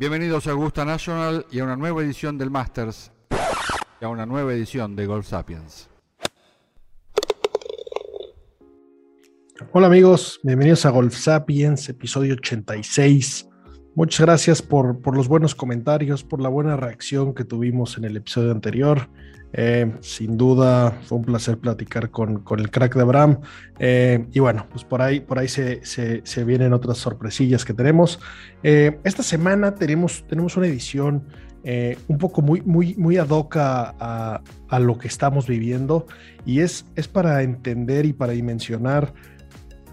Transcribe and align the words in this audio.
Bienvenidos 0.00 0.46
a 0.46 0.52
Augusta 0.52 0.86
National 0.86 1.44
y 1.50 1.58
a 1.58 1.64
una 1.64 1.76
nueva 1.76 2.00
edición 2.00 2.38
del 2.38 2.50
Masters 2.50 3.12
y 4.00 4.04
a 4.06 4.08
una 4.08 4.24
nueva 4.24 4.54
edición 4.54 4.96
de 4.96 5.04
Golf 5.04 5.26
Sapiens. 5.26 5.90
Hola 9.72 9.88
amigos, 9.88 10.40
bienvenidos 10.42 10.86
a 10.86 10.90
Golf 10.90 11.14
Sapiens, 11.14 11.86
episodio 11.90 12.32
86. 12.32 13.46
Muchas 13.94 14.20
gracias 14.24 14.62
por, 14.62 15.02
por 15.02 15.14
los 15.14 15.28
buenos 15.28 15.54
comentarios, 15.54 16.24
por 16.24 16.40
la 16.40 16.48
buena 16.48 16.78
reacción 16.78 17.34
que 17.34 17.44
tuvimos 17.44 17.98
en 17.98 18.04
el 18.04 18.16
episodio 18.16 18.52
anterior. 18.52 19.10
Eh, 19.52 19.92
sin 20.00 20.36
duda 20.36 20.92
fue 21.02 21.18
un 21.18 21.24
placer 21.24 21.58
platicar 21.58 22.10
con, 22.10 22.40
con 22.40 22.60
el 22.60 22.70
crack 22.70 22.94
de 22.94 23.02
Abraham. 23.02 23.40
Eh, 23.78 24.26
y 24.32 24.40
bueno, 24.40 24.66
pues 24.70 24.84
por 24.84 25.02
ahí, 25.02 25.20
por 25.20 25.38
ahí 25.38 25.48
se, 25.48 25.84
se, 25.84 26.44
vienen 26.44 26.72
otras 26.72 26.98
sorpresillas 26.98 27.64
que 27.64 27.74
tenemos. 27.74 28.20
Eh, 28.62 28.98
esta 29.04 29.22
semana 29.22 29.74
tenemos, 29.74 30.24
tenemos 30.28 30.56
una 30.56 30.66
edición 30.66 31.24
un 32.08 32.16
poco 32.16 32.40
muy, 32.40 32.62
muy, 32.62 32.94
muy 32.94 33.18
ad 33.18 33.28
hoc 33.28 33.56
a, 33.58 34.40
a, 34.68 34.78
lo 34.78 34.96
que 34.96 35.08
estamos 35.08 35.46
viviendo 35.46 36.06
y 36.46 36.60
es, 36.60 36.86
es 36.96 37.06
para 37.06 37.42
entender 37.42 38.06
y 38.06 38.14
para 38.14 38.32
dimensionar 38.32 39.12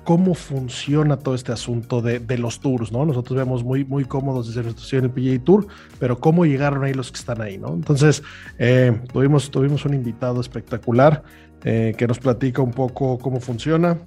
cómo 0.07 0.35
funciona 0.35 1.17
todo 1.17 1.35
este 1.35 1.51
asunto 1.51 2.01
de, 2.01 2.19
de, 2.19 2.37
los 2.37 2.61
tours, 2.61 2.93
¿no? 2.93 3.05
Nosotros 3.05 3.37
vemos 3.37 3.65
muy, 3.65 3.83
muy 3.83 4.05
cómodos 4.05 4.47
desde 4.47 4.63
nuestra 4.63 4.81
situación 4.81 5.03
en 5.03 5.11
el 5.11 5.37
PGA 5.37 5.43
Tour, 5.43 5.67
pero 5.99 6.17
cómo 6.17 6.45
llegaron 6.45 6.85
ahí 6.85 6.93
los 6.93 7.11
que 7.11 7.19
están 7.19 7.41
ahí, 7.41 7.57
¿no? 7.57 7.73
Entonces, 7.73 8.23
eh, 8.57 8.97
tuvimos, 9.11 9.51
tuvimos 9.51 9.83
un 9.83 9.93
invitado 9.93 10.39
espectacular 10.39 11.23
eh, 11.65 11.93
que 11.97 12.07
nos 12.07 12.19
platica 12.19 12.61
un 12.61 12.71
poco 12.71 13.19
cómo 13.19 13.41
funciona. 13.41 13.97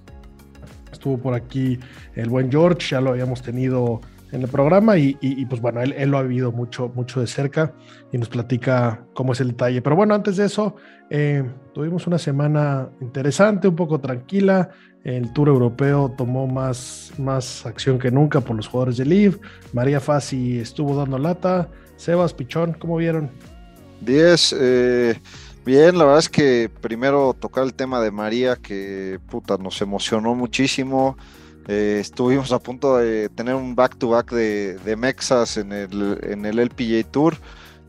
Estuvo 0.91 1.19
por 1.19 1.35
aquí 1.35 1.79
el 2.15 2.31
buen 2.31 2.51
George, 2.51 2.89
ya 2.93 3.03
lo 3.03 3.11
habíamos 3.11 3.43
tenido 3.43 4.01
en 4.33 4.43
el 4.43 4.49
programa 4.49 4.97
y, 4.97 5.47
pues 5.47 5.61
bueno, 5.61 5.81
él, 5.81 5.95
él, 5.97 6.11
lo 6.11 6.19
ha 6.19 6.23
vivido 6.23 6.53
mucho, 6.53 6.91
mucho 6.95 7.21
de 7.21 7.27
cerca 7.27 7.73
y 8.13 8.19
nos 8.19 8.29
platica 8.29 9.05
cómo 9.15 9.33
es 9.33 9.41
el 9.41 9.49
detalle. 9.49 9.83
Pero 9.83 9.97
bueno, 9.97 10.15
antes 10.15 10.37
de 10.37 10.47
eso, 10.47 10.77
eh, 11.11 11.45
tuvimos 11.75 12.07
una 12.07 12.19
semana 12.19 12.89
interesante, 13.01 13.69
un 13.69 13.77
poco 13.77 14.01
tranquila. 14.01 14.71
El 15.03 15.33
Tour 15.33 15.49
Europeo 15.49 16.15
tomó 16.17 16.47
más, 16.47 17.13
más 17.19 17.67
acción 17.67 17.99
que 17.99 18.11
nunca 18.11 18.41
por 18.41 18.55
los 18.57 18.69
jugadores 18.69 18.99
de 18.99 19.07
Live. 19.07 19.39
María 19.73 19.99
Fassi 20.01 20.59
estuvo 20.59 20.95
dando 20.95 21.19
lata. 21.19 21.69
Sebas 21.97 22.33
Pichón, 22.33 22.75
¿cómo 22.75 22.97
vieron? 22.97 23.31
10. 24.01 24.57
Eh, 24.59 25.21
bien, 25.65 25.99
la 25.99 26.05
verdad 26.05 26.21
es 26.21 26.29
que 26.29 26.71
primero 26.81 27.35
tocar 27.39 27.65
el 27.65 27.75
tema 27.75 28.01
de 28.01 28.11
María, 28.11 28.57
que 28.57 29.19
puta, 29.29 29.57
nos 29.57 29.81
emocionó 29.83 30.35
muchísimo. 30.35 31.17
Eh, 31.73 32.01
estuvimos 32.01 32.51
a 32.51 32.59
punto 32.59 32.97
de 32.97 33.29
tener 33.29 33.55
un 33.55 33.77
back-to-back 33.77 34.33
de, 34.33 34.77
de, 34.79 34.97
Mexas 34.97 35.57
en 35.57 35.71
el, 35.71 36.19
en 36.21 36.45
el 36.45 36.59
LPGA 36.59 37.09
Tour. 37.09 37.37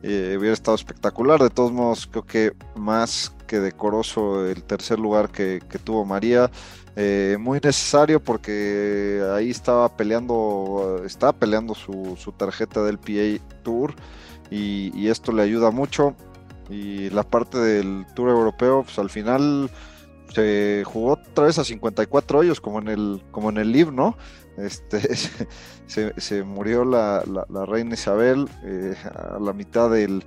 Eh, 0.03 0.35
hubiera 0.38 0.53
estado 0.53 0.75
espectacular. 0.75 1.41
De 1.41 1.49
todos 1.49 1.71
modos, 1.71 2.05
creo 2.05 2.23
que 2.23 2.53
más 2.75 3.33
que 3.47 3.59
decoroso 3.59 4.45
el 4.45 4.61
tercer 4.61 4.99
lugar 4.99 5.31
que, 5.31 5.61
tuvo 5.83 6.05
María. 6.05 6.51
Eh, 6.95 7.38
muy 7.39 7.59
necesario 7.59 8.19
porque 8.19 9.23
ahí 9.33 9.50
estaba 9.50 9.97
peleando, 9.97 11.01
estaba 11.03 11.33
peleando 11.33 11.73
su, 11.73 12.16
su 12.19 12.33
tarjeta 12.33 12.83
del 12.83 13.00
PA 13.00 13.44
Tour 13.63 13.95
y, 14.51 15.07
esto 15.07 15.31
le 15.31 15.41
ayuda 15.41 15.72
mucho. 15.72 16.13
Y 16.69 17.09
la 17.09 17.23
parte 17.23 17.57
del 17.57 18.06
Tour 18.13 18.29
Europeo, 18.29 18.83
pues 18.83 19.00
al 19.00 19.09
final 19.09 19.72
se 20.34 20.84
jugó 20.86 21.14
otra 21.14 21.46
vez 21.46 21.58
a 21.59 21.64
54 21.64 22.40
hoyos 22.40 22.62
como 22.62 22.80
en 22.80 22.88
el, 22.88 23.24
como 23.31 23.50
en 23.50 23.58
el 23.58 23.96
¿no? 23.96 24.18
Este, 24.58 25.00
se, 25.88 26.19
se 26.19 26.44
murió 26.44 26.86
la, 26.86 27.24
la, 27.25 27.46
la, 27.50 27.66
reina 27.66 27.94
Isabel 27.94 28.47
eh, 28.64 28.96
a 29.14 29.40
la 29.40 29.53
mitad 29.53 29.90
del, 29.90 30.24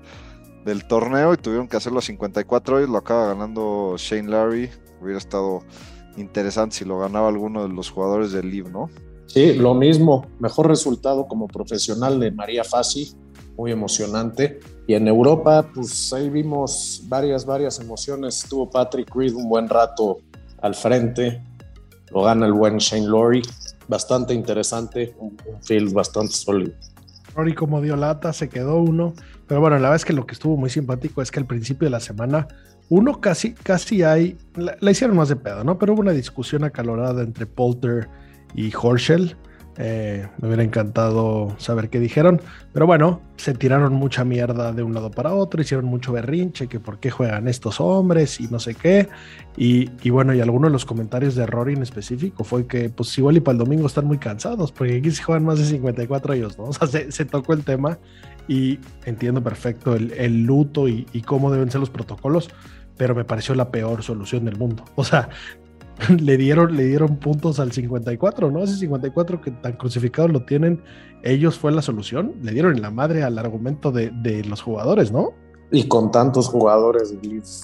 del, 0.64 0.86
torneo 0.86 1.34
y 1.34 1.36
tuvieron 1.36 1.68
que 1.68 1.76
hacerlo 1.76 1.98
a 1.98 2.02
54 2.02 2.76
hoyos, 2.76 2.88
lo 2.88 2.98
acaba 2.98 3.28
ganando 3.28 3.94
Shane 3.98 4.30
Larry, 4.30 4.70
hubiera 5.00 5.18
estado 5.18 5.62
interesante 6.16 6.76
si 6.76 6.84
lo 6.84 6.98
ganaba 6.98 7.28
alguno 7.28 7.62
de 7.66 7.74
los 7.74 7.90
jugadores 7.90 8.32
del 8.32 8.50
Live, 8.50 8.70
¿no? 8.70 8.88
Sí, 9.26 9.54
lo 9.54 9.74
mismo, 9.74 10.26
mejor 10.38 10.68
resultado 10.68 11.26
como 11.26 11.48
profesional 11.48 12.20
de 12.20 12.30
María 12.30 12.62
Fassi, 12.64 13.14
muy 13.56 13.72
emocionante. 13.72 14.60
Y 14.86 14.94
en 14.94 15.08
Europa, 15.08 15.66
pues 15.74 16.12
ahí 16.12 16.28
vimos 16.28 17.02
varias, 17.08 17.46
varias 17.46 17.80
emociones. 17.80 18.42
Estuvo 18.44 18.68
Patrick 18.68 19.14
Reed 19.14 19.34
un 19.34 19.48
buen 19.48 19.68
rato 19.68 20.18
al 20.60 20.74
frente, 20.74 21.42
lo 22.10 22.22
gana 22.22 22.46
el 22.46 22.52
buen 22.52 22.78
Shane 22.78 23.06
Lowry, 23.06 23.42
bastante 23.88 24.34
interesante, 24.34 25.14
un, 25.18 25.36
field 25.62 25.92
bastante 25.92 26.34
sólido. 26.34 26.72
Rory 27.34 27.54
como 27.54 27.80
dio 27.80 27.96
lata, 27.96 28.32
se 28.32 28.48
quedó 28.48 28.76
uno, 28.76 29.14
pero 29.46 29.60
bueno, 29.60 29.76
la 29.76 29.82
verdad 29.82 29.96
es 29.96 30.04
que 30.04 30.12
lo 30.12 30.26
que 30.26 30.34
estuvo 30.34 30.56
muy 30.56 30.70
simpático 30.70 31.20
es 31.20 31.30
que 31.30 31.40
al 31.40 31.46
principio 31.46 31.86
de 31.86 31.90
la 31.90 32.00
semana 32.00 32.46
uno 32.88 33.20
casi, 33.20 33.54
casi 33.54 34.02
hay, 34.02 34.36
la, 34.54 34.76
la, 34.80 34.90
hicieron 34.90 35.16
más 35.16 35.28
de 35.28 35.36
pedo, 35.36 35.64
¿no? 35.64 35.78
Pero 35.78 35.94
hubo 35.94 36.00
una 36.02 36.12
discusión 36.12 36.64
acalorada 36.64 37.22
entre 37.22 37.46
Polter 37.46 38.08
y 38.54 38.72
Horschel. 38.74 39.36
Eh, 39.76 40.28
me 40.40 40.46
hubiera 40.46 40.62
encantado 40.62 41.56
saber 41.58 41.90
qué 41.90 41.98
dijeron, 41.98 42.40
pero 42.72 42.86
bueno, 42.86 43.20
se 43.36 43.54
tiraron 43.54 43.92
mucha 43.94 44.24
mierda 44.24 44.72
de 44.72 44.84
un 44.84 44.94
lado 44.94 45.10
para 45.10 45.34
otro, 45.34 45.60
hicieron 45.60 45.86
mucho 45.86 46.12
berrinche, 46.12 46.68
que 46.68 46.78
por 46.78 47.00
qué 47.00 47.10
juegan 47.10 47.48
estos 47.48 47.80
hombres 47.80 48.40
y 48.40 48.46
no 48.46 48.60
sé 48.60 48.76
qué. 48.76 49.08
Y, 49.56 49.90
y 50.02 50.10
bueno, 50.10 50.32
y 50.32 50.40
alguno 50.40 50.68
de 50.68 50.72
los 50.72 50.84
comentarios 50.84 51.34
de 51.34 51.46
Rory 51.46 51.74
en 51.74 51.82
específico 51.82 52.44
fue 52.44 52.66
que, 52.66 52.88
pues 52.88 53.16
igual 53.18 53.36
y 53.36 53.40
para 53.40 53.54
el 53.54 53.58
domingo 53.58 53.86
están 53.86 54.06
muy 54.06 54.18
cansados, 54.18 54.70
porque 54.70 54.98
aquí 54.98 55.10
se 55.10 55.22
juegan 55.24 55.44
más 55.44 55.58
de 55.58 55.64
54 55.64 56.32
años, 56.32 56.56
¿no? 56.58 56.64
O 56.68 56.72
sea, 56.72 56.86
se, 56.86 57.10
se 57.10 57.24
tocó 57.24 57.52
el 57.52 57.64
tema 57.64 57.98
y 58.46 58.78
entiendo 59.06 59.42
perfecto 59.42 59.94
el, 59.94 60.12
el 60.12 60.44
luto 60.44 60.88
y, 60.88 61.06
y, 61.12 61.22
cómo 61.22 61.50
deben 61.50 61.70
ser 61.70 61.80
los 61.80 61.90
protocolos, 61.90 62.50
pero 62.96 63.14
me 63.14 63.24
pareció 63.24 63.54
la 63.54 63.70
peor 63.70 64.02
solución 64.02 64.44
del 64.44 64.56
mundo. 64.56 64.84
O 64.94 65.04
sea, 65.04 65.28
le 66.20 66.36
dieron, 66.36 66.76
le 66.76 66.84
dieron 66.84 67.16
puntos 67.16 67.60
al 67.60 67.72
54, 67.72 68.50
¿no? 68.50 68.62
Ese 68.62 68.76
54 68.76 69.40
que 69.40 69.50
tan 69.50 69.72
crucificados 69.74 70.30
lo 70.30 70.44
tienen, 70.44 70.82
ellos 71.22 71.58
fue 71.58 71.72
la 71.72 71.82
solución. 71.82 72.34
Le 72.42 72.52
dieron 72.52 72.74
en 72.74 72.82
la 72.82 72.90
madre 72.90 73.22
al 73.22 73.38
argumento 73.38 73.92
de, 73.92 74.10
de 74.10 74.44
los 74.44 74.62
jugadores, 74.62 75.12
¿no? 75.12 75.32
Y 75.70 75.88
con 75.88 76.10
tantos 76.10 76.48
jugadores 76.48 77.14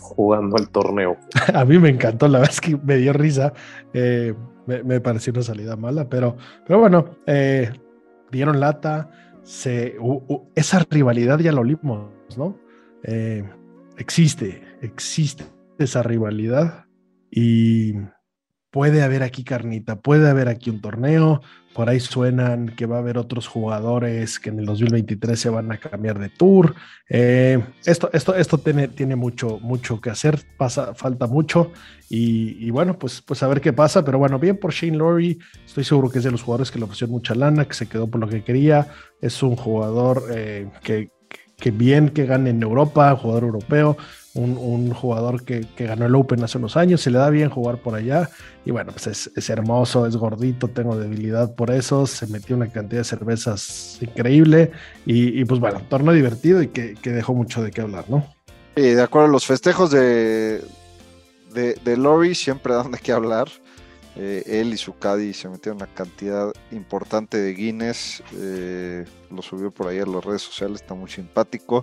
jugando 0.00 0.56
el 0.56 0.68
torneo. 0.68 1.16
A 1.54 1.64
mí 1.64 1.78
me 1.78 1.90
encantó, 1.90 2.28
la 2.28 2.40
verdad 2.40 2.54
es 2.54 2.60
que 2.60 2.76
me 2.76 2.96
dio 2.96 3.12
risa. 3.12 3.52
Eh, 3.92 4.34
me, 4.66 4.82
me, 4.82 5.00
pareció 5.00 5.32
una 5.32 5.42
salida 5.42 5.76
mala, 5.76 6.08
pero, 6.08 6.36
pero 6.66 6.80
bueno, 6.80 7.06
eh, 7.26 7.70
dieron 8.30 8.60
lata 8.60 9.10
se, 9.42 9.96
uh, 9.98 10.22
uh, 10.28 10.48
esa 10.54 10.84
rivalidad 10.88 11.38
ya 11.38 11.52
lo 11.52 11.62
olimos, 11.62 12.10
¿no? 12.36 12.58
Eh, 13.02 13.44
existe, 13.96 14.62
existe 14.80 15.44
esa 15.78 16.02
rivalidad 16.02 16.86
y 17.30 17.94
puede 18.70 19.02
haber 19.02 19.22
aquí 19.22 19.44
carnita, 19.44 20.00
puede 20.00 20.28
haber 20.28 20.48
aquí 20.48 20.70
un 20.70 20.80
torneo, 20.80 21.42
por 21.74 21.88
ahí 21.88 22.00
suenan 22.00 22.74
que 22.76 22.86
va 22.86 22.96
a 22.96 22.98
haber 22.98 23.16
otros 23.16 23.46
jugadores 23.46 24.38
que 24.38 24.50
en 24.50 24.58
el 24.58 24.66
2023 24.66 25.38
se 25.38 25.50
van 25.50 25.70
a 25.70 25.78
cambiar 25.78 26.18
de 26.18 26.28
tour. 26.28 26.74
Eh, 27.08 27.62
esto, 27.84 28.10
esto, 28.12 28.34
esto 28.34 28.58
tiene, 28.58 28.88
tiene 28.88 29.16
mucho, 29.16 29.58
mucho 29.60 30.00
que 30.00 30.10
hacer, 30.10 30.40
pasa, 30.56 30.94
falta 30.94 31.26
mucho 31.26 31.72
y, 32.08 32.70
bueno, 32.70 32.98
pues, 32.98 33.22
pues 33.22 33.42
a 33.44 33.48
ver 33.48 33.60
qué 33.60 33.72
pasa, 33.72 34.04
pero 34.04 34.18
bueno, 34.18 34.38
bien 34.38 34.56
por 34.56 34.72
Shane 34.72 34.96
Lowry, 34.96 35.38
estoy 35.64 35.84
seguro 35.84 36.10
que 36.10 36.18
es 36.18 36.24
de 36.24 36.32
los 36.32 36.42
jugadores 36.42 36.70
que 36.72 36.78
le 36.78 36.84
ofrecieron 36.84 37.12
mucha 37.12 37.36
lana, 37.36 37.66
que 37.66 37.74
se 37.74 37.88
quedó 37.88 38.08
por 38.08 38.20
lo 38.20 38.28
que 38.28 38.42
quería, 38.42 38.88
es 39.20 39.42
un 39.44 39.54
jugador 39.54 40.24
eh, 40.32 40.68
que, 40.82 41.10
que 41.56 41.70
bien 41.70 42.08
que 42.08 42.26
gane 42.26 42.50
en 42.50 42.62
Europa, 42.62 43.14
jugador 43.14 43.44
europeo, 43.44 43.96
un, 44.34 44.92
jugador 44.92 45.44
que, 45.44 45.66
ganó 45.78 46.06
el 46.06 46.14
Open 46.14 46.42
hace 46.44 46.58
unos 46.58 46.76
años, 46.76 47.00
se 47.00 47.10
le 47.10 47.18
da 47.18 47.30
bien 47.30 47.50
jugar 47.50 47.78
por 47.78 47.94
allá 47.94 48.30
y 48.64 48.70
bueno, 48.70 48.92
pues 48.92 49.30
es, 49.34 49.50
hermoso, 49.50 50.06
es 50.06 50.16
gordito, 50.16 50.68
tengo 50.68 50.96
debilidad 50.96 51.54
por 51.54 51.70
eso, 51.70 52.06
se 52.06 52.26
metió 52.26 52.56
una 52.56 52.70
cantidad 52.70 53.00
de 53.00 53.04
cervezas 53.04 53.98
increíble 54.00 54.70
y, 55.04 55.44
pues 55.44 55.60
bueno, 55.60 55.82
torneo 55.88 56.14
divertido 56.14 56.62
y 56.62 56.68
que, 56.68 56.94
que, 56.94 57.10
dejó 57.10 57.34
mucho 57.34 57.62
de 57.62 57.70
qué 57.70 57.80
hablar, 57.80 58.04
¿no? 58.08 58.26
Sí, 58.76 58.82
de 58.82 59.02
acuerdo, 59.02 59.28
los 59.28 59.46
festejos 59.46 59.90
de, 59.90 60.62
de, 61.52 61.74
de 61.84 61.96
Lori 61.96 62.34
siempre 62.34 62.74
dan 62.74 62.92
de 62.92 62.98
qué 62.98 63.12
hablar. 63.12 63.48
Eh, 64.16 64.42
él 64.46 64.74
y 64.74 64.76
su 64.76 64.98
caddy 64.98 65.32
se 65.32 65.48
metieron 65.48 65.76
una 65.76 65.86
cantidad 65.86 66.52
importante 66.72 67.38
de 67.38 67.54
Guinness, 67.54 68.22
eh, 68.34 69.04
lo 69.30 69.40
subió 69.40 69.70
por 69.70 69.86
ahí 69.86 69.98
a 69.98 70.06
las 70.06 70.24
redes 70.24 70.42
sociales, 70.42 70.82
está 70.82 70.94
muy 70.94 71.08
simpático. 71.08 71.82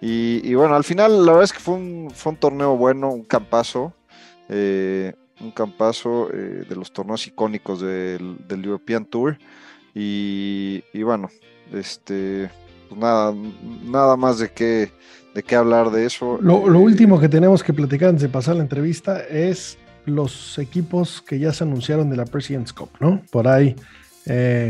Y, 0.00 0.54
bueno, 0.54 0.76
al 0.76 0.84
final 0.84 1.24
la 1.26 1.32
verdad 1.32 1.44
es 1.44 1.52
que 1.52 1.58
fue 1.58 1.74
un, 1.74 2.10
fue 2.14 2.32
un 2.32 2.38
torneo 2.38 2.76
bueno, 2.76 3.10
un 3.10 3.24
campazo, 3.24 3.92
eh, 4.48 5.12
un 5.40 5.50
campazo 5.50 6.30
eh, 6.32 6.64
de 6.68 6.76
los 6.76 6.92
torneos 6.92 7.26
icónicos 7.26 7.80
del, 7.80 8.38
European 8.48 9.04
Tour. 9.04 9.38
Y, 9.94 10.82
bueno, 11.02 11.28
este, 11.72 12.48
pues 12.88 13.00
nada, 13.00 13.34
nada 13.84 14.16
más 14.16 14.38
de 14.38 14.50
qué, 14.50 14.92
de 15.34 15.42
qué 15.42 15.56
hablar 15.56 15.90
de 15.90 16.06
eso. 16.06 16.38
Lo, 16.40 16.60
último 16.60 17.18
que 17.18 17.28
tenemos 17.28 17.64
que 17.64 17.72
platicar 17.72 18.10
antes 18.10 18.22
de 18.22 18.28
pasar 18.28 18.54
la 18.54 18.62
entrevista 18.62 19.20
es 19.20 19.78
los 20.04 20.58
equipos 20.58 21.20
que 21.20 21.40
ya 21.40 21.52
se 21.52 21.64
anunciaron 21.64 22.08
de 22.08 22.16
la 22.16 22.24
President's 22.24 22.72
Cup, 22.72 22.90
¿no? 23.00 23.20
Por 23.32 23.48
ahí 23.48 23.74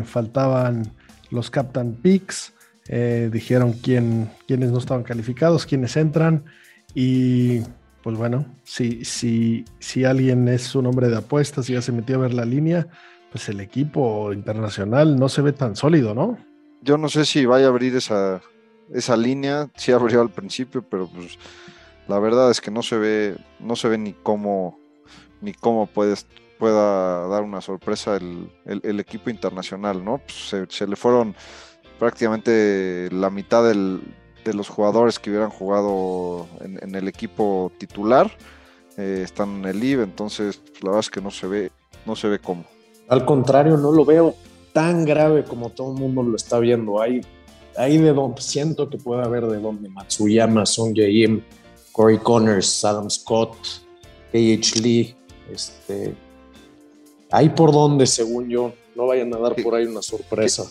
faltaban 0.05 0.91
los 1.31 1.51
Captain 1.51 1.93
Picks, 1.95 2.55
eh, 2.89 3.31
dijeron 3.33 3.73
quién, 3.73 4.31
quiénes 4.47 4.71
no 4.73 4.79
estaban 4.79 5.05
calificados, 5.05 5.67
quiénes 5.67 5.97
entran 5.97 6.45
y 6.95 7.61
pues 8.03 8.17
bueno, 8.17 8.47
si, 8.65 9.05
si, 9.05 9.65
si 9.79 10.05
alguien 10.05 10.49
es 10.49 10.75
un 10.75 10.87
hombre 10.87 11.09
de 11.09 11.19
apuestas 11.19 11.69
y 11.69 11.75
ya 11.75 11.83
se 11.83 11.93
metió 11.93 12.17
a 12.17 12.21
ver 12.21 12.35
la 12.35 12.45
línea, 12.45 12.87
pues 13.31 13.49
el 13.49 13.61
equipo 13.61 14.33
internacional 14.33 15.17
no 15.17 15.29
se 15.29 15.43
ve 15.43 15.53
tan 15.53 15.77
sólido, 15.77 16.15
¿no? 16.15 16.39
Yo 16.83 16.97
no 16.97 17.09
sé 17.09 17.25
si 17.25 17.45
vaya 17.45 17.67
a 17.67 17.69
abrir 17.69 17.95
esa, 17.97 18.41
esa 18.93 19.17
línea, 19.17 19.69
sí 19.77 19.93
abrió 19.93 20.21
al 20.21 20.31
principio, 20.31 20.83
pero 20.83 21.09
pues 21.09 21.39
la 22.07 22.19
verdad 22.19 22.51
es 22.51 22.61
que 22.61 22.71
no 22.71 22.83
se 22.83 22.97
ve, 22.97 23.37
no 23.61 23.77
se 23.77 23.89
ve 23.89 23.99
ni 23.99 24.13
cómo, 24.15 24.79
ni 25.41 25.53
cómo 25.53 25.87
puedes, 25.87 26.27
pueda 26.59 27.27
dar 27.29 27.43
una 27.43 27.61
sorpresa 27.61 28.17
el, 28.17 29.01
equipo 29.01 29.31
internacional, 29.31 30.05
¿no? 30.05 30.19
Pues 30.19 30.67
se, 30.71 30.87
le 30.87 30.97
fueron 30.97 31.35
prácticamente 31.99 33.09
la 33.11 33.31
mitad 33.31 33.65
de 33.65 34.55
los 34.55 34.69
jugadores 34.69 35.19
que 35.19 35.31
hubieran 35.31 35.51
jugado 35.51 36.47
en, 36.61 36.95
el 36.95 37.09
equipo 37.09 37.71
titular 37.79 38.31
eh, 38.97 39.21
están 39.25 39.59
en 39.59 39.65
el 39.67 39.83
IB, 39.85 40.03
entonces 40.03 40.57
pues, 40.57 40.83
la 40.83 40.91
verdad 40.91 41.01
es 41.01 41.11
que 41.11 41.21
no 41.21 41.31
se 41.31 41.47
ve, 41.47 41.71
no 42.07 42.17
se 42.17 42.29
ve 42.29 42.39
cómo. 42.39 42.65
Al 43.09 43.25
contrario, 43.25 43.77
no 43.77 43.93
lo 43.93 44.05
veo 44.05 44.35
tan 44.73 45.05
grave 45.05 45.45
como 45.45 45.71
todo 45.71 45.93
el 45.93 45.99
mundo 45.99 46.23
lo 46.23 46.37
está 46.37 46.59
viendo. 46.59 47.01
Hay, 47.01 47.21
hay 47.77 47.99
de 47.99 48.13
donde 48.13 48.41
siento 48.41 48.89
que 48.89 48.99
puede 48.99 49.23
haber 49.23 49.47
de 49.47 49.59
donde 49.59 49.89
Matsuyama, 49.89 50.67
Song 50.67 50.95
Jae-im, 50.95 51.43
Corey 51.93 52.19
Connors, 52.19 52.85
Adam 52.85 53.11
Scott, 53.11 53.57
KH 54.33 54.81
Lee, 54.81 55.17
este, 55.51 56.15
hay 57.31 57.49
por 57.51 57.73
donde, 57.73 58.07
según 58.07 58.49
yo, 58.49 58.73
no 58.95 59.07
vayan 59.07 59.35
a 59.35 59.39
dar 59.39 59.55
por 59.57 59.75
ahí 59.75 59.87
una 59.87 60.03
sorpresa. 60.03 60.65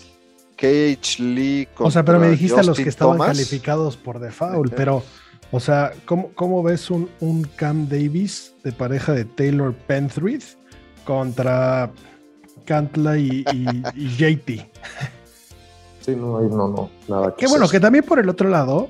KH 0.58 1.20
Lee. 1.20 1.68
O 1.78 1.92
sea, 1.92 2.04
pero 2.04 2.20
me 2.20 2.30
dijiste 2.30 2.60
a 2.60 2.64
los 2.64 2.78
que 2.78 2.90
estaban 2.90 3.18
calificados 3.18 3.96
por 3.96 4.20
default, 4.20 4.74
pero, 4.74 5.04
o 5.52 5.60
sea, 5.60 5.94
¿cómo, 6.06 6.32
cómo 6.34 6.64
ves 6.64 6.90
un, 6.90 7.10
un, 7.20 7.44
Cam 7.44 7.88
Davis 7.88 8.54
de 8.64 8.72
pareja 8.72 9.14
de 9.14 9.26
Taylor 9.26 9.74
Penthreath 9.74 10.58
contra 11.06 11.92
Cantla 12.66 13.18
y, 13.18 13.44
JT? 14.18 14.70
Sí, 16.02 16.16
no, 16.16 16.42
no, 16.42 16.68
no, 16.70 16.90
nada. 17.08 17.36
Que 17.36 17.48
bueno, 17.48 17.68
que 17.70 17.80
también 17.80 18.04
por 18.04 18.18
el 18.18 18.30
otro 18.30 18.50
lado, 18.50 18.90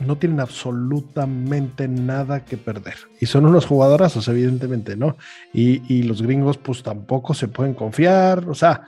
no 0.00 0.16
tienen 0.16 0.40
absolutamente 0.40 1.88
nada 1.88 2.44
que 2.44 2.56
perder. 2.56 2.94
Y 3.20 3.26
son 3.26 3.46
unos 3.46 3.66
jugadorazos, 3.66 4.28
evidentemente, 4.28 4.96
¿no? 4.96 5.16
Y, 5.52 5.82
y, 5.92 6.04
los 6.04 6.22
gringos, 6.22 6.56
pues 6.56 6.82
tampoco 6.82 7.34
se 7.34 7.48
pueden 7.48 7.74
confiar. 7.74 8.48
O 8.48 8.54
sea, 8.54 8.82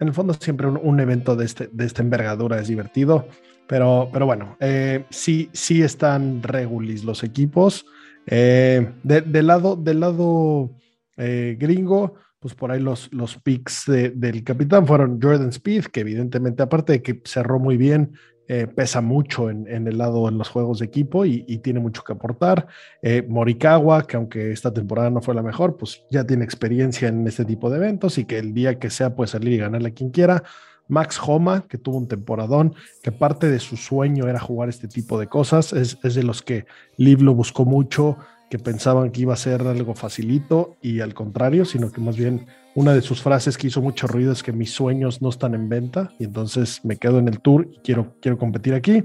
en 0.00 0.08
el 0.08 0.14
fondo 0.14 0.34
siempre 0.34 0.66
un, 0.66 1.00
evento 1.00 1.36
de, 1.36 1.44
este, 1.44 1.68
de 1.72 1.84
esta 1.84 2.02
envergadura 2.02 2.58
es 2.58 2.68
divertido, 2.68 3.26
pero, 3.66 4.08
pero 4.12 4.26
bueno, 4.26 4.56
eh, 4.60 5.04
sí, 5.10 5.48
sí 5.52 5.82
están 5.82 6.42
regulis 6.42 7.04
los 7.04 7.22
equipos. 7.22 7.86
Eh, 8.26 8.92
del 9.02 9.46
lado, 9.46 9.76
del 9.76 10.00
lado 10.00 10.70
eh, 11.16 11.56
gringo, 11.58 12.14
pues 12.40 12.54
por 12.54 12.70
ahí 12.72 12.80
los, 12.80 13.12
los 13.12 13.38
picks 13.38 13.84
del 13.86 14.44
capitán 14.44 14.86
fueron 14.86 15.18
Jordan 15.20 15.48
Speed, 15.48 15.86
que 15.86 16.00
evidentemente, 16.00 16.62
aparte 16.62 16.92
de 16.94 17.02
que 17.02 17.22
cerró 17.24 17.58
muy 17.58 17.76
bien, 17.76 18.12
eh, 18.46 18.66
pesa 18.66 19.00
mucho 19.00 19.48
en, 19.48 19.66
el 19.68 19.96
lado 19.96 20.28
en 20.28 20.36
los 20.36 20.50
juegos 20.50 20.80
de 20.80 20.84
equipo 20.84 21.24
y, 21.24 21.42
tiene 21.58 21.80
mucho 21.80 22.04
que 22.04 22.12
aportar. 22.12 22.66
Eh, 23.00 23.24
Morikawa, 23.26 24.06
que 24.06 24.16
aunque 24.16 24.52
esta 24.52 24.72
temporada 24.72 25.08
no 25.08 25.22
fue 25.22 25.34
la 25.34 25.42
mejor, 25.42 25.76
pues 25.76 26.04
ya 26.10 26.24
tiene 26.24 26.44
experiencia 26.44 27.08
en 27.08 27.26
este 27.26 27.44
tipo 27.44 27.70
de 27.70 27.78
eventos 27.78 28.18
y 28.18 28.26
que 28.26 28.38
el 28.38 28.52
día 28.52 28.78
que 28.78 28.90
sea 28.90 29.14
puede 29.14 29.28
salir 29.28 29.54
y 29.54 29.58
ganarle 29.58 29.88
a 29.88 29.94
quien 29.94 30.10
quiera. 30.10 30.42
Max 30.88 31.18
Homa, 31.24 31.66
que 31.66 31.78
tuvo 31.78 31.96
un 31.96 32.08
temporadón, 32.08 32.74
que 33.02 33.10
parte 33.10 33.50
de 33.50 33.58
su 33.58 33.78
sueño 33.78 34.28
era 34.28 34.38
jugar 34.38 34.68
este 34.68 34.88
tipo 34.88 35.18
de 35.18 35.26
cosas, 35.26 35.72
es, 35.72 35.98
es 36.02 36.14
de 36.14 36.22
los 36.22 36.42
que 36.42 36.66
Liv 36.98 37.22
lo 37.22 37.34
buscó 37.34 37.64
mucho, 37.64 38.18
que 38.50 38.58
pensaban 38.58 39.10
que 39.10 39.22
iba 39.22 39.34
a 39.34 39.36
ser 39.36 39.62
algo 39.62 39.94
facilito 39.94 40.76
y 40.80 41.00
al 41.00 41.14
contrario, 41.14 41.64
sino 41.64 41.90
que 41.90 42.00
más 42.00 42.16
bien 42.16 42.46
una 42.74 42.92
de 42.92 43.02
sus 43.02 43.22
frases 43.22 43.56
que 43.56 43.68
hizo 43.68 43.80
mucho 43.80 44.06
ruido 44.06 44.32
es 44.32 44.42
que 44.42 44.52
mis 44.52 44.70
sueños 44.70 45.22
no 45.22 45.28
están 45.28 45.54
en 45.54 45.68
venta 45.68 46.12
y 46.18 46.24
entonces 46.24 46.80
me 46.84 46.96
quedo 46.96 47.18
en 47.18 47.28
el 47.28 47.40
tour 47.40 47.68
y 47.72 47.78
quiero, 47.78 48.14
quiero 48.20 48.38
competir 48.38 48.74
aquí. 48.74 49.04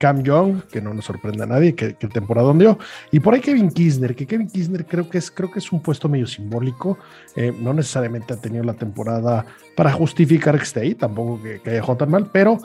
Cam 0.00 0.22
Young, 0.22 0.62
que 0.72 0.80
no 0.80 0.94
nos 0.94 1.04
sorprende 1.04 1.42
a 1.42 1.46
nadie, 1.46 1.74
que, 1.74 1.92
que 1.92 2.08
temporada 2.08 2.54
dio. 2.54 2.78
Y 3.12 3.20
por 3.20 3.34
ahí 3.34 3.40
Kevin 3.40 3.70
Kisner, 3.70 4.16
que 4.16 4.26
Kevin 4.26 4.48
Kisner 4.48 4.86
creo 4.86 5.10
que 5.10 5.18
es, 5.18 5.30
creo 5.30 5.50
que 5.50 5.58
es 5.58 5.70
un 5.72 5.82
puesto 5.82 6.08
medio 6.08 6.26
simbólico. 6.26 6.96
Eh, 7.36 7.52
no 7.60 7.74
necesariamente 7.74 8.32
ha 8.32 8.38
tenido 8.38 8.64
la 8.64 8.72
temporada 8.72 9.44
para 9.76 9.92
justificar 9.92 10.56
que 10.56 10.62
esté 10.62 10.80
ahí, 10.80 10.94
tampoco 10.94 11.42
que, 11.42 11.60
haya 11.68 11.82
jugado 11.82 11.98
tan 11.98 12.10
mal, 12.10 12.30
pero 12.32 12.56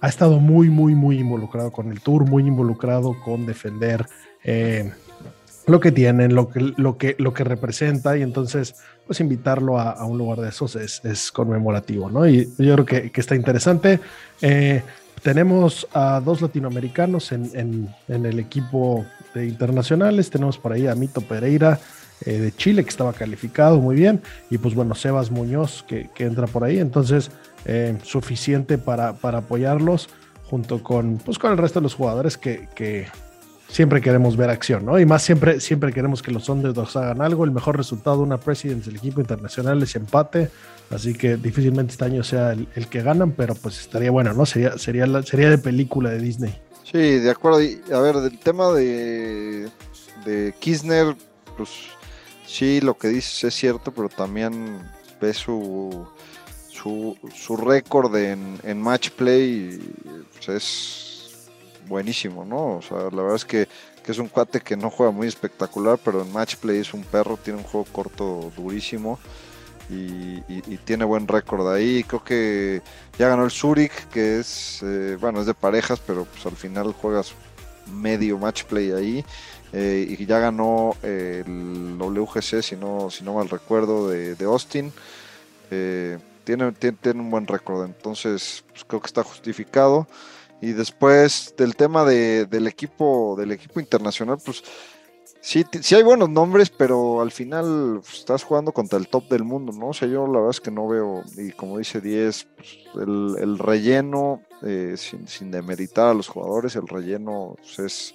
ha 0.00 0.08
estado 0.08 0.38
muy, 0.38 0.70
muy, 0.70 0.94
muy 0.94 1.18
involucrado 1.18 1.72
con 1.72 1.90
el 1.90 2.00
tour, 2.00 2.24
muy 2.24 2.44
involucrado 2.44 3.16
con 3.24 3.46
defender 3.46 4.06
eh, 4.44 4.92
lo 5.66 5.80
que 5.80 5.92
tienen, 5.92 6.34
lo 6.34 6.48
que, 6.48 6.60
lo 6.76 6.96
que, 6.96 7.16
lo 7.18 7.34
que 7.34 7.44
representa, 7.44 8.16
y 8.16 8.22
entonces, 8.22 8.76
pues 9.06 9.20
invitarlo 9.20 9.78
a, 9.78 10.04
un 10.06 10.16
lugar 10.16 10.40
de 10.40 10.48
esos 10.48 10.76
es, 10.76 11.32
conmemorativo, 11.32 12.10
¿no? 12.10 12.26
Y 12.26 12.48
yo 12.58 12.74
creo 12.74 12.86
que, 12.86 13.10
está 13.14 13.34
interesante. 13.34 14.00
Eh, 14.40 14.82
tenemos 15.22 15.88
a 15.92 16.20
dos 16.24 16.40
latinoamericanos 16.40 17.32
en, 17.32 17.88
el 18.06 18.38
equipo 18.38 19.04
de 19.34 19.46
internacionales. 19.46 20.30
Tenemos 20.30 20.56
por 20.56 20.72
ahí 20.72 20.86
a 20.86 20.94
Mito 20.94 21.20
Pereira 21.20 21.80
eh, 22.24 22.38
de 22.38 22.54
Chile, 22.54 22.84
que 22.84 22.90
estaba 22.90 23.12
calificado 23.12 23.80
muy 23.80 23.96
bien. 23.96 24.20
Y 24.50 24.58
pues 24.58 24.74
bueno, 24.74 24.94
Sebas 24.94 25.32
Muñoz, 25.32 25.84
que, 25.88 26.08
entra 26.18 26.46
por 26.46 26.62
ahí. 26.62 26.78
Entonces, 26.78 27.32
eh, 27.64 27.98
suficiente 28.04 28.78
para, 28.78 29.14
para, 29.14 29.38
apoyarlos 29.38 30.08
junto 30.44 30.80
con, 30.84 31.18
pues, 31.18 31.40
con 31.40 31.50
el 31.50 31.58
resto 31.58 31.80
de 31.80 31.84
los 31.84 31.94
jugadores 31.94 32.36
que, 32.36 32.68
que, 32.76 33.08
siempre 33.68 34.00
queremos 34.00 34.36
ver 34.36 34.50
acción, 34.50 34.84
¿no? 34.84 34.98
Y 34.98 35.06
más 35.06 35.22
siempre, 35.22 35.60
siempre 35.60 35.92
queremos 35.92 36.22
que 36.22 36.30
los 36.30 36.48
underdogs 36.48 36.96
hagan 36.96 37.20
algo. 37.20 37.44
El 37.44 37.50
mejor 37.50 37.76
resultado 37.76 38.18
de 38.18 38.22
una 38.22 38.38
Presidents 38.38 38.86
del 38.86 38.96
equipo 38.96 39.20
internacional 39.20 39.82
es 39.82 39.96
empate. 39.96 40.50
Así 40.90 41.14
que 41.14 41.36
difícilmente 41.36 41.92
este 41.92 42.04
año 42.04 42.22
sea 42.22 42.52
el, 42.52 42.88
que 42.88 43.02
ganan, 43.02 43.32
pero 43.32 43.54
pues 43.54 43.80
estaría 43.80 44.10
bueno, 44.10 44.32
¿no? 44.32 44.46
Sería, 44.46 44.78
sería, 44.78 45.06
sería 45.22 45.50
de 45.50 45.58
película 45.58 46.10
de 46.10 46.18
Disney. 46.20 46.54
Sí, 46.84 47.18
de 47.18 47.30
acuerdo. 47.30 47.58
a 47.58 48.00
ver, 48.00 48.16
del 48.16 48.38
tema 48.38 48.72
de, 48.72 49.68
de 50.24 50.54
Kisner, 50.60 51.16
pues 51.56 51.70
sí, 52.46 52.80
lo 52.80 52.96
que 52.96 53.08
dices 53.08 53.42
es 53.42 53.54
cierto, 53.54 53.90
pero 53.90 54.08
también 54.08 54.78
ve 55.20 55.34
su, 55.34 56.06
su, 56.70 57.16
su 57.34 57.56
récord 57.56 58.14
en, 58.14 58.58
en 58.62 58.80
match 58.80 59.10
play, 59.10 59.80
pues 60.36 60.48
es 60.48 61.05
buenísimo, 61.88 62.44
¿no? 62.44 62.76
O 62.76 62.82
sea, 62.82 62.98
la 63.10 63.22
verdad 63.22 63.36
es 63.36 63.44
que, 63.44 63.68
es 64.06 64.18
un 64.18 64.28
cuate 64.28 64.60
que 64.60 64.76
no 64.76 64.88
juega 64.88 65.10
muy 65.10 65.26
espectacular, 65.26 65.98
pero 66.04 66.22
en 66.22 66.32
match 66.32 66.56
play 66.56 66.78
es 66.78 66.94
un 66.94 67.02
perro, 67.02 67.36
tiene 67.36 67.58
un 67.58 67.64
juego 67.64 67.86
corto 67.90 68.52
durísimo 68.56 69.18
y, 69.90 70.40
tiene 70.84 71.04
buen 71.04 71.26
récord 71.26 71.72
ahí. 71.72 72.04
Creo 72.04 72.22
que 72.22 72.82
ya 73.18 73.28
ganó 73.28 73.44
el 73.44 73.50
Zurich, 73.50 74.08
que 74.08 74.38
es, 74.38 74.80
eh, 74.82 75.16
bueno, 75.20 75.40
es 75.40 75.46
de 75.46 75.54
parejas, 75.54 76.00
pero 76.06 76.24
pues 76.24 76.46
al 76.46 76.56
final 76.56 76.92
juegas 76.92 77.32
medio 77.92 78.38
match 78.38 78.64
play 78.64 78.92
ahí. 78.92 79.24
Eh, 79.72 80.16
y 80.18 80.26
ya 80.26 80.38
ganó 80.38 80.96
el 81.02 81.96
WGC, 81.98 82.62
si 82.62 82.76
no, 82.76 83.10
si 83.10 83.24
no 83.24 83.34
mal 83.34 83.48
recuerdo, 83.48 84.08
de, 84.08 84.44
Austin. 84.44 84.92
Eh, 85.70 86.18
tiene, 86.44 86.70
tiene, 86.72 86.96
tiene, 87.00 87.20
un 87.20 87.30
buen 87.30 87.46
récord, 87.46 87.84
entonces 87.84 88.64
pues 88.70 88.84
creo 88.84 89.00
que 89.00 89.08
está 89.08 89.24
justificado. 89.24 90.06
Y 90.60 90.72
después 90.72 91.54
del 91.56 91.76
tema 91.76 92.04
del 92.04 92.66
equipo, 92.66 93.36
del 93.38 93.52
equipo 93.52 93.80
internacional, 93.80 94.38
pues 94.44 94.62
sí, 95.40 95.64
sí 95.80 95.94
hay 95.94 96.02
buenos 96.02 96.30
nombres, 96.30 96.70
pero 96.70 97.20
al 97.20 97.30
final 97.30 98.00
pues, 98.02 98.20
estás 98.20 98.42
jugando 98.42 98.72
contra 98.72 98.98
el 98.98 99.08
top 99.08 99.28
del 99.28 99.44
mundo, 99.44 99.72
¿no? 99.72 99.88
O 99.88 99.94
sea, 99.94 100.08
yo 100.08 100.26
la 100.26 100.38
verdad 100.38 100.50
es 100.50 100.60
que 100.60 100.70
no 100.70 100.88
veo, 100.88 101.22
y 101.36 101.52
como 101.52 101.78
dice 101.78 102.00
10, 102.00 102.48
pues, 102.56 102.78
el, 102.96 103.58
relleno, 103.58 104.42
eh, 104.62 104.96
sin, 104.96 105.50
demeritar 105.50 106.08
a 106.08 106.14
los 106.14 106.28
jugadores, 106.28 106.74
el 106.76 106.88
relleno 106.88 107.56
pues, 107.58 107.78
es 107.78 108.14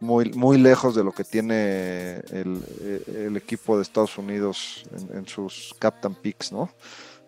muy, 0.00 0.30
muy 0.32 0.58
lejos 0.58 0.94
de 0.94 1.02
lo 1.02 1.12
que 1.12 1.24
tiene 1.24 2.16
el, 2.30 3.36
equipo 3.36 3.76
de 3.76 3.82
Estados 3.82 4.18
Unidos 4.18 4.84
en, 4.92 5.18
en 5.18 5.26
sus 5.26 5.74
Captain 5.78 6.14
Picks, 6.14 6.52
¿no? 6.52 6.68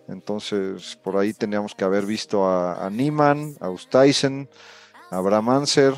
Entonces, 0.08 0.98
por 1.02 1.16
ahí 1.16 1.32
teníamos 1.32 1.75
que 1.75 1.84
haber 1.84 2.06
visto 2.06 2.46
a, 2.46 2.86
a 2.86 2.90
a 3.60 3.70
Ustaisen, 3.70 4.48
a 5.10 5.16
Abraham 5.16 5.50
Anser, 5.50 5.94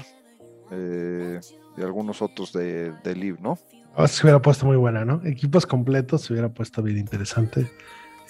eh, 0.70 1.40
y 1.76 1.82
algunos 1.82 2.22
otros 2.22 2.52
de, 2.52 2.92
de 3.04 3.14
Live, 3.14 3.38
¿no? 3.40 3.58
Oh, 3.96 4.06
se 4.06 4.24
hubiera 4.24 4.40
puesto 4.40 4.66
muy 4.66 4.76
buena, 4.76 5.04
¿no? 5.04 5.20
Equipos 5.24 5.66
completos 5.66 6.22
se 6.22 6.32
hubiera 6.32 6.48
puesto 6.48 6.82
bien 6.82 6.98
interesante. 6.98 7.70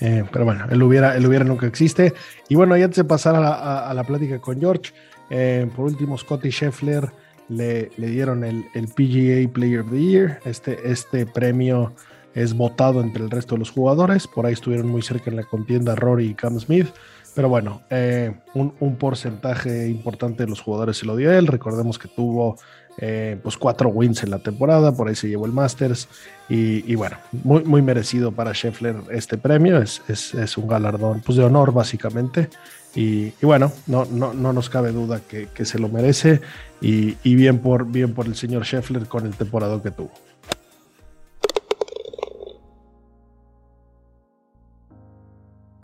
Eh, 0.01 0.25
pero 0.33 0.45
bueno, 0.45 0.67
el 0.71 0.83
hubiera, 0.83 1.17
hubiera 1.19 1.45
nunca 1.45 1.67
existe. 1.67 2.15
Y 2.49 2.55
bueno, 2.55 2.77
y 2.77 2.83
antes 2.83 2.99
de 2.99 3.05
pasar 3.05 3.35
a 3.37 3.41
la, 3.41 3.89
a, 3.89 3.95
la 3.95 4.05
plática 4.05 4.39
con 4.41 4.61
George, 4.61 4.93
eh, 5.31 5.69
por 5.75 5.87
último, 5.87 6.17
Scotty 6.17 6.51
Scheffler 6.51 7.11
le, 7.49 7.91
le 7.97 8.07
dieron 8.07 8.45
el, 8.45 8.67
el, 8.75 8.89
PGA 8.89 9.53
Player 9.53 9.81
of 9.81 9.91
the 9.91 10.01
Year. 10.01 10.41
Este, 10.45 10.91
este 10.91 11.27
premio 11.27 11.93
es 12.35 12.55
votado 12.55 13.01
entre 13.01 13.25
el 13.25 13.31
resto 13.31 13.55
de 13.55 13.61
los 13.61 13.71
jugadores. 13.71 14.27
Por 14.27 14.47
ahí 14.47 14.53
estuvieron 14.53 14.89
muy 14.89 15.03
cerca 15.03 15.31
en 15.31 15.37
la 15.37 15.45
contienda 15.45 15.95
Rory 15.95 16.27
y 16.27 16.35
Cam 16.35 16.59
Smith. 16.59 16.89
Pero 17.35 17.49
bueno, 17.49 17.83
eh, 17.91 18.35
un, 18.55 18.75
un, 18.81 18.97
porcentaje 18.97 19.89
importante 19.89 20.45
de 20.45 20.51
los 20.51 20.61
jugadores 20.61 20.97
se 20.97 21.07
lo 21.07 21.15
dio 21.15 21.31
él. 21.31 21.47
Recordemos 21.47 21.99
que 21.99 22.09
tuvo 22.09 22.57
eh, 23.01 23.39
pues 23.41 23.57
cuatro 23.57 23.91
wins 23.91 24.25
en 24.25 24.31
la 24.31 24.41
temporada, 24.41 24.91
por 24.93 25.07
ahí 25.07 25.15
se 25.15 25.29
llevó 25.29 25.47
el 25.47 25.53
Masters. 25.53 26.09
Y, 26.49 26.91
y 26.91 26.97
bueno, 26.97 27.17
muy, 27.45 27.63
muy 27.63 27.81
merecido 27.81 28.33
para 28.33 28.53
Scheffler 28.53 28.97
este 29.11 29.39
premio. 29.39 29.81
Es, 29.81 30.03
es, 30.09 30.35
es 30.35 30.59
un 30.59 30.67
galardón 30.67 31.23
pues, 31.25 31.39
de 31.39 31.45
honor, 31.45 31.73
básicamente. 31.73 32.49
Y, 32.97 33.27
y 33.41 33.47
bueno, 33.47 33.71
no, 33.87 34.05
no, 34.07 34.35
no, 34.35 34.53
nos 34.53 34.69
cabe 34.69 34.91
duda 34.91 35.21
que, 35.21 35.47
que 35.55 35.65
se 35.65 35.79
lo 35.79 35.89
merece. 35.89 36.41
Y, 36.81 37.17
y, 37.23 37.37
bien, 37.37 37.61
por, 37.61 37.87
bien 37.87 38.15
por 38.15 38.27
el 38.27 38.35
señor 38.35 38.65
Scheffler 38.65 39.07
con 39.07 39.27
el 39.27 39.35
temporada 39.35 39.81
que 39.81 39.93
tuvo. 39.93 40.11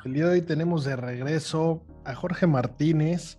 El 0.04 0.12
día 0.12 0.26
de 0.26 0.32
hoy 0.32 0.42
tenemos 0.42 0.84
de 0.84 0.96
regreso 0.96 1.82
a 2.04 2.14
Jorge 2.14 2.46
Martínez, 2.46 3.38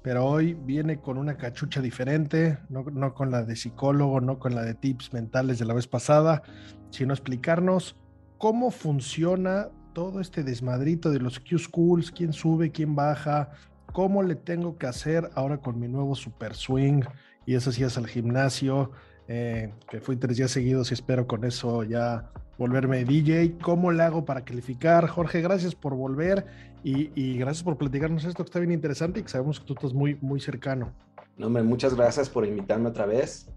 pero 0.00 0.24
hoy 0.24 0.54
viene 0.54 0.98
con 0.98 1.18
una 1.18 1.36
cachucha 1.36 1.82
diferente, 1.82 2.56
no, 2.70 3.12
con 3.12 3.30
la 3.30 3.42
de 3.42 3.54
psicólogo, 3.54 4.22
no 4.22 4.38
con 4.38 4.54
la 4.54 4.62
de 4.62 4.72
tips 4.72 5.12
mentales 5.12 5.58
de 5.58 5.66
la 5.66 5.74
vez 5.74 5.86
pasada, 5.86 6.42
sino 6.88 7.12
explicarnos 7.12 7.96
cómo 8.38 8.70
funciona 8.70 9.68
todo 9.92 10.22
este 10.22 10.42
desmadrito 10.42 11.10
de 11.10 11.20
los 11.20 11.38
Q-Schools, 11.38 12.12
quién 12.12 12.32
sube, 12.32 12.72
quién 12.72 12.96
baja, 12.96 13.50
cómo 13.92 14.22
le 14.22 14.36
tengo 14.36 14.78
que 14.78 14.86
hacer 14.86 15.28
ahora 15.34 15.58
con 15.58 15.78
mi 15.78 15.86
nuevo 15.86 16.14
Super 16.14 16.54
Swing. 16.54 17.02
Y 17.44 17.56
esas 17.56 17.76
días 17.76 17.98
al 17.98 18.06
gimnasio, 18.06 18.90
eh, 19.28 19.74
que 19.90 20.00
fui 20.00 20.16
tres 20.16 20.38
días 20.38 20.50
seguidos 20.50 20.90
y 20.90 20.94
espero 20.94 21.26
con 21.26 21.44
eso 21.44 21.84
ya 21.84 22.30
volverme 22.58 23.04
DJ. 23.04 23.56
¿Cómo 23.62 23.92
le 23.92 24.02
hago 24.02 24.24
para 24.24 24.44
calificar? 24.44 25.08
Jorge, 25.08 25.40
gracias 25.40 25.74
por 25.74 25.94
volver 25.94 26.46
y, 26.82 27.10
y, 27.14 27.36
gracias 27.38 27.64
por 27.64 27.76
platicarnos 27.76 28.24
esto 28.24 28.44
que 28.44 28.48
está 28.48 28.58
bien 28.60 28.72
interesante 28.72 29.20
y 29.20 29.22
que 29.22 29.28
sabemos 29.28 29.60
que 29.60 29.66
tú 29.66 29.74
estás 29.74 29.92
muy, 29.92 30.16
muy 30.20 30.40
cercano. 30.40 30.92
No, 31.36 31.48
hombre, 31.48 31.62
muchas 31.62 31.94
gracias 31.94 32.28
por 32.28 32.46
invitarme 32.46 32.88
otra 32.88 33.06
vez. 33.06 33.48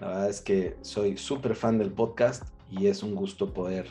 La 0.00 0.08
verdad 0.08 0.30
es 0.30 0.40
que 0.40 0.76
soy 0.80 1.16
súper 1.16 1.54
fan 1.54 1.78
del 1.78 1.92
podcast 1.92 2.44
y 2.70 2.86
es 2.86 3.02
un 3.02 3.14
gusto 3.14 3.52
poder 3.52 3.86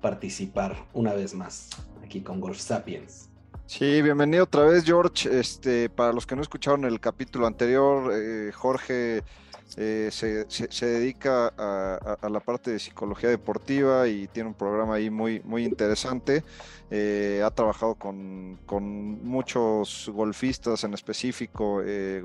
participar 0.00 0.76
una 0.92 1.14
vez 1.14 1.34
más 1.34 1.70
aquí 2.04 2.20
con 2.20 2.40
Golf 2.40 2.58
Sapiens. 2.58 3.28
Sí, 3.66 4.00
bienvenido 4.00 4.44
otra 4.44 4.64
vez, 4.64 4.84
George. 4.84 5.28
Este, 5.38 5.90
para 5.90 6.12
los 6.12 6.26
que 6.26 6.36
no 6.36 6.42
escucharon 6.42 6.84
el 6.84 7.00
capítulo 7.00 7.46
anterior, 7.46 8.12
eh, 8.14 8.50
Jorge 8.54 9.22
eh, 9.76 10.08
se, 10.10 10.50
se, 10.50 10.70
se, 10.70 10.86
dedica 10.86 11.52
a, 11.56 11.98
a, 12.04 12.26
a, 12.26 12.28
la 12.28 12.40
parte 12.40 12.70
de 12.70 12.78
psicología 12.78 13.28
deportiva 13.28 14.08
y 14.08 14.26
tiene 14.28 14.48
un 14.48 14.54
programa 14.54 14.94
ahí 14.94 15.10
muy, 15.10 15.40
muy 15.44 15.64
interesante. 15.64 16.42
Eh, 16.90 17.42
ha 17.44 17.50
trabajado 17.50 17.94
con, 17.96 18.58
con, 18.64 19.22
muchos 19.22 20.10
golfistas 20.14 20.84
en 20.84 20.94
específico, 20.94 21.82
eh, 21.84 22.22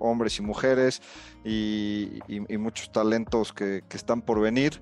hombres 0.00 0.38
y 0.38 0.42
mujeres, 0.42 1.00
y, 1.44 2.20
y, 2.26 2.52
y 2.52 2.58
muchos 2.58 2.90
talentos 2.90 3.52
que, 3.52 3.84
que, 3.88 3.96
están 3.96 4.20
por 4.20 4.40
venir. 4.40 4.80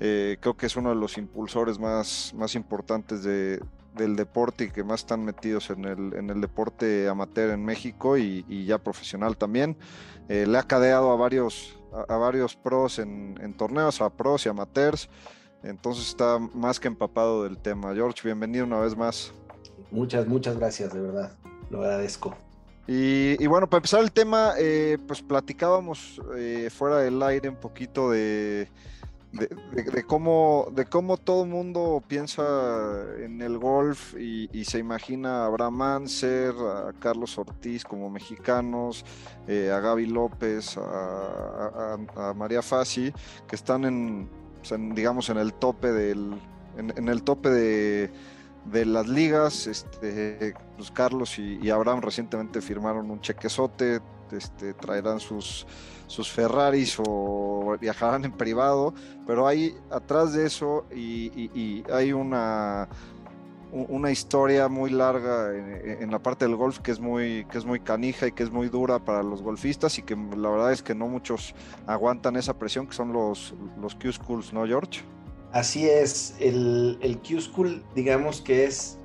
Eh, 0.00 0.38
creo 0.40 0.56
que 0.56 0.66
es 0.66 0.76
uno 0.76 0.88
de 0.88 0.96
los 0.96 1.18
impulsores 1.18 1.78
más, 1.78 2.32
más 2.34 2.54
importantes 2.54 3.22
de, 3.22 3.60
del 3.94 4.16
deporte 4.16 4.64
y 4.64 4.70
que 4.70 4.84
más 4.84 5.00
están 5.00 5.24
metidos 5.24 5.70
en 5.70 5.84
el, 5.84 6.14
en 6.14 6.30
el 6.30 6.40
deporte 6.40 7.08
amateur 7.08 7.50
en 7.50 7.64
México 7.64 8.16
y, 8.16 8.44
y 8.48 8.64
ya 8.64 8.78
profesional 8.78 9.36
también. 9.36 9.76
Eh, 10.28 10.46
le 10.46 10.58
ha 10.58 10.62
cadeado 10.62 11.10
a 11.12 11.16
varios, 11.16 11.76
a, 11.92 12.14
a 12.14 12.16
varios 12.16 12.56
pros 12.56 12.98
en, 12.98 13.38
en, 13.40 13.54
torneos, 13.54 14.00
a 14.00 14.10
pros 14.10 14.46
y 14.46 14.48
amateurs. 14.48 15.08
Entonces 15.62 16.08
está 16.08 16.38
más 16.38 16.80
que 16.80 16.88
empapado 16.88 17.44
del 17.44 17.58
tema. 17.58 17.94
George, 17.94 18.20
bienvenido 18.24 18.64
una 18.64 18.80
vez 18.80 18.96
más. 18.96 19.32
Muchas, 19.90 20.26
muchas 20.26 20.56
gracias, 20.56 20.92
de 20.92 21.00
verdad. 21.00 21.32
Lo 21.70 21.82
agradezco. 21.82 22.34
Y, 22.86 23.42
y 23.42 23.46
bueno, 23.46 23.68
para 23.68 23.78
empezar 23.78 24.00
el 24.02 24.10
tema, 24.10 24.54
eh, 24.58 24.98
pues 25.06 25.22
platicábamos 25.22 26.20
eh, 26.36 26.68
fuera 26.70 26.98
del 26.98 27.22
aire 27.22 27.48
un 27.48 27.56
poquito 27.56 28.10
de, 28.10 28.68
de, 29.32 30.04
cómo, 30.04 30.68
de 30.72 30.84
cómo 30.84 31.16
todo 31.16 31.44
el 31.44 31.50
mundo 31.50 32.02
piensa 32.06 32.42
en 33.18 33.40
el 33.40 33.58
golf 33.58 34.14
y, 34.18 34.48
y, 34.52 34.64
se 34.64 34.78
imagina 34.78 35.42
a 35.42 35.46
Abraham 35.46 35.82
Anser, 35.82 36.54
a 36.54 36.92
Carlos 36.98 37.38
Ortiz 37.38 37.84
como 37.84 38.10
mexicanos, 38.10 39.04
eh, 39.48 39.70
a 39.70 39.80
Gaby 39.80 40.06
López, 40.06 40.76
a, 40.76 41.96
María 42.36 42.62
Fassi, 42.62 43.12
que 43.48 43.56
están 43.56 43.84
en, 43.84 44.28
en, 44.70 44.94
digamos, 44.94 45.30
en 45.30 45.38
el 45.38 45.54
tope 45.54 45.92
del, 45.92 46.38
en, 46.76 47.08
el 47.08 47.22
tope 47.22 47.48
de, 47.48 48.10
de, 48.66 48.84
las 48.84 49.08
ligas. 49.08 49.66
Este, 49.66 50.54
pues 50.76 50.90
Carlos 50.90 51.38
y, 51.38 51.58
y 51.62 51.70
Abraham 51.70 52.02
recientemente 52.02 52.60
firmaron 52.60 53.10
un 53.10 53.20
chequezote, 53.20 54.00
este, 54.30 54.74
traerán 54.74 55.20
sus 55.20 55.66
sus 56.12 56.30
Ferraris 56.30 56.98
o 56.98 57.74
viajarán 57.80 58.26
en 58.26 58.32
privado, 58.32 58.92
pero 59.26 59.46
hay 59.46 59.74
atrás 59.90 60.34
de 60.34 60.46
eso 60.46 60.84
y, 60.94 61.82
hay 61.90 62.12
una, 62.12 62.86
una 63.72 64.10
historia 64.10 64.68
muy 64.68 64.90
larga 64.90 65.56
en, 65.56 66.02
en, 66.02 66.10
la 66.10 66.18
parte 66.18 66.44
del 66.44 66.54
golf 66.54 66.80
que 66.80 66.90
es 66.90 67.00
muy 67.00 67.46
que 67.50 67.56
es 67.56 67.64
muy 67.64 67.80
canija 67.80 68.26
y 68.26 68.32
que 68.32 68.42
es 68.42 68.50
muy 68.50 68.68
dura 68.68 68.98
para 68.98 69.22
los 69.22 69.40
golfistas 69.40 69.98
y 69.98 70.02
que 70.02 70.14
la 70.14 70.50
verdad 70.50 70.72
es 70.72 70.82
que 70.82 70.94
no 70.94 71.08
muchos 71.08 71.54
aguantan 71.86 72.36
esa 72.36 72.58
presión 72.58 72.86
que 72.86 72.92
son 72.92 73.14
los 73.14 73.54
los 73.80 73.94
Q 73.94 74.12
schools, 74.12 74.52
¿no, 74.52 74.66
George? 74.66 75.00
Así 75.50 75.88
es, 75.88 76.36
el, 76.40 76.98
el 77.00 77.18
Q 77.20 77.40
school 77.40 77.82
digamos 77.94 78.42
que 78.42 78.64
es 78.64 78.98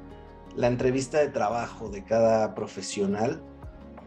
la 0.58 0.68
entrevista 0.68 1.20
de 1.20 1.30
trabajo 1.30 1.88
de 1.88 2.04
cada 2.04 2.54
profesional 2.54 3.42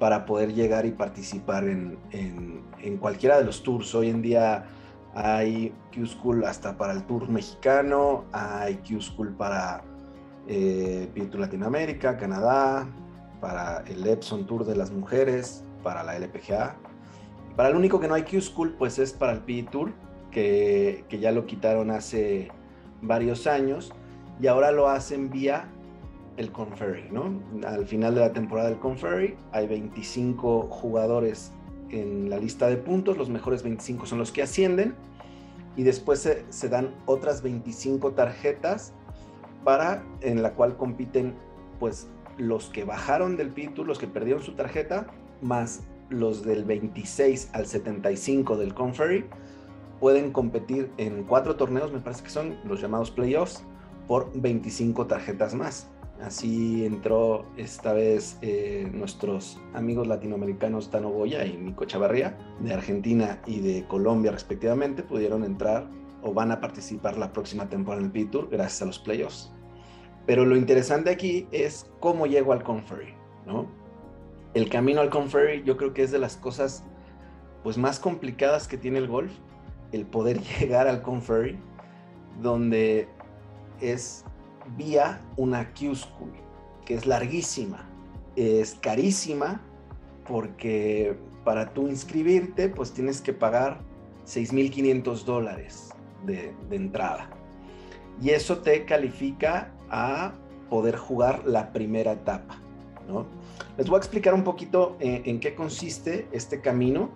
para 0.00 0.25
poder 0.25 0.54
llegar 0.54 0.87
y 0.87 0.92
participar 0.92 1.64
en, 1.64 1.99
en, 2.11 2.62
en, 2.83 2.97
cualquiera 2.97 3.38
de 3.38 3.45
los 3.45 3.62
tours. 3.62 3.95
Hoy 3.95 4.09
en 4.09 4.23
día 4.23 4.64
hay 5.14 5.75
Q 5.95 6.07
School 6.07 6.45
hasta 6.45 6.76
para 6.78 6.95
el 6.95 7.04
Tour 7.04 7.28
mexicano, 7.28 8.25
hay 8.33 8.76
Q 8.76 9.02
School 9.02 9.37
para 9.37 9.85
eh, 10.49 11.09
Latinoamérica, 11.35 12.16
Canadá, 12.16 12.88
para 13.42 13.85
el 13.87 14.07
Epson 14.07 14.47
Tour 14.47 14.64
de 14.64 14.75
las 14.75 14.90
mujeres, 14.90 15.64
para 15.83 16.02
la 16.02 16.16
LPGA. 16.16 16.76
Para 17.54 17.69
el 17.69 17.76
único 17.76 18.00
que 18.00 18.09
no 18.09 18.14
hay 18.14 18.23
Q 18.23 18.40
School, 18.40 18.75
pues 18.78 18.99
es 18.99 19.12
para 19.12 19.33
el 19.33 19.40
PE 19.40 19.64
Tour, 19.71 19.92
que, 20.30 21.04
que 21.11 21.19
ya 21.19 21.30
lo 21.30 21.45
quitaron 21.45 21.90
hace 21.90 22.50
varios 23.02 23.47
años 23.47 23.92
y 24.40 24.47
ahora 24.47 24.73
lo 24.73 24.88
hacen 24.88 25.28
vía 25.28 25.69
el 26.37 26.52
Conferry, 26.52 27.08
¿no? 27.10 27.40
Al 27.66 27.87
final 27.87 28.14
de 28.14 28.20
la 28.20 28.32
temporada 28.32 28.70
del 28.70 28.78
Conferry 28.78 29.37
hay 29.52 29.66
25 29.66 30.62
jugadores 30.62 31.52
en 31.90 32.30
la 32.30 32.38
lista 32.38 32.68
de 32.68 32.76
puntos, 32.76 33.18
los 33.18 33.28
mejores 33.28 33.62
25 33.62 34.06
son 34.06 34.18
los 34.18 34.30
que 34.30 34.42
ascienden 34.42 34.94
y 35.76 35.82
después 35.82 36.28
se, 36.49 36.68
dan 36.68 36.94
otras 37.06 37.42
25 37.42 38.12
tarjetas 38.12 38.92
para 39.64 40.02
en 40.20 40.42
la 40.42 40.54
cual 40.54 40.76
compiten 40.76 41.34
pues 41.78 42.08
los 42.38 42.68
que 42.70 42.84
bajaron 42.84 43.37
del 43.37 43.50
PITU, 43.50 43.84
los 43.84 43.99
que 43.99 44.06
perdieron 44.06 44.42
su 44.42 44.52
tarjeta, 44.52 45.06
más 45.42 45.82
los 46.08 46.44
del 46.44 46.64
26 46.64 47.50
al 47.52 47.66
75 47.66 48.56
del 48.56 48.75
Conferry 48.75 49.25
pueden 50.00 50.32
competir 50.32 50.90
en 50.96 51.25
cuatro 51.25 51.56
torneos, 51.56 51.92
me 51.92 52.00
parece 52.00 52.25
que 52.25 52.30
son 52.30 52.56
los 52.64 52.80
llamados 52.80 53.10
playoffs, 53.10 53.62
por 54.08 54.32
25 54.34 55.06
tarjetas 55.06 55.54
más. 55.54 55.88
Así 56.22 56.84
entró 56.84 57.46
esta 57.56 57.94
vez 57.94 58.38
eh, 58.42 58.90
nuestros 58.92 59.58
amigos 59.72 60.06
latinoamericanos 60.06 60.90
Tano 60.90 61.08
Goya 61.08 61.46
y 61.46 61.56
Mico 61.56 61.86
Chavarría, 61.86 62.36
de 62.60 62.74
Argentina 62.74 63.40
y 63.46 63.60
de 63.60 63.86
Colombia 63.86 64.30
respectivamente, 64.30 65.02
pudieron 65.02 65.44
entrar 65.44 65.88
o 66.22 66.34
van 66.34 66.52
a 66.52 66.60
participar 66.60 67.16
la 67.16 67.32
próxima 67.32 67.70
temporada 67.70 68.00
en 68.00 68.06
el 68.06 68.12
P-Tour 68.12 68.50
gracias 68.50 68.82
a 68.82 68.84
los 68.84 68.98
playoffs. 68.98 69.50
Pero 70.26 70.44
lo 70.44 70.56
interesante 70.56 71.08
aquí 71.08 71.48
es 71.52 71.90
cómo 72.00 72.26
llego 72.26 72.52
al 72.52 72.62
Conferry, 72.62 73.14
¿no? 73.46 73.66
El 74.52 74.68
camino 74.68 75.00
al 75.00 75.08
Conferry 75.08 75.62
yo 75.64 75.78
creo 75.78 75.94
que 75.94 76.02
es 76.02 76.10
de 76.10 76.18
las 76.18 76.36
cosas 76.36 76.84
pues 77.62 77.78
más 77.78 77.98
complicadas 77.98 78.68
que 78.68 78.76
tiene 78.76 78.98
el 78.98 79.08
golf, 79.08 79.32
el 79.92 80.04
poder 80.04 80.40
llegar 80.60 80.86
al 80.86 81.00
Conferry, 81.00 81.58
donde 82.42 83.08
es 83.80 84.24
vía 84.76 85.20
una 85.36 85.72
Q 85.72 85.94
School, 85.94 86.32
que 86.84 86.94
es 86.94 87.06
larguísima, 87.06 87.88
es 88.36 88.74
carísima, 88.74 89.60
porque 90.26 91.16
para 91.44 91.72
tú 91.72 91.88
inscribirte, 91.88 92.68
pues 92.68 92.92
tienes 92.92 93.20
que 93.20 93.32
pagar 93.32 93.80
6.500 94.26 95.24
dólares 95.24 95.90
de, 96.24 96.54
entrada. 96.70 97.30
Y 98.22 98.30
eso 98.30 98.58
te 98.58 98.84
califica 98.84 99.72
a 99.90 100.32
poder 100.68 100.96
jugar 100.96 101.46
la 101.46 101.72
primera 101.72 102.12
etapa. 102.12 102.60
¿no? 103.08 103.26
Les 103.76 103.88
voy 103.88 103.96
a 103.96 103.98
explicar 103.98 104.34
un 104.34 104.44
poquito 104.44 104.96
en, 105.00 105.22
en 105.24 105.40
qué 105.40 105.54
consiste 105.54 106.28
este 106.32 106.60
camino. 106.60 107.10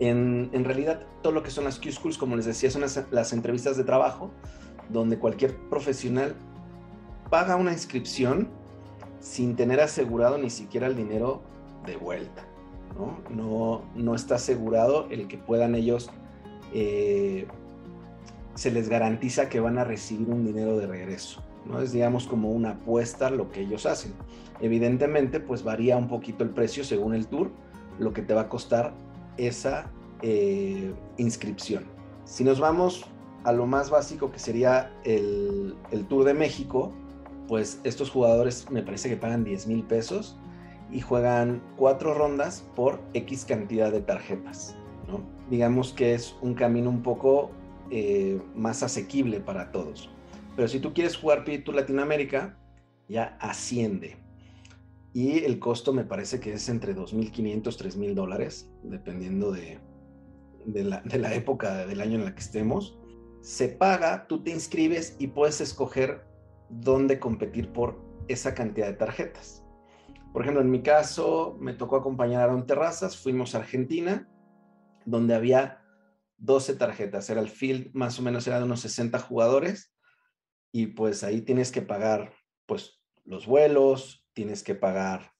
En, 0.00 0.50
en, 0.52 0.64
realidad, 0.64 1.02
todo 1.22 1.32
lo 1.32 1.42
que 1.42 1.50
son 1.50 1.64
las 1.64 1.78
Q-Schools, 1.78 2.16
como 2.16 2.36
les 2.36 2.46
decía, 2.46 2.70
son 2.70 2.82
las, 2.82 3.04
las 3.10 3.32
entrevistas 3.32 3.76
de 3.76 3.84
trabajo, 3.84 4.30
donde 4.88 5.18
cualquier 5.18 5.56
profesional 5.68 6.34
paga 7.30 7.56
una 7.56 7.72
inscripción 7.72 8.48
sin 9.20 9.56
tener 9.56 9.80
asegurado 9.80 10.38
ni 10.38 10.50
siquiera 10.50 10.86
el 10.86 10.96
dinero 10.96 11.42
de 11.86 11.96
vuelta. 11.96 12.46
No, 12.96 13.18
no, 13.34 13.82
no 13.94 14.14
está 14.14 14.36
asegurado 14.36 15.08
el 15.10 15.26
que 15.26 15.38
puedan 15.38 15.74
ellos, 15.74 16.10
eh, 16.72 17.46
se 18.54 18.70
les 18.70 18.88
garantiza 18.88 19.48
que 19.48 19.60
van 19.60 19.78
a 19.78 19.84
recibir 19.84 20.28
un 20.28 20.44
dinero 20.44 20.76
de 20.76 20.86
regreso. 20.86 21.42
¿no? 21.64 21.80
Es 21.80 21.92
digamos 21.92 22.26
como 22.26 22.50
una 22.50 22.70
apuesta 22.70 23.30
lo 23.30 23.50
que 23.50 23.62
ellos 23.62 23.86
hacen. 23.86 24.12
Evidentemente, 24.60 25.40
pues 25.40 25.64
varía 25.64 25.96
un 25.96 26.08
poquito 26.08 26.44
el 26.44 26.50
precio 26.50 26.84
según 26.84 27.14
el 27.14 27.26
tour, 27.26 27.50
lo 27.98 28.12
que 28.12 28.22
te 28.22 28.34
va 28.34 28.42
a 28.42 28.48
costar 28.48 28.92
esa 29.36 29.90
eh, 30.22 30.92
inscripción. 31.16 31.84
Si 32.24 32.44
nos 32.44 32.60
vamos 32.60 33.04
a 33.44 33.52
lo 33.52 33.66
más 33.66 33.90
básico 33.90 34.30
que 34.30 34.38
sería 34.38 34.92
el, 35.04 35.76
el 35.90 36.06
Tour 36.06 36.24
de 36.24 36.34
México, 36.34 36.92
pues 37.48 37.80
estos 37.84 38.10
jugadores 38.10 38.70
me 38.70 38.82
parece 38.82 39.08
que 39.08 39.16
pagan 39.16 39.44
10 39.44 39.66
mil 39.66 39.84
pesos 39.84 40.38
y 40.90 41.00
juegan 41.00 41.62
cuatro 41.76 42.14
rondas 42.14 42.68
por 42.74 43.00
X 43.14 43.44
cantidad 43.44 43.90
de 43.90 44.00
tarjetas. 44.00 44.76
Digamos 45.50 45.92
que 45.92 46.14
es 46.14 46.34
un 46.40 46.54
camino 46.54 46.88
un 46.88 47.02
poco 47.02 47.50
eh, 47.90 48.40
más 48.54 48.82
asequible 48.82 49.40
para 49.40 49.70
todos. 49.72 50.10
Pero 50.56 50.68
si 50.68 50.80
tú 50.80 50.94
quieres 50.94 51.16
jugar 51.16 51.44
P 51.44 51.62
Latinoamérica, 51.66 52.58
ya 53.08 53.36
asciende. 53.40 54.16
Y 55.12 55.44
el 55.44 55.58
costo 55.58 55.92
me 55.92 56.04
parece 56.04 56.40
que 56.40 56.54
es 56.54 56.68
entre 56.68 56.96
2.500, 56.96 57.62
3.000 57.62 58.14
dólares, 58.14 58.70
dependiendo 58.82 59.52
de, 59.52 59.78
de, 60.64 60.84
la, 60.84 61.02
de 61.02 61.18
la 61.18 61.34
época 61.34 61.86
del 61.86 62.00
año 62.00 62.14
en 62.16 62.24
la 62.24 62.34
que 62.34 62.40
estemos. 62.40 62.98
Se 63.42 63.68
paga, 63.68 64.26
tú 64.26 64.42
te 64.42 64.50
inscribes 64.50 65.16
y 65.18 65.28
puedes 65.28 65.60
escoger 65.60 66.24
dónde 66.80 67.18
competir 67.18 67.72
por 67.72 68.02
esa 68.28 68.54
cantidad 68.54 68.86
de 68.86 68.94
tarjetas. 68.94 69.64
Por 70.32 70.42
ejemplo, 70.42 70.62
en 70.62 70.70
mi 70.70 70.82
caso, 70.82 71.56
me 71.60 71.74
tocó 71.74 71.96
acompañar 71.96 72.40
a 72.40 72.44
Aaron 72.44 72.66
Terrazas, 72.66 73.16
fuimos 73.16 73.54
a 73.54 73.58
Argentina, 73.58 74.28
donde 75.04 75.34
había 75.34 75.82
12 76.38 76.74
tarjetas, 76.74 77.30
era 77.30 77.40
el 77.40 77.48
field, 77.48 77.90
más 77.94 78.18
o 78.18 78.22
menos 78.22 78.46
era 78.46 78.58
de 78.58 78.64
unos 78.64 78.80
60 78.80 79.18
jugadores, 79.20 79.94
y 80.72 80.88
pues 80.88 81.22
ahí 81.22 81.42
tienes 81.42 81.70
que 81.70 81.82
pagar, 81.82 82.34
pues, 82.66 83.00
los 83.24 83.46
vuelos, 83.46 84.26
tienes 84.32 84.62
que 84.64 84.74
pagar 84.74 85.32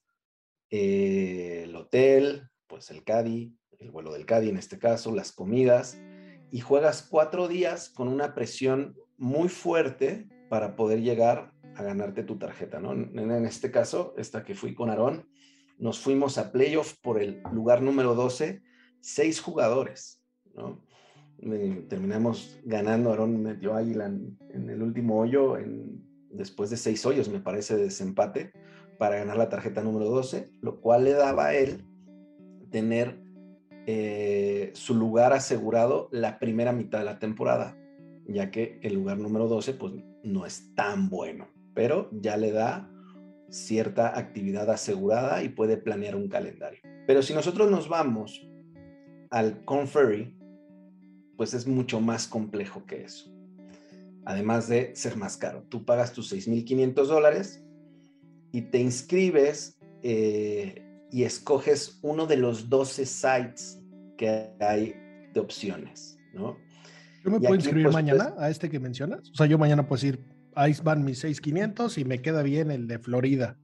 eh, 0.69 1.63
el 1.65 1.75
hotel, 1.75 2.49
pues 2.67 2.89
el 2.89 3.03
Caddy, 3.03 3.53
el 3.79 3.91
vuelo 3.91 4.13
del 4.13 4.25
Caddy 4.25 4.49
en 4.49 4.57
este 4.57 4.79
caso, 4.79 5.13
las 5.13 5.33
comidas, 5.33 5.99
y 6.51 6.61
juegas 6.61 7.05
cuatro 7.09 7.49
días 7.49 7.89
con 7.89 8.07
una 8.07 8.33
presión 8.33 8.95
muy 9.17 9.49
fuerte 9.49 10.29
para 10.49 10.75
poder 10.75 11.01
llegar 11.01 11.51
a 11.75 11.83
ganarte 11.83 12.23
tu 12.23 12.37
tarjeta, 12.37 12.79
¿no? 12.79 12.93
En, 12.93 13.45
este 13.45 13.71
caso, 13.71 14.13
esta 14.17 14.43
que 14.43 14.55
fui 14.55 14.73
con 14.73 14.89
Aarón, 14.89 15.27
nos 15.77 15.99
fuimos 15.99 16.37
a 16.37 16.51
playoff 16.51 16.95
por 17.01 17.21
el 17.21 17.41
lugar 17.51 17.81
número 17.81 18.15
12, 18.15 18.61
seis 19.01 19.41
jugadores, 19.41 20.21
¿no? 20.53 20.83
terminamos 21.89 22.59
ganando, 22.63 23.09
Aarón 23.11 23.43
metió 23.43 23.75
Águila 23.75 24.05
en, 24.05 24.37
en, 24.51 24.69
el 24.69 24.81
último 24.81 25.19
hoyo, 25.19 25.57
en, 25.57 26.01
después 26.31 26.69
de 26.69 26.77
seis 26.77 27.05
hoyos, 27.05 27.27
me 27.27 27.41
parece, 27.41 27.75
de 27.75 27.83
desempate, 27.83 28.53
para 28.97 29.17
ganar 29.17 29.37
la 29.37 29.49
tarjeta 29.49 29.83
número 29.83 30.05
12, 30.05 30.49
lo 30.61 30.79
cual 30.79 31.03
le 31.03 31.11
daba 31.11 31.47
a 31.47 31.55
él 31.55 31.83
tener 32.71 33.19
eh, 33.87 34.71
su 34.73 34.95
lugar 34.95 35.33
asegurado 35.33 36.09
la 36.11 36.39
primera 36.39 36.71
mitad 36.71 36.99
de 36.99 37.05
la 37.05 37.19
temporada, 37.19 37.77
ya 38.27 38.49
que 38.49 38.79
el 38.81 38.95
lugar 38.95 39.17
número 39.17 39.47
12 39.47 39.73
pues 39.73 39.93
no 40.25 40.45
es 40.45 40.73
tan 40.75 41.09
bueno, 41.09 41.47
pero 41.73 42.09
ya 42.11 42.37
le 42.37 42.51
da 42.51 42.89
cierta 43.49 44.17
actividad 44.17 44.69
asegurada 44.69 45.43
y 45.43 45.49
puede 45.49 45.77
planear 45.77 46.15
un 46.15 46.27
calendario. 46.27 46.79
Pero 47.07 47.21
si 47.21 47.33
nosotros 47.33 47.69
nos 47.69 47.87
vamos 47.87 48.47
al 49.29 49.63
Conferry, 49.65 50.35
pues 51.37 51.53
es 51.53 51.67
mucho 51.67 52.01
más 52.01 52.27
complejo 52.27 52.85
que 52.85 53.03
eso. 53.03 53.31
Además 54.25 54.67
de 54.67 54.95
ser 54.95 55.17
más 55.17 55.37
caro. 55.37 55.63
Tú 55.69 55.85
pagas 55.85 56.13
tus 56.13 56.33
6.500 56.33 57.05
dólares 57.05 57.63
y 58.51 58.63
te 58.63 58.79
inscribes 58.79 59.77
eh, 60.01 60.81
y 61.11 61.23
escoges 61.23 61.99
uno 62.01 62.25
de 62.25 62.37
los 62.37 62.69
12 62.69 63.05
sites 63.05 63.79
que 64.17 64.49
hay 64.59 64.95
de 65.33 65.39
opciones, 65.39 66.17
¿no? 66.33 66.57
¿Yo 67.25 67.31
me 67.31 67.37
Y 67.37 67.39
puedo 67.39 67.55
inscribir 67.55 67.85
pues, 67.85 67.93
mañana 67.95 68.29
pues- 68.35 68.43
a 68.43 68.49
este 68.51 68.69
que 68.69 68.79
mencionas? 68.79 69.31
O 69.31 69.33
sea, 69.35 69.47
yo 69.47 69.57
mañana 69.57 69.87
puedo 69.87 69.99
decir, 69.99 70.23
ahí 70.53 70.73
van 70.83 71.03
mis 71.03 71.19
6500 71.19 71.97
y 71.97 72.05
me 72.05 72.21
queda 72.21 72.43
bien 72.43 72.69
el 72.69 72.87
de 72.87 72.99
Florida. 72.99 73.57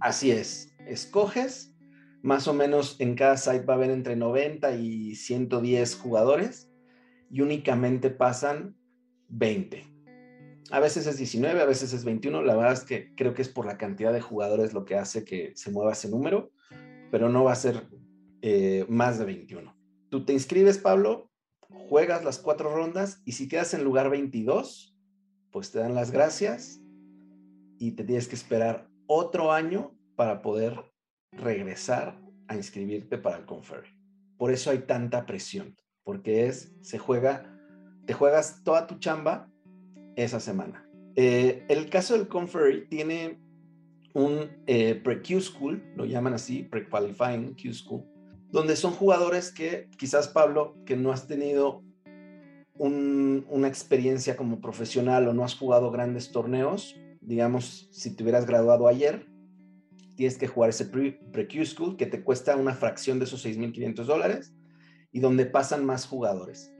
Así 0.00 0.30
es, 0.30 0.74
escoges, 0.86 1.76
más 2.22 2.48
o 2.48 2.54
menos 2.54 2.96
en 2.98 3.14
cada 3.14 3.36
site 3.36 3.66
va 3.66 3.74
a 3.74 3.76
haber 3.76 3.90
entre 3.90 4.16
90 4.16 4.74
y 4.76 5.14
110 5.14 5.94
jugadores 5.96 6.72
y 7.30 7.42
únicamente 7.42 8.08
pasan 8.08 8.74
20. 9.28 9.84
A 10.70 10.80
veces 10.80 11.06
es 11.06 11.18
19, 11.18 11.60
a 11.60 11.66
veces 11.66 11.92
es 11.92 12.02
21, 12.04 12.42
la 12.42 12.56
verdad 12.56 12.72
es 12.72 12.84
que 12.84 13.14
creo 13.14 13.34
que 13.34 13.42
es 13.42 13.48
por 13.50 13.66
la 13.66 13.76
cantidad 13.76 14.12
de 14.12 14.20
jugadores 14.22 14.72
lo 14.72 14.84
que 14.86 14.96
hace 14.96 15.22
que 15.22 15.52
se 15.54 15.70
mueva 15.70 15.92
ese 15.92 16.08
número, 16.08 16.50
pero 17.10 17.28
no 17.28 17.44
va 17.44 17.52
a 17.52 17.56
ser 17.56 17.86
eh, 18.40 18.86
más 18.88 19.18
de 19.18 19.26
21. 19.26 19.76
Tú 20.08 20.24
te 20.24 20.32
inscribes, 20.32 20.78
Pablo, 20.78 21.30
juegas 21.68 22.24
las 22.24 22.38
cuatro 22.38 22.74
rondas 22.74 23.22
y 23.24 23.32
si 23.32 23.48
quedas 23.48 23.74
en 23.74 23.84
lugar 23.84 24.10
22, 24.10 24.96
pues 25.50 25.70
te 25.70 25.78
dan 25.78 25.94
las 25.94 26.10
gracias 26.10 26.80
y 27.78 27.92
te 27.92 28.04
tienes 28.04 28.28
que 28.28 28.34
esperar 28.34 28.88
otro 29.06 29.52
año 29.52 29.96
para 30.16 30.42
poder 30.42 30.92
regresar 31.32 32.20
a 32.48 32.56
inscribirte 32.56 33.18
para 33.18 33.38
el 33.38 33.44
Conferry. 33.44 33.88
Por 34.38 34.50
eso 34.52 34.70
hay 34.70 34.80
tanta 34.80 35.26
presión, 35.26 35.76
porque 36.04 36.46
es, 36.46 36.74
se 36.80 36.98
juega, 36.98 37.58
te 38.06 38.12
juegas 38.12 38.62
toda 38.64 38.86
tu 38.86 38.98
chamba 38.98 39.50
esa 40.16 40.40
semana. 40.40 40.88
Eh, 41.14 41.64
el 41.68 41.88
caso 41.88 42.14
del 42.14 42.28
Conferry 42.28 42.86
tiene 42.88 43.40
un 44.12 44.50
eh, 44.66 44.94
pre-Q 44.94 45.40
School, 45.40 45.82
lo 45.94 46.04
llaman 46.04 46.34
así, 46.34 46.62
pre-qualifying 46.62 47.54
Q 47.54 47.72
School, 47.72 48.04
donde 48.50 48.76
son 48.76 48.92
jugadores 48.92 49.52
que 49.52 49.88
quizás 49.98 50.28
Pablo, 50.28 50.76
que 50.84 50.96
no 50.96 51.12
has 51.12 51.26
tenido 51.26 51.82
un- 52.78 53.46
una 53.50 53.68
experiencia 53.68 54.36
como 54.36 54.60
profesional 54.60 55.26
o 55.28 55.34
no 55.34 55.44
has 55.44 55.54
jugado 55.54 55.90
grandes 55.90 56.30
torneos, 56.30 56.96
digamos, 57.20 57.88
si 57.90 58.14
te 58.14 58.22
hubieras 58.22 58.46
graduado 58.46 58.86
ayer, 58.86 59.26
tienes 60.14 60.38
que 60.38 60.46
jugar 60.46 60.70
ese 60.70 60.86
pre- 60.86 61.18
pre-Q 61.32 61.64
School 61.66 61.96
que 61.96 62.06
te 62.06 62.22
cuesta 62.22 62.56
una 62.56 62.74
fracción 62.74 63.18
de 63.18 63.24
esos 63.24 63.42
6.500 63.44 64.06
dólares 64.06 64.54
y 65.12 65.20
donde 65.20 65.46
pasan 65.46 65.84
más 65.84 66.06
jugadores. 66.06 66.72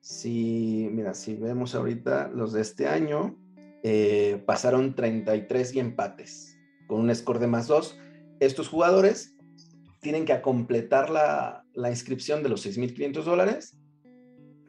Si, 0.00 0.88
mira, 0.90 1.14
si 1.14 1.34
vemos 1.34 1.74
ahorita 1.74 2.28
los 2.34 2.52
de 2.52 2.62
este 2.62 2.86
año, 2.88 3.36
eh, 3.82 4.42
pasaron 4.46 4.94
33 4.94 5.74
y 5.74 5.80
empates 5.80 6.56
con 6.86 7.00
un 7.00 7.14
score 7.14 7.38
de 7.38 7.46
más 7.46 7.66
2. 7.66 7.98
Estos 8.40 8.68
jugadores 8.68 9.36
tienen 10.00 10.24
que 10.24 10.40
completar 10.40 11.10
la, 11.10 11.64
inscripción 11.90 12.42
de 12.42 12.48
los 12.48 12.66
6.500 12.66 13.22
dólares 13.22 13.76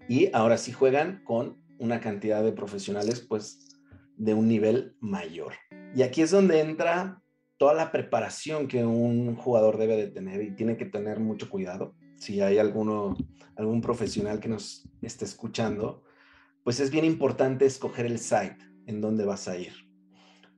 y 0.07 0.29
ahora 0.33 0.57
sí 0.57 0.71
juegan 0.71 1.23
con 1.23 1.61
una 1.79 1.99
cantidad 1.99 2.43
de 2.43 2.51
profesionales 2.51 3.21
pues 3.21 3.79
de 4.17 4.33
un 4.33 4.47
nivel 4.47 4.95
mayor. 4.99 5.53
Y 5.95 6.03
aquí 6.03 6.21
es 6.21 6.31
donde 6.31 6.59
entra 6.59 7.21
toda 7.57 7.73
la 7.73 7.91
preparación 7.91 8.67
que 8.67 8.85
un 8.85 9.35
jugador 9.35 9.77
debe 9.77 9.95
de 9.95 10.07
tener 10.07 10.41
y 10.41 10.55
tiene 10.55 10.77
que 10.77 10.85
tener 10.85 11.19
mucho 11.19 11.49
cuidado. 11.49 11.95
Si 12.17 12.41
hay 12.41 12.57
alguno, 12.57 13.15
algún 13.55 13.81
profesional 13.81 14.39
que 14.39 14.49
nos 14.49 14.87
esté 15.01 15.25
escuchando, 15.25 16.03
pues 16.63 16.79
es 16.79 16.91
bien 16.91 17.05
importante 17.05 17.65
escoger 17.65 18.05
el 18.05 18.19
site 18.19 18.57
en 18.85 19.01
donde 19.01 19.25
vas 19.25 19.47
a 19.47 19.57
ir. 19.57 19.90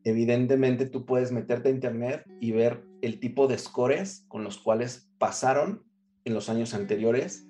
Evidentemente 0.03 0.85
tú 0.85 1.05
puedes 1.05 1.31
meterte 1.31 1.69
a 1.69 1.71
internet 1.71 2.25
y 2.39 2.51
ver 2.51 2.85
el 3.01 3.19
tipo 3.19 3.47
de 3.47 3.57
scores 3.57 4.25
con 4.27 4.43
los 4.43 4.57
cuales 4.57 5.09
pasaron 5.17 5.83
en 6.25 6.33
los 6.33 6.49
años 6.49 6.73
anteriores 6.73 7.47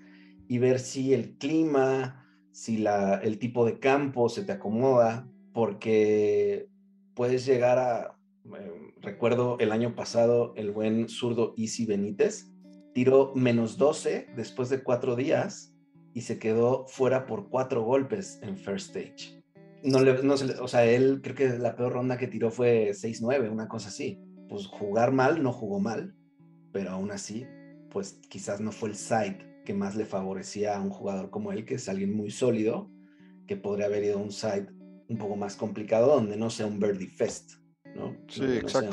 y 0.48 0.60
ver 0.60 0.80
si 0.80 1.14
el 1.14 1.38
clima, 1.38 2.28
si 2.52 2.78
la, 2.78 3.16
el 3.16 3.40
tipo 3.40 3.66
de 3.66 3.80
campo 3.80 4.30
se 4.30 4.44
te 4.44 4.52
acomoda, 4.52 5.28
porque 5.54 6.68
puedes 7.16 7.46
llegar 7.46 7.80
a, 7.80 8.18
eh, 8.46 8.94
recuerdo 9.02 9.58
el 9.60 9.72
año 9.72 9.96
pasado 9.96 10.54
el 10.56 10.72
buen 10.72 11.10
zurdo 11.10 11.54
Easy 11.58 11.86
Benítez, 11.86 12.52
tiró 12.94 13.34
menos 13.36 13.78
12 13.78 14.28
después 14.36 14.70
de 14.70 14.84
cuatro 14.84 15.16
días 15.16 15.74
y 16.14 16.22
se 16.22 16.40
quedó 16.40 16.86
fuera 16.88 17.26
por 17.26 17.50
cuatro 17.50 17.84
golpes 17.84 18.40
en 18.44 18.58
first 18.58 18.96
stage. 18.96 19.43
No 19.84 20.00
le, 20.00 20.24
no 20.24 20.38
se 20.38 20.46
le- 20.46 20.60
o 20.60 20.68
sea, 20.68 20.86
él 20.86 21.20
creo 21.22 21.36
que 21.36 21.50
la 21.60 21.76
peor 21.76 21.94
ronda 21.94 22.18
que 22.18 22.28
tiró 22.28 22.52
fue 22.52 22.94
6-9, 22.94 23.50
una 23.50 23.68
cosa 23.68 23.90
así. 23.90 24.18
Pues 24.48 24.66
jugar 24.68 25.12
mal 25.12 25.44
no 25.44 25.52
jugó 25.52 25.80
mal, 25.80 26.16
pero 26.72 26.92
aún 26.92 27.12
así, 27.12 27.46
pues 27.92 28.20
quizás 28.30 28.62
no 28.62 28.72
fue 28.72 28.90
el 28.90 28.96
side 28.96 29.38
que 29.66 29.74
más 29.74 29.96
le 29.96 30.06
favorecía 30.06 30.78
a 30.78 30.82
un 30.82 30.90
jugador 30.90 31.30
como 31.30 31.52
él, 31.52 31.66
que 31.66 31.76
es 31.76 31.90
alguien 31.90 32.14
muy 32.14 32.32
sólido, 32.32 32.90
que 33.48 33.58
podría 33.58 33.86
haber 33.88 34.04
ido 34.04 34.20
a 34.20 34.22
un 34.22 34.32
side 34.32 34.68
un 35.10 35.18
poco 35.18 35.36
más 35.36 35.56
complicado 35.56 36.08
donde 36.16 36.38
no 36.38 36.50
sea 36.50 36.66
un 36.66 36.80
birdie 36.80 37.08
fest, 37.10 37.52
¿no? 37.96 38.16
Sí, 38.28 38.42
sea 38.70 38.82
un- 38.82 38.92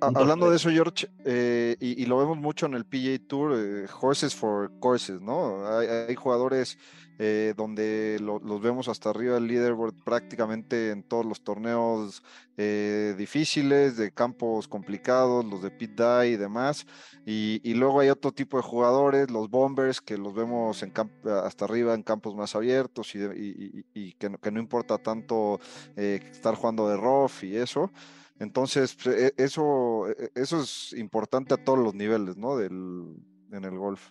hablando 0.00 0.50
de 0.50 0.56
eso, 0.56 0.70
George, 0.70 1.08
eh, 1.24 1.76
y, 1.80 2.02
y 2.02 2.06
lo 2.06 2.18
vemos 2.18 2.38
mucho 2.38 2.66
en 2.66 2.74
el 2.74 2.84
PGA 2.86 3.18
Tour, 3.26 3.54
eh, 3.56 3.86
horses 4.00 4.34
for 4.34 4.70
courses, 4.78 5.20
¿no? 5.20 5.66
Hay, 5.66 5.86
hay 5.88 6.14
jugadores 6.14 6.78
eh, 7.18 7.54
donde 7.56 8.18
lo- 8.20 8.38
los 8.40 8.60
vemos 8.60 8.88
hasta 8.88 9.08
arriba 9.10 9.34
del 9.34 9.46
leaderboard 9.46 9.94
prácticamente 10.04 10.90
en 10.90 11.02
todos 11.02 11.24
los 11.24 11.42
torneos 11.42 12.22
eh, 12.58 13.14
difíciles, 13.16 13.96
de 13.96 14.12
campos 14.12 14.68
complicados, 14.68 15.44
los 15.44 15.62
de 15.62 15.70
pit 15.70 15.92
die 15.98 16.28
y 16.32 16.36
demás. 16.36 16.86
Y, 17.24 17.60
y 17.64 17.74
luego 17.74 18.00
hay 18.00 18.10
otro 18.10 18.32
tipo 18.32 18.58
de 18.58 18.62
jugadores, 18.62 19.30
los 19.30 19.48
bombers, 19.50 20.00
que 20.02 20.18
los 20.18 20.34
vemos 20.34 20.82
en 20.82 20.90
camp- 20.90 21.26
hasta 21.26 21.64
arriba 21.64 21.94
en 21.94 22.02
campos 22.02 22.34
más 22.36 22.54
abiertos 22.54 23.14
y, 23.14 24.12
que, 24.18 24.30
no, 24.30 24.38
que 24.38 24.50
no 24.50 24.60
importa 24.60 24.98
tanto 24.98 25.58
estar 25.96 26.54
jugando 26.54 26.88
de 26.88 26.96
rough 26.96 27.42
y 27.44 27.56
eso. 27.56 27.90
Entonces, 28.38 28.96
pues, 29.02 29.16
e- 29.16 29.34
eso, 29.36 30.08
e- 30.08 30.30
eso 30.34 30.60
es 30.60 30.92
importante 30.92 31.54
a 31.54 31.64
todos 31.64 31.78
los 31.78 31.94
niveles, 31.94 32.36
¿no? 32.36 32.56
Del, 32.56 33.16
en 33.52 33.64
el 33.64 33.78
golf. 33.78 34.10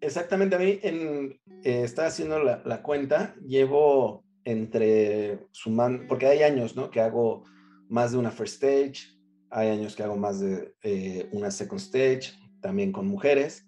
Exactamente, 0.00 0.56
a 0.56 0.58
mí 0.58 0.78
en, 0.82 1.40
eh, 1.64 1.82
estaba 1.82 2.08
haciendo 2.08 2.38
la, 2.40 2.62
la 2.64 2.82
cuenta, 2.82 3.34
llevo 3.44 4.24
entre 4.44 5.46
sumando, 5.52 6.06
porque 6.06 6.26
hay 6.26 6.42
años, 6.42 6.76
¿no? 6.76 6.90
Que 6.90 7.00
hago 7.00 7.44
más 7.88 8.12
de 8.12 8.18
una 8.18 8.30
first 8.30 8.62
stage, 8.62 9.18
hay 9.50 9.68
años 9.68 9.96
que 9.96 10.02
hago 10.02 10.16
más 10.16 10.40
de 10.40 10.74
eh, 10.82 11.28
una 11.32 11.50
second 11.50 11.80
stage, 11.80 12.32
también 12.60 12.92
con 12.92 13.06
mujeres. 13.06 13.66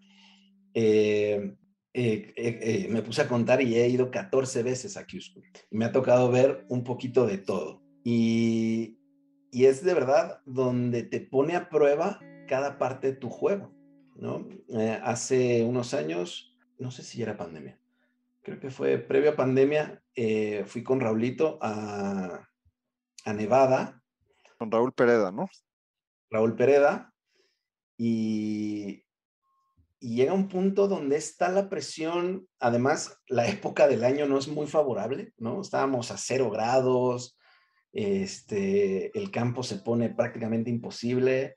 Eh, 0.75 1.57
eh, 1.93 2.33
eh, 2.37 2.59
eh, 2.63 2.89
me 2.89 3.03
puse 3.03 3.23
a 3.23 3.29
contar 3.29 3.61
y 3.63 3.75
he 3.75 3.89
ido 3.89 4.11
14 4.11 4.63
veces 4.63 4.97
a 4.97 5.05
Q-School. 5.05 5.45
Y 5.71 5.77
me 5.77 5.85
ha 5.85 5.93
tocado 5.93 6.31
ver 6.31 6.65
un 6.69 6.85
poquito 6.85 7.27
de 7.27 7.39
todo. 7.39 7.83
Y, 8.05 9.00
y 9.51 9.67
es 9.67 9.85
de 9.85 9.95
verdad 9.95 10.41
donde 10.47 11.03
te 11.03 11.21
pone 11.21 11.57
a 11.57 11.69
prueba 11.69 12.21
cada 12.49 12.79
parte 12.79 13.13
de 13.13 13.17
tu 13.17 13.29
juego. 13.29 13.73
¿no? 14.21 14.47
Eh, 14.69 15.01
hace 15.03 15.65
unos 15.65 15.95
años, 15.95 16.55
no 16.79 16.91
sé 16.91 17.03
si 17.03 17.23
era 17.23 17.37
pandemia, 17.37 17.79
creo 18.43 18.61
que 18.61 18.71
fue 18.71 18.99
previo 18.99 19.31
a 19.31 19.37
pandemia, 19.37 20.03
eh, 20.15 20.65
fui 20.67 20.83
con 20.83 21.01
Raulito 21.01 21.59
a, 21.63 22.49
a 23.25 23.33
Nevada, 23.33 24.03
Con 24.59 24.71
Raúl 24.71 24.93
Pereda, 24.93 25.33
¿no? 25.33 25.49
Raúl 26.31 26.55
Pereda, 26.55 27.15
y, 27.97 29.05
y 30.01 30.17
llega 30.17 30.35
un 30.35 30.49
punto 30.49 30.87
donde 30.87 31.17
está 31.17 31.49
la 31.49 31.71
presión, 31.71 32.47
además 32.59 33.19
la 33.27 33.49
época 33.49 33.89
del 33.89 34.05
año 34.05 34.27
no 34.27 34.39
es 34.39 34.49
muy 34.49 34.67
favorable, 34.67 35.33
¿no? 35.39 35.63
Estábamos 35.63 36.11
a 36.11 36.19
cero 36.19 36.51
grados, 36.51 37.39
este, 37.93 39.17
el 39.19 39.31
campo 39.31 39.63
se 39.63 39.77
pone 39.77 40.11
prácticamente 40.11 40.71
imposible 40.71 41.57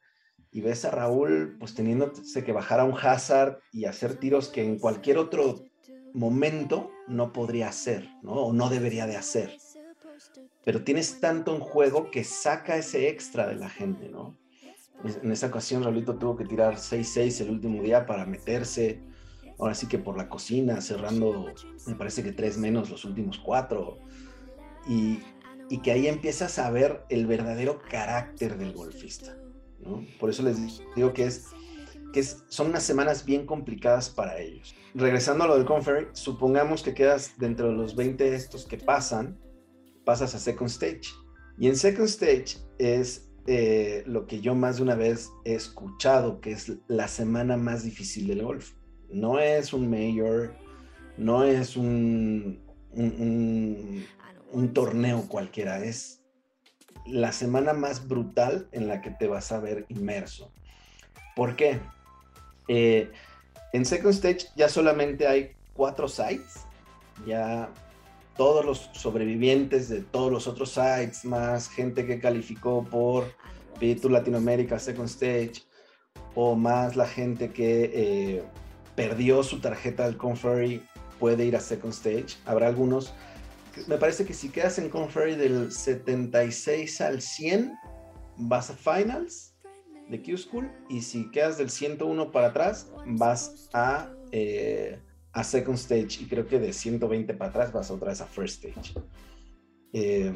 y 0.52 0.62
ves 0.62 0.86
a 0.86 0.92
Raúl 0.92 1.58
pues 1.60 1.74
teniéndose 1.74 2.44
que 2.44 2.52
bajar 2.52 2.80
a 2.80 2.86
un 2.86 2.96
hazard 2.98 3.60
y 3.72 3.86
hacer 3.86 4.16
tiros 4.16 4.50
que 4.50 4.64
en 4.64 4.80
cualquier 4.80 5.18
otro 5.18 5.64
momento 6.14 6.92
no 7.08 7.34
podría 7.34 7.70
hacer, 7.70 8.08
¿no? 8.22 8.34
O 8.34 8.54
no 8.54 8.70
debería 8.70 9.08
de 9.08 9.18
hacer. 9.18 9.58
Pero 10.64 10.84
tienes 10.84 11.20
tanto 11.20 11.56
en 11.56 11.62
juego 11.62 12.12
que 12.12 12.24
saca 12.24 12.78
ese 12.78 13.10
extra 13.10 13.48
de 13.48 13.56
la 13.56 13.70
gente, 13.70 14.10
¿no? 14.10 14.38
En 15.04 15.32
esa 15.32 15.48
ocasión 15.48 15.84
Raulito 15.84 16.16
tuvo 16.18 16.38
que 16.38 16.46
tirar 16.46 16.76
6-6 16.76 17.42
el 17.42 17.50
último 17.50 17.82
día 17.82 18.06
para 18.06 18.26
meterse, 18.26 19.02
ahora 19.60 19.74
sí 19.74 19.88
que 19.88 19.98
por 19.98 20.18
la 20.18 20.30
cocina, 20.30 20.80
cerrando, 20.80 21.54
me 21.88 21.96
parece 21.96 22.24
que 22.24 22.32
tres 22.32 22.58
menos 22.58 22.90
los 22.90 23.04
últimos 23.04 23.38
cuatro. 23.40 23.98
Y, 24.88 25.20
y 25.70 25.80
que 25.80 25.92
ahí 25.92 26.08
empiezas 26.08 26.60
a 26.60 26.70
ver 26.70 27.04
el 27.10 27.26
verdadero 27.26 27.82
carácter 27.90 28.58
del 28.58 28.74
golfista. 28.74 29.38
¿no? 29.80 30.06
Por 30.20 30.30
eso 30.30 30.44
les 30.44 30.58
digo 30.96 31.14
que, 31.14 31.26
es, 31.26 31.48
que 32.12 32.20
es, 32.20 32.44
son 32.48 32.68
unas 32.68 32.84
semanas 32.84 33.26
bien 33.26 33.46
complicadas 33.46 34.10
para 34.10 34.40
ellos. 34.40 34.76
Regresando 34.94 35.44
a 35.44 35.48
lo 35.48 35.56
del 35.56 35.66
Conferry, 35.66 36.08
supongamos 36.14 36.84
que 36.84 36.94
quedas 36.94 37.34
dentro 37.38 37.70
de 37.70 37.74
los 37.74 37.96
20 37.96 38.36
estos 38.36 38.66
que 38.66 38.78
pasan, 38.78 39.40
pasas 40.06 40.36
a 40.36 40.40
Second 40.40 40.70
Stage. 40.70 41.02
Y 41.58 41.68
en 41.68 41.76
Second 41.76 42.08
Stage 42.08 42.58
es 42.78 43.30
eh, 43.46 44.04
lo 44.06 44.26
que 44.26 44.40
yo 44.40 44.56
más 44.56 44.78
de 44.78 44.84
una 44.84 44.96
vez 44.96 45.32
he 45.44 45.54
escuchado, 45.54 46.40
que 46.40 46.52
es 46.52 46.72
la 46.88 47.08
semana 47.08 47.58
más 47.58 47.84
difícil 47.84 48.28
del 48.28 48.44
golf. 48.44 48.72
No 49.10 49.40
es 49.40 49.74
un 49.74 49.90
mayor, 49.90 50.54
no 51.18 51.44
es 51.44 51.76
un, 51.76 52.64
un, 52.92 53.04
un, 53.20 54.06
un 54.54 54.74
torneo 54.74 55.28
cualquiera, 55.28 55.84
es 55.84 56.22
la 57.06 57.34
semana 57.34 57.74
más 57.74 58.08
brutal 58.08 58.70
en 58.72 58.88
la 58.88 59.02
que 59.02 59.12
te 59.12 59.28
vas 59.28 59.52
a 59.52 59.60
ver 59.60 59.86
inmerso. 59.90 60.52
¿Por 61.36 61.56
qué? 61.56 61.80
Eh, 62.68 63.12
en 63.74 63.86
Second 63.86 64.14
Stage 64.14 64.48
ya 64.56 64.70
solamente 64.70 65.28
hay 65.28 65.56
cuatro 65.74 66.08
sites, 66.08 66.62
ya 67.26 67.70
todos 68.38 68.66
los 68.66 68.90
sobrevivientes 68.94 69.90
de 69.90 70.02
todos 70.02 70.32
los 70.32 70.48
otros 70.48 70.70
sites, 70.72 71.26
más 71.26 71.70
gente 71.70 72.06
que 72.06 72.20
calificó 72.20 72.84
por 72.84 73.26
Tour 74.02 74.12
Latinoamérica 74.12 74.80
Second 74.80 75.10
Stage, 75.10 75.64
o 76.36 76.56
más 76.56 76.96
la 76.96 77.06
gente 77.06 77.52
que 77.52 77.92
eh, 77.94 78.44
perdió 78.96 79.44
su 79.44 79.60
tarjeta 79.60 80.06
del 80.06 80.18
Conferry 80.18 80.82
puede 81.20 81.46
ir 81.46 81.56
a 81.56 81.60
Second 81.60 81.94
Stage. 81.94 82.38
Habrá 82.46 82.68
algunos 82.68 83.14
me 83.88 83.98
parece 83.98 84.26
que 84.26 84.34
si 84.34 84.50
quedas 84.50 84.78
en 84.78 84.90
Conferry 84.90 85.36
del 85.36 85.72
76 85.72 87.02
al 87.02 87.22
100, 87.22 87.74
vas 88.38 88.70
a 88.70 88.76
Finals 88.76 89.56
de 90.10 90.22
Q 90.22 90.38
School. 90.38 90.72
Y 90.90 91.02
si 91.02 91.30
quedas 91.32 91.58
del 91.58 91.70
101 91.70 92.32
para 92.32 92.48
atrás, 92.48 92.92
vas 93.06 93.70
a, 93.74 94.10
eh, 94.32 95.00
a 95.32 95.44
Second 95.44 95.78
Stage. 95.78 96.22
Y 96.22 96.26
creo 96.26 96.48
que 96.48 96.60
de 96.60 96.74
120 96.74 97.34
para 97.34 97.50
atrás 97.50 97.74
vas 97.74 97.92
otra 97.92 98.10
vez 98.10 98.22
a 98.22 98.28
First 98.28 98.64
Stage. 98.64 98.94
Eh, 99.94 100.34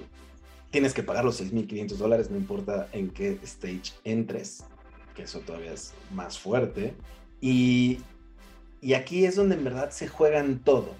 tienes 0.69 0.93
que 0.93 1.04
pagar 1.04 1.26
los 1.26 1.41
6.500 1.41 1.97
dólares, 1.97 2.30
no 2.30 2.38
importa 2.38 2.88
en 2.91 3.10
qué 3.10 3.39
stage 3.43 3.93
entres, 4.04 4.63
que 5.15 5.23
eso 5.23 5.39
todavía 5.39 5.73
es 5.73 5.93
más 6.12 6.38
fuerte. 6.38 6.93
Y, 7.41 8.00
y 8.82 8.93
aquí 8.93 9.26
es 9.26 9.36
donde 9.36 9.56
en 9.56 9.63
verdad 9.63 9.91
se 9.91 10.08
juegan 10.08 10.60
todo. 10.60 10.95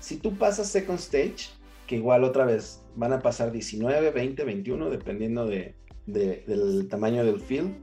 Si 0.00 0.16
tú 0.16 0.36
pasas 0.36 0.68
Second 0.68 0.98
Stage, 1.00 1.57
que 1.88 1.96
igual 1.96 2.22
otra 2.22 2.44
vez 2.44 2.84
van 2.94 3.14
a 3.14 3.18
pasar 3.18 3.50
19, 3.50 4.10
20, 4.12 4.44
21, 4.44 4.90
dependiendo 4.90 5.46
de, 5.46 5.74
de, 6.06 6.44
del 6.46 6.86
tamaño 6.86 7.24
del 7.24 7.40
field, 7.40 7.74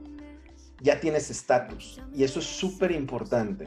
ya 0.80 1.00
tienes 1.00 1.28
estatus. 1.28 2.00
Y 2.14 2.22
eso 2.22 2.38
es 2.38 2.46
súper 2.46 2.92
importante. 2.92 3.66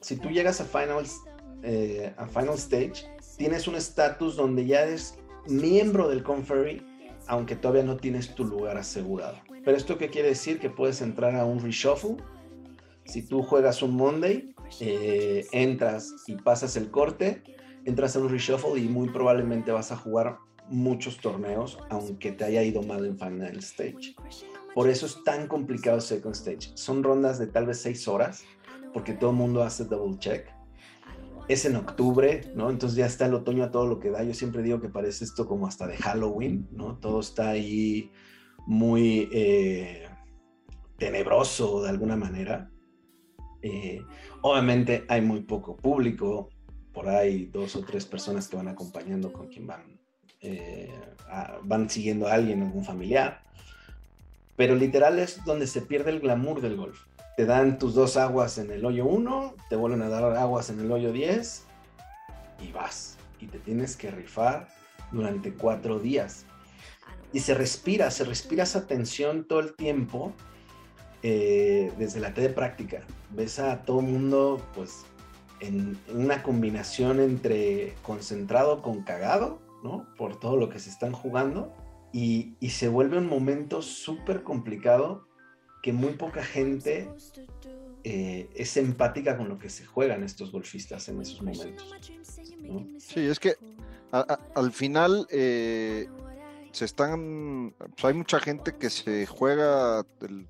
Si 0.00 0.16
tú 0.16 0.28
llegas 0.28 0.60
a 0.60 0.64
finals, 0.64 1.22
eh, 1.62 2.12
a 2.16 2.26
final 2.26 2.54
stage, 2.54 3.06
tienes 3.38 3.68
un 3.68 3.76
estatus 3.76 4.36
donde 4.36 4.66
ya 4.66 4.82
eres 4.82 5.18
miembro 5.46 6.08
del 6.08 6.24
Conferry, 6.24 6.84
aunque 7.28 7.54
todavía 7.54 7.84
no 7.84 7.96
tienes 7.96 8.34
tu 8.34 8.44
lugar 8.44 8.76
asegurado. 8.76 9.38
Pero 9.64 9.76
esto 9.76 9.98
qué 9.98 10.10
quiere 10.10 10.28
decir? 10.28 10.58
Que 10.58 10.68
puedes 10.68 11.00
entrar 11.00 11.36
a 11.36 11.44
un 11.44 11.60
reshuffle. 11.60 12.16
Si 13.04 13.22
tú 13.22 13.42
juegas 13.42 13.82
un 13.82 13.94
Monday, 13.96 14.52
eh, 14.80 15.46
entras 15.52 16.12
y 16.26 16.34
pasas 16.34 16.76
el 16.76 16.90
corte, 16.90 17.42
entras 17.86 18.16
en 18.16 18.22
un 18.22 18.28
reshuffle 18.28 18.78
y 18.80 18.88
muy 18.88 19.08
probablemente 19.08 19.72
vas 19.72 19.92
a 19.92 19.96
jugar 19.96 20.38
muchos 20.68 21.18
torneos, 21.18 21.78
aunque 21.88 22.32
te 22.32 22.44
haya 22.44 22.62
ido 22.62 22.82
mal 22.82 23.06
en 23.06 23.18
Final 23.18 23.56
Stage. 23.58 24.14
Por 24.74 24.88
eso 24.90 25.06
es 25.06 25.22
tan 25.24 25.46
complicado 25.46 26.00
Second 26.00 26.34
Stage. 26.34 26.72
Son 26.74 27.02
rondas 27.02 27.38
de 27.38 27.46
tal 27.46 27.66
vez 27.66 27.78
seis 27.78 28.06
horas, 28.08 28.44
porque 28.92 29.14
todo 29.14 29.30
el 29.30 29.36
mundo 29.36 29.62
hace 29.62 29.84
double 29.84 30.18
check. 30.18 30.48
Es 31.48 31.64
en 31.64 31.76
octubre, 31.76 32.40
¿no? 32.56 32.70
Entonces 32.70 32.96
ya 32.96 33.06
está 33.06 33.26
el 33.26 33.34
otoño 33.34 33.62
a 33.62 33.70
todo 33.70 33.86
lo 33.86 34.00
que 34.00 34.10
da. 34.10 34.24
Yo 34.24 34.34
siempre 34.34 34.62
digo 34.62 34.80
que 34.80 34.88
parece 34.88 35.24
esto 35.24 35.46
como 35.46 35.66
hasta 35.66 35.86
de 35.86 35.96
Halloween, 35.96 36.68
¿no? 36.72 36.98
Todo 36.98 37.20
está 37.20 37.50
ahí 37.50 38.10
muy 38.66 39.28
eh, 39.32 40.08
tenebroso 40.98 41.82
de 41.82 41.90
alguna 41.90 42.16
manera. 42.16 42.68
Eh, 43.62 44.02
obviamente 44.42 45.04
hay 45.08 45.22
muy 45.22 45.42
poco 45.42 45.76
público, 45.76 46.50
por 46.96 47.10
ahí 47.10 47.44
dos 47.52 47.76
o 47.76 47.82
tres 47.82 48.06
personas 48.06 48.48
que 48.48 48.56
van 48.56 48.68
acompañando 48.68 49.30
con 49.30 49.48
quien 49.48 49.66
van, 49.66 50.00
eh, 50.40 50.90
van 51.62 51.90
siguiendo 51.90 52.26
a 52.26 52.32
alguien, 52.32 52.62
algún 52.62 52.86
familiar. 52.86 53.42
Pero 54.56 54.74
literal 54.74 55.18
es 55.18 55.44
donde 55.44 55.66
se 55.66 55.82
pierde 55.82 56.10
el 56.10 56.20
glamour 56.20 56.62
del 56.62 56.74
golf. 56.76 57.02
te 57.36 57.44
dan 57.44 57.78
tus 57.78 57.92
dos 57.92 58.16
aguas 58.16 58.56
en 58.56 58.70
el 58.70 58.82
hoyo 58.86 59.04
1, 59.04 59.56
te 59.68 59.76
vuelven 59.76 60.00
a 60.00 60.08
dar 60.08 60.24
aguas 60.38 60.70
en 60.70 60.80
el 60.80 60.90
hoyo 60.90 61.12
10 61.12 61.64
y 62.62 62.72
vas. 62.72 63.18
Y 63.40 63.46
te 63.48 63.58
tienes 63.58 63.94
que 63.94 64.10
rifar 64.10 64.68
durante 65.12 65.52
cuatro 65.52 65.98
días. 65.98 66.46
Y 67.34 67.40
se 67.40 67.52
respira, 67.52 68.10
se 68.10 68.24
respira 68.24 68.62
esa 68.62 68.86
tensión 68.86 69.46
todo 69.46 69.60
el 69.60 69.76
tiempo 69.76 70.32
eh, 71.22 71.92
desde 71.98 72.20
la 72.20 72.32
T 72.32 72.40
de 72.40 72.48
práctica. 72.48 73.02
Ves 73.32 73.58
a 73.58 73.82
todo 73.82 74.00
el 74.00 74.06
mundo, 74.06 74.66
pues, 74.74 75.04
en, 75.60 75.98
una 76.12 76.42
combinación 76.42 77.20
entre 77.20 77.94
concentrado 78.02 78.82
con 78.82 79.02
cagado, 79.02 79.60
¿no? 79.82 80.06
Por 80.16 80.38
todo 80.38 80.56
lo 80.56 80.68
que 80.68 80.78
se 80.78 80.90
están 80.90 81.12
jugando. 81.12 81.72
Y, 82.12 82.54
y 82.60 82.70
se 82.70 82.88
vuelve 82.88 83.18
un 83.18 83.28
momento 83.28 83.82
súper 83.82 84.42
complicado 84.42 85.26
que 85.82 85.92
muy 85.92 86.14
poca 86.14 86.42
gente 86.42 87.08
eh, 88.08 88.48
es 88.54 88.76
empática 88.76 89.36
con 89.36 89.48
lo 89.48 89.58
que 89.58 89.68
se 89.68 89.84
juegan 89.84 90.22
estos 90.22 90.52
golfistas 90.52 91.08
en 91.08 91.20
esos 91.20 91.42
momentos. 91.42 91.92
Sí, 92.98 93.20
es 93.20 93.40
que 93.40 93.54
al 94.12 94.72
final 94.72 95.26
eh, 95.30 96.08
se 96.76 96.84
están, 96.84 97.72
pues 97.78 98.04
hay 98.04 98.12
mucha 98.12 98.38
gente 98.38 98.74
que 98.74 98.90
se 98.90 99.24
juega 99.24 100.04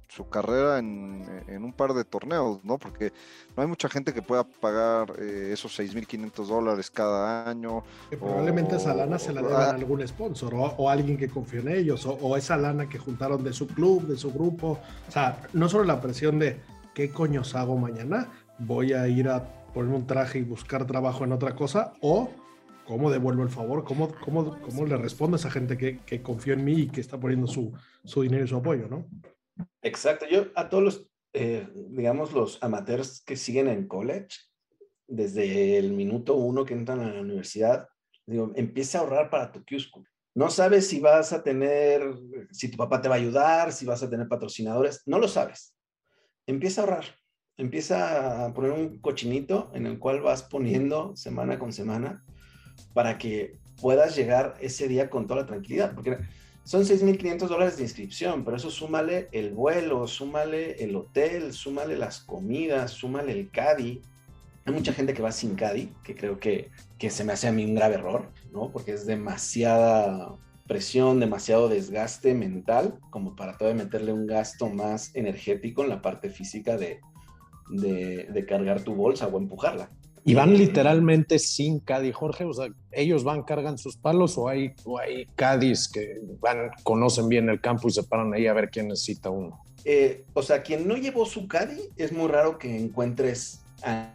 su 0.09 0.29
carrera 0.29 0.81
en, 0.81 1.63
un 1.63 1.73
par 1.73 1.95
de 1.95 2.03
torneos, 2.03 2.65
¿no? 2.65 2.79
Porque 2.79 3.13
no 3.57 3.63
hay 3.63 3.69
mucha 3.69 3.89
gente 3.89 4.13
que 4.13 4.23
pueda 4.23 4.43
pagar 4.43 5.13
eh, 5.21 5.51
esos 5.53 5.79
6.500 5.79 6.47
dólares 6.49 6.91
cada 6.91 7.49
año. 7.49 7.85
Que 8.11 8.17
probablemente 8.17 8.75
esa 8.75 8.93
lana 8.93 9.21
se 9.21 9.33
la 9.33 9.41
deban 9.41 9.63
a 9.63 9.71
algún 9.71 10.07
sponsor 10.09 10.53
o, 10.57 10.91
alguien 10.91 11.17
que 11.17 11.29
confíe 11.29 11.61
en 11.61 11.69
ellos 11.69 12.05
o, 12.05 12.37
esa 12.37 12.57
lana 12.57 12.89
que 12.89 12.99
juntaron 12.99 13.45
de 13.45 13.53
su 13.53 13.69
club, 13.69 14.09
de 14.09 14.17
su 14.17 14.33
grupo. 14.33 14.81
O 15.09 15.13
sea, 15.13 15.47
no 15.53 15.69
solo 15.69 15.85
la 15.85 16.01
presión 16.01 16.41
de 16.41 16.61
qué 16.93 17.11
coños 17.11 17.55
hago 17.55 17.77
mañana, 17.77 18.33
voy 18.59 18.95
a 18.95 19.07
ir 19.07 19.29
a 19.29 19.45
ponerme 19.73 19.99
un 19.99 20.09
traje 20.09 20.41
y 20.41 20.43
buscar 20.43 20.89
trabajo 20.89 21.23
en 21.23 21.31
otra 21.31 21.55
cosa 21.55 21.93
o 22.01 22.29
¿cómo 22.87 23.11
devuelvo 23.11 23.43
el 23.43 23.51
favor? 23.51 23.85
¿Cómo, 23.85 24.13
cómo, 24.25 24.61
cómo 24.61 24.87
le 24.87 24.97
respondo 24.97 25.37
a 25.37 25.41
esa 25.41 25.51
gente 25.51 25.77
que, 25.77 25.99
que 25.99 26.23
confió 26.23 26.55
en 26.55 26.65
mí 26.65 26.83
y 26.83 26.89
que 26.89 27.01
está 27.01 27.19
poniendo 27.19 27.47
su, 27.47 27.73
su 28.05 28.23
dinero 28.23 28.45
y 28.45 28.49
su 28.49 28.57
apoyo, 28.57 28.89
¿no? 28.89 29.07
Exacto. 29.83 30.27
Yo 30.29 30.47
a 30.55 30.69
todos 30.69 30.83
los, 30.83 31.11
eh, 31.33 31.69
digamos, 31.91 32.33
los 32.33 32.63
amateurs 32.63 33.23
que 33.25 33.37
siguen 33.37 33.69
en 33.69 33.87
college, 33.87 34.29
desde 35.09 35.79
el 35.79 35.93
minuto 35.93 36.35
uno 36.35 36.65
que 36.65 36.75
entran 36.75 37.01
a 37.01 37.13
la 37.13 37.21
universidad, 37.21 37.89
digo, 38.27 38.53
empieza 38.57 38.99
a 38.99 39.01
ahorrar 39.03 39.31
para 39.31 39.53
tu 39.53 39.65
q 39.65 39.77
No 40.35 40.51
sabes 40.51 40.89
si 40.89 41.01
vas 41.01 41.33
a 41.33 41.43
tener, 41.43 42.03
si 42.51 42.69
tu 42.69 42.77
papá 42.77 43.01
te 43.01 43.09
va 43.09 43.15
a 43.15 43.19
ayudar, 43.19 43.73
si 43.73 43.87
vas 43.87 44.03
a 44.03 44.11
tener 44.11 44.29
patrocinadores, 44.29 45.03
no 45.07 45.19
lo 45.19 45.29
sabes. 45.29 45.77
Empieza 46.47 46.81
a 46.81 46.85
ahorrar, 46.85 47.05
empieza 47.57 48.47
a 48.47 48.55
poner 48.55 48.73
un 48.73 49.01
cochinito 49.01 49.71
en 49.75 49.87
el 49.87 49.99
cual 49.99 50.21
vas 50.21 50.43
poniendo 50.43 51.15
semana 51.17 51.59
con 51.59 51.73
semana 51.73 52.25
para 52.95 53.19
que 53.19 53.57
puedas 53.81 54.17
llegar 54.17 54.57
ese 54.61 54.89
día 54.89 55.11
con 55.11 55.27
toda 55.27 55.43
la 55.43 55.47
tranquilidad, 55.47 55.95
porque 55.95 56.19
son 56.65 56.83
6.500 56.83 57.47
dólares 57.47 57.77
de 57.77 57.85
inscripción, 57.85 58.45
pero 58.45 58.57
eso 58.57 58.71
súmale 58.71 59.29
el 59.31 59.53
vuelo, 59.53 60.09
súmale 60.09 60.83
el 60.83 60.97
hotel, 60.97 61.53
súmale 61.53 61.97
las 61.97 62.19
comidas, 62.19 62.91
súmale 62.91 63.33
el 63.33 63.51
CADI. 63.51 64.03
Hay 64.65 64.73
mucha 64.75 64.93
gente 64.93 65.15
que 65.15 65.23
va 65.23 65.31
sin 65.31 65.55
CADI, 65.55 65.93
que 66.03 66.17
creo 66.17 66.41
que, 66.41 66.71
que 66.99 67.09
se 67.11 67.23
me 67.23 67.35
hace 67.35 67.47
a 67.47 67.53
mí 67.53 67.65
un 67.65 67.77
grave 67.77 67.95
error, 67.95 68.33
¿no? 68.51 68.73
Porque 68.73 68.95
es 68.95 69.07
demasiada 69.07 70.35
presión, 70.67 71.21
demasiado 71.21 71.69
desgaste 71.69 72.35
mental, 72.35 72.99
como 73.11 73.37
para 73.37 73.57
todavía 73.57 73.85
meterle 73.85 74.13
un 74.13 74.27
gasto 74.27 74.69
más 74.69 75.15
energético 75.15 75.85
en 75.85 75.91
la 75.91 76.03
parte 76.03 76.31
física 76.31 76.77
de, 76.77 76.99
de, 77.71 78.25
de 78.25 78.47
cargar 78.47 78.83
tu 78.83 78.97
bolsa 78.97 79.29
o 79.29 79.39
empujarla. 79.39 79.91
Y 80.27 80.35
van 80.35 80.59
literalmente 80.59 81.39
sin 81.39 81.79
Cádiz, 81.79 82.13
Jorge. 82.13 82.45
O 82.45 82.53
sea, 82.53 82.67
ellos 82.91 83.23
van, 83.23 83.45
cargan 83.45 83.79
sus 83.79 83.97
palos 83.97 84.37
o 84.37 84.49
hay, 84.49 84.73
o 84.85 84.99
hay 84.99 85.27
Cádiz 85.37 85.89
que 85.89 86.21
van, 86.41 86.73
conocen 86.83 87.29
bien 87.29 87.49
el 87.49 87.61
campo 87.61 87.87
y 87.87 87.93
se 87.93 88.03
paran 88.03 88.35
ahí 88.35 88.49
a 88.49 88.53
ver 88.53 88.69
quién 88.69 88.89
necesita 88.89 89.31
uno. 89.31 89.63
Eh, 89.85 90.25
o 90.35 90.43
sea, 90.43 90.65
quien 90.65 90.89
no 90.89 90.97
llevó 90.97 91.27
su 91.27 91.47
Cádiz, 91.47 91.91
es 91.97 92.11
muy 92.11 92.27
raro 92.27 92.59
que 92.59 92.77
encuentres 92.77 93.61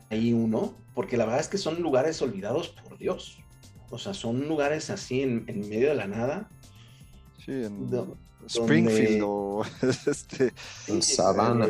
ahí 0.10 0.34
uno, 0.34 0.74
porque 0.94 1.16
la 1.16 1.24
verdad 1.24 1.40
es 1.40 1.48
que 1.48 1.58
son 1.58 1.82
lugares 1.82 2.22
olvidados 2.22 2.68
por 2.68 2.98
Dios. 2.98 3.40
O 3.90 3.98
sea, 3.98 4.14
son 4.14 4.50
lugares 4.50 4.90
así 4.90 5.22
en, 5.22 5.46
medio 5.46 5.88
de 5.88 5.96
la 5.96 6.08
nada. 6.08 6.50
Sí, 7.46 7.54
en 7.54 7.90
Springfield 8.48 9.22
o 9.24 9.64
este, 10.08 10.52
en 10.90 11.02
Savannah. 11.02 11.70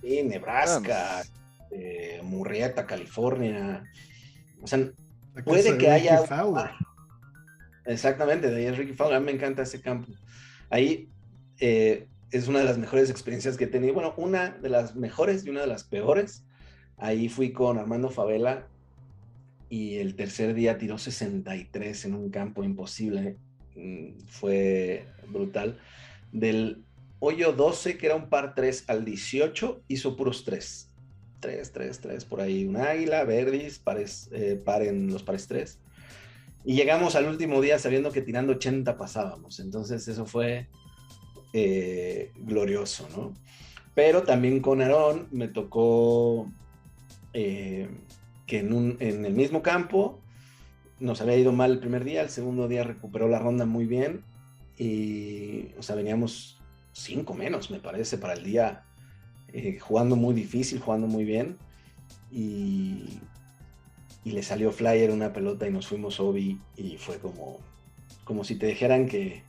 sí, 0.00 0.22
Nebraska. 0.22 1.24
Eh, 1.70 2.20
Murrieta, 2.22 2.86
California. 2.86 3.84
O 4.62 4.66
sea, 4.66 4.90
puede 5.44 5.76
que 5.78 5.90
haya. 5.90 6.22
Exactamente, 7.84 8.50
de 8.50 8.56
ahí 8.56 8.66
es 8.66 8.76
Ricky 8.76 8.94
Fowler. 8.94 9.16
A 9.16 9.20
mí 9.20 9.26
me 9.26 9.32
encanta 9.32 9.62
ese 9.62 9.80
campo. 9.80 10.12
Ahí 10.70 11.08
eh, 11.58 12.06
es 12.30 12.48
una 12.48 12.60
de 12.60 12.64
las 12.66 12.78
mejores 12.78 13.10
experiencias 13.10 13.56
que 13.56 13.64
he 13.64 13.68
tenido. 13.68 13.94
Bueno, 13.94 14.14
una 14.16 14.50
de 14.50 14.68
las 14.68 14.94
mejores 14.94 15.44
y 15.44 15.50
una 15.50 15.62
de 15.62 15.66
las 15.66 15.84
peores. 15.84 16.44
Ahí 16.96 17.28
fui 17.28 17.52
con 17.52 17.78
Armando 17.78 18.10
Favela 18.10 18.66
y 19.70 19.96
el 19.96 20.16
tercer 20.16 20.54
día 20.54 20.78
tiró 20.78 20.98
63 20.98 22.04
en 22.06 22.14
un 22.14 22.30
campo 22.30 22.64
imposible. 22.64 23.36
Mm, 23.76 24.18
fue 24.26 25.06
brutal. 25.28 25.78
Del 26.32 26.84
hoyo 27.20 27.52
12, 27.52 27.96
que 27.96 28.06
era 28.06 28.16
un 28.16 28.28
par 28.28 28.54
3 28.54 28.84
al 28.88 29.04
18, 29.04 29.82
hizo 29.88 30.16
puros 30.16 30.44
3 30.44 30.87
tres, 31.40 31.72
tres, 31.72 32.00
tres, 32.00 32.24
por 32.24 32.40
ahí, 32.40 32.64
un 32.64 32.76
águila, 32.76 33.24
verdis, 33.24 33.78
pares, 33.78 34.28
eh, 34.32 34.60
paren 34.62 35.12
los 35.12 35.22
pares 35.22 35.46
tres. 35.46 35.78
Y 36.64 36.74
llegamos 36.74 37.14
al 37.16 37.26
último 37.26 37.60
día 37.60 37.78
sabiendo 37.78 38.12
que 38.12 38.22
tirando 38.22 38.52
80 38.52 38.96
pasábamos. 38.96 39.60
Entonces 39.60 40.06
eso 40.08 40.26
fue 40.26 40.68
eh, 41.52 42.32
glorioso, 42.36 43.08
¿no? 43.16 43.32
Pero 43.94 44.22
también 44.22 44.60
con 44.60 44.82
Aarón 44.82 45.28
me 45.30 45.48
tocó 45.48 46.50
eh, 47.32 47.88
que 48.46 48.58
en, 48.58 48.72
un, 48.72 48.96
en 49.00 49.24
el 49.24 49.34
mismo 49.34 49.62
campo 49.62 50.20
nos 51.00 51.20
había 51.20 51.36
ido 51.36 51.52
mal 51.52 51.72
el 51.72 51.78
primer 51.78 52.04
día, 52.04 52.22
el 52.22 52.30
segundo 52.30 52.68
día 52.68 52.84
recuperó 52.84 53.28
la 53.28 53.38
ronda 53.38 53.64
muy 53.64 53.86
bien 53.86 54.24
y, 54.76 55.74
o 55.78 55.82
sea, 55.82 55.96
veníamos 55.96 56.60
cinco 56.92 57.34
menos, 57.34 57.70
me 57.70 57.78
parece, 57.78 58.18
para 58.18 58.34
el 58.34 58.44
día 58.44 58.84
eh, 59.52 59.78
jugando 59.78 60.16
muy 60.16 60.34
difícil, 60.34 60.80
jugando 60.80 61.06
muy 61.06 61.24
bien. 61.24 61.56
Y, 62.30 63.20
y, 64.24 64.32
le 64.32 64.42
salió 64.42 64.70
flyer 64.70 65.10
una 65.10 65.32
pelota 65.32 65.66
y 65.66 65.70
nos 65.70 65.86
fuimos 65.86 66.20
Obi 66.20 66.60
y 66.76 66.98
fue 66.98 67.18
como, 67.18 67.58
como 68.24 68.44
si 68.44 68.56
te 68.56 68.66
dijeran 68.66 69.06
que, 69.06 69.42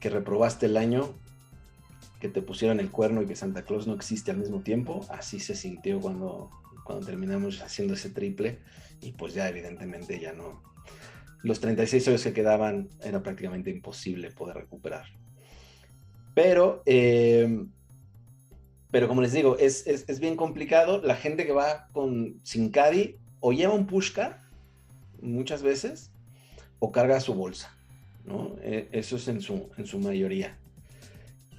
que 0.00 0.10
reprobaste 0.10 0.66
el 0.66 0.76
año, 0.76 1.14
que 2.20 2.28
te 2.28 2.42
pusieron 2.42 2.80
el 2.80 2.90
cuerno 2.90 3.22
y 3.22 3.26
que 3.26 3.36
Santa 3.36 3.62
Claus 3.62 3.86
no 3.86 3.94
existe 3.94 4.30
al 4.30 4.36
mismo 4.36 4.60
tiempo. 4.60 5.06
Así 5.08 5.40
se 5.40 5.54
sintió 5.54 6.00
cuando, 6.00 6.50
cuando 6.84 7.06
terminamos 7.06 7.62
haciendo 7.62 7.94
ese 7.94 8.10
triple 8.10 8.58
y 9.00 9.12
pues 9.12 9.32
ya 9.32 9.48
evidentemente 9.48 10.20
ya 10.20 10.32
no. 10.32 10.62
Los 11.42 11.60
36 11.60 12.08
hoyos 12.08 12.22
que 12.22 12.34
quedaban 12.34 12.88
era 13.02 13.22
prácticamente 13.22 13.70
imposible 13.70 14.30
poder 14.30 14.56
recuperar. 14.56 15.06
Pero 16.34 16.82
eh, 16.84 17.64
pero 18.90 19.06
como 19.06 19.22
les 19.22 19.32
digo, 19.32 19.56
es, 19.58 19.86
es, 19.86 20.20
bien 20.20 20.36
complicado. 20.36 21.00
La 21.02 21.14
gente 21.14 21.46
que 21.46 21.52
va 21.52 21.86
con 21.92 22.40
sin 22.42 22.70
caddy 22.70 23.16
o 23.38 23.52
lleva 23.52 23.72
un 23.72 23.86
pushcar 23.86 24.40
muchas 25.20 25.62
veces 25.62 26.10
o 26.80 26.90
carga 26.90 27.20
su 27.20 27.34
bolsa. 27.34 27.74
¿no? 28.24 28.56
E, 28.62 28.88
eso 28.92 29.16
es 29.16 29.28
en 29.28 29.40
su, 29.40 29.70
en 29.76 29.86
su 29.86 29.98
mayoría. 29.98 30.58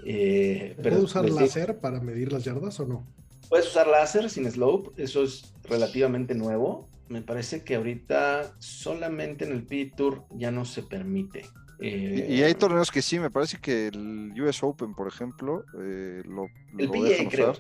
Eh, 0.06 0.76
¿Puedes 0.82 1.04
usar 1.04 1.30
láser 1.30 1.80
para 1.80 2.02
medir 2.02 2.34
las 2.34 2.44
yardas 2.44 2.80
o 2.80 2.86
no? 2.86 3.08
Puedes 3.50 3.68
usar 3.68 3.88
láser 3.88 4.30
sin 4.30 4.50
slope, 4.50 5.02
eso 5.02 5.24
es 5.24 5.54
relativamente 5.64 6.34
nuevo. 6.36 6.88
Me 7.08 7.22
parece 7.22 7.64
que 7.64 7.76
ahorita 7.76 8.56
solamente 8.60 9.46
en 9.46 9.52
el 9.52 9.64
P 9.64 9.92
Tour 9.96 10.24
ya 10.32 10.52
no 10.52 10.66
se 10.66 10.84
permite 10.84 11.46
y, 11.82 12.44
hay 12.44 12.52
eh, 12.52 12.56
torneos 12.56 12.92
que 12.92 13.02
sí, 13.02 13.20
me 13.20 13.32
parece 13.32 13.58
que 13.60 13.88
el 13.88 14.34
US 14.40 14.62
Open, 14.62 14.94
por 14.94 15.08
ejemplo, 15.08 15.66
eh, 15.80 16.22
lo, 16.26 16.46
el 16.78 16.90
PGA, 16.90 17.30
creo, 17.30 17.54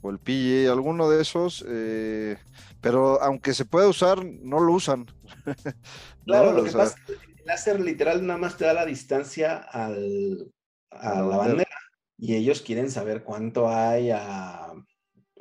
O 0.00 0.10
el 0.10 0.18
PGA, 0.18 0.72
alguno 0.72 1.10
de 1.10 1.20
esos, 1.20 1.64
eh, 1.68 2.38
pero 2.80 3.20
aunque 3.22 3.52
se 3.52 3.66
pueda 3.66 3.86
usar, 3.86 4.24
no 4.24 4.60
lo 4.60 4.72
usan. 4.72 5.06
Claro, 6.24 6.52
lo 6.54 6.64
que 6.64 6.72
pasa 6.72 6.96
es 6.96 7.04
que 7.04 7.12
el 7.12 7.44
láser 7.46 7.80
literal 7.80 8.26
nada 8.26 8.36
más 8.36 8.56
te 8.56 8.64
da 8.64 8.72
la 8.72 8.84
distancia 8.84 9.58
al, 9.58 10.50
a 10.90 11.22
la 11.22 11.36
bandera. 11.36 11.70
y 12.18 12.34
ellos 12.34 12.62
quieren 12.62 12.90
saber 12.90 13.22
cuánto 13.22 13.68
hay 13.68 14.10
a, 14.10 14.72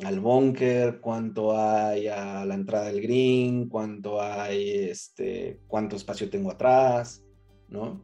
al 0.03 0.19
bunker, 0.19 0.99
cuánto 0.99 1.59
hay 1.59 2.07
a 2.07 2.45
la 2.45 2.53
entrada 2.53 2.85
del 2.85 3.01
green, 3.01 3.67
cuánto 3.67 4.21
hay, 4.21 4.89
este, 4.89 5.61
cuánto 5.65 5.95
espacio 5.95 6.29
tengo 6.29 6.51
atrás. 6.51 7.24
¿No? 7.67 8.03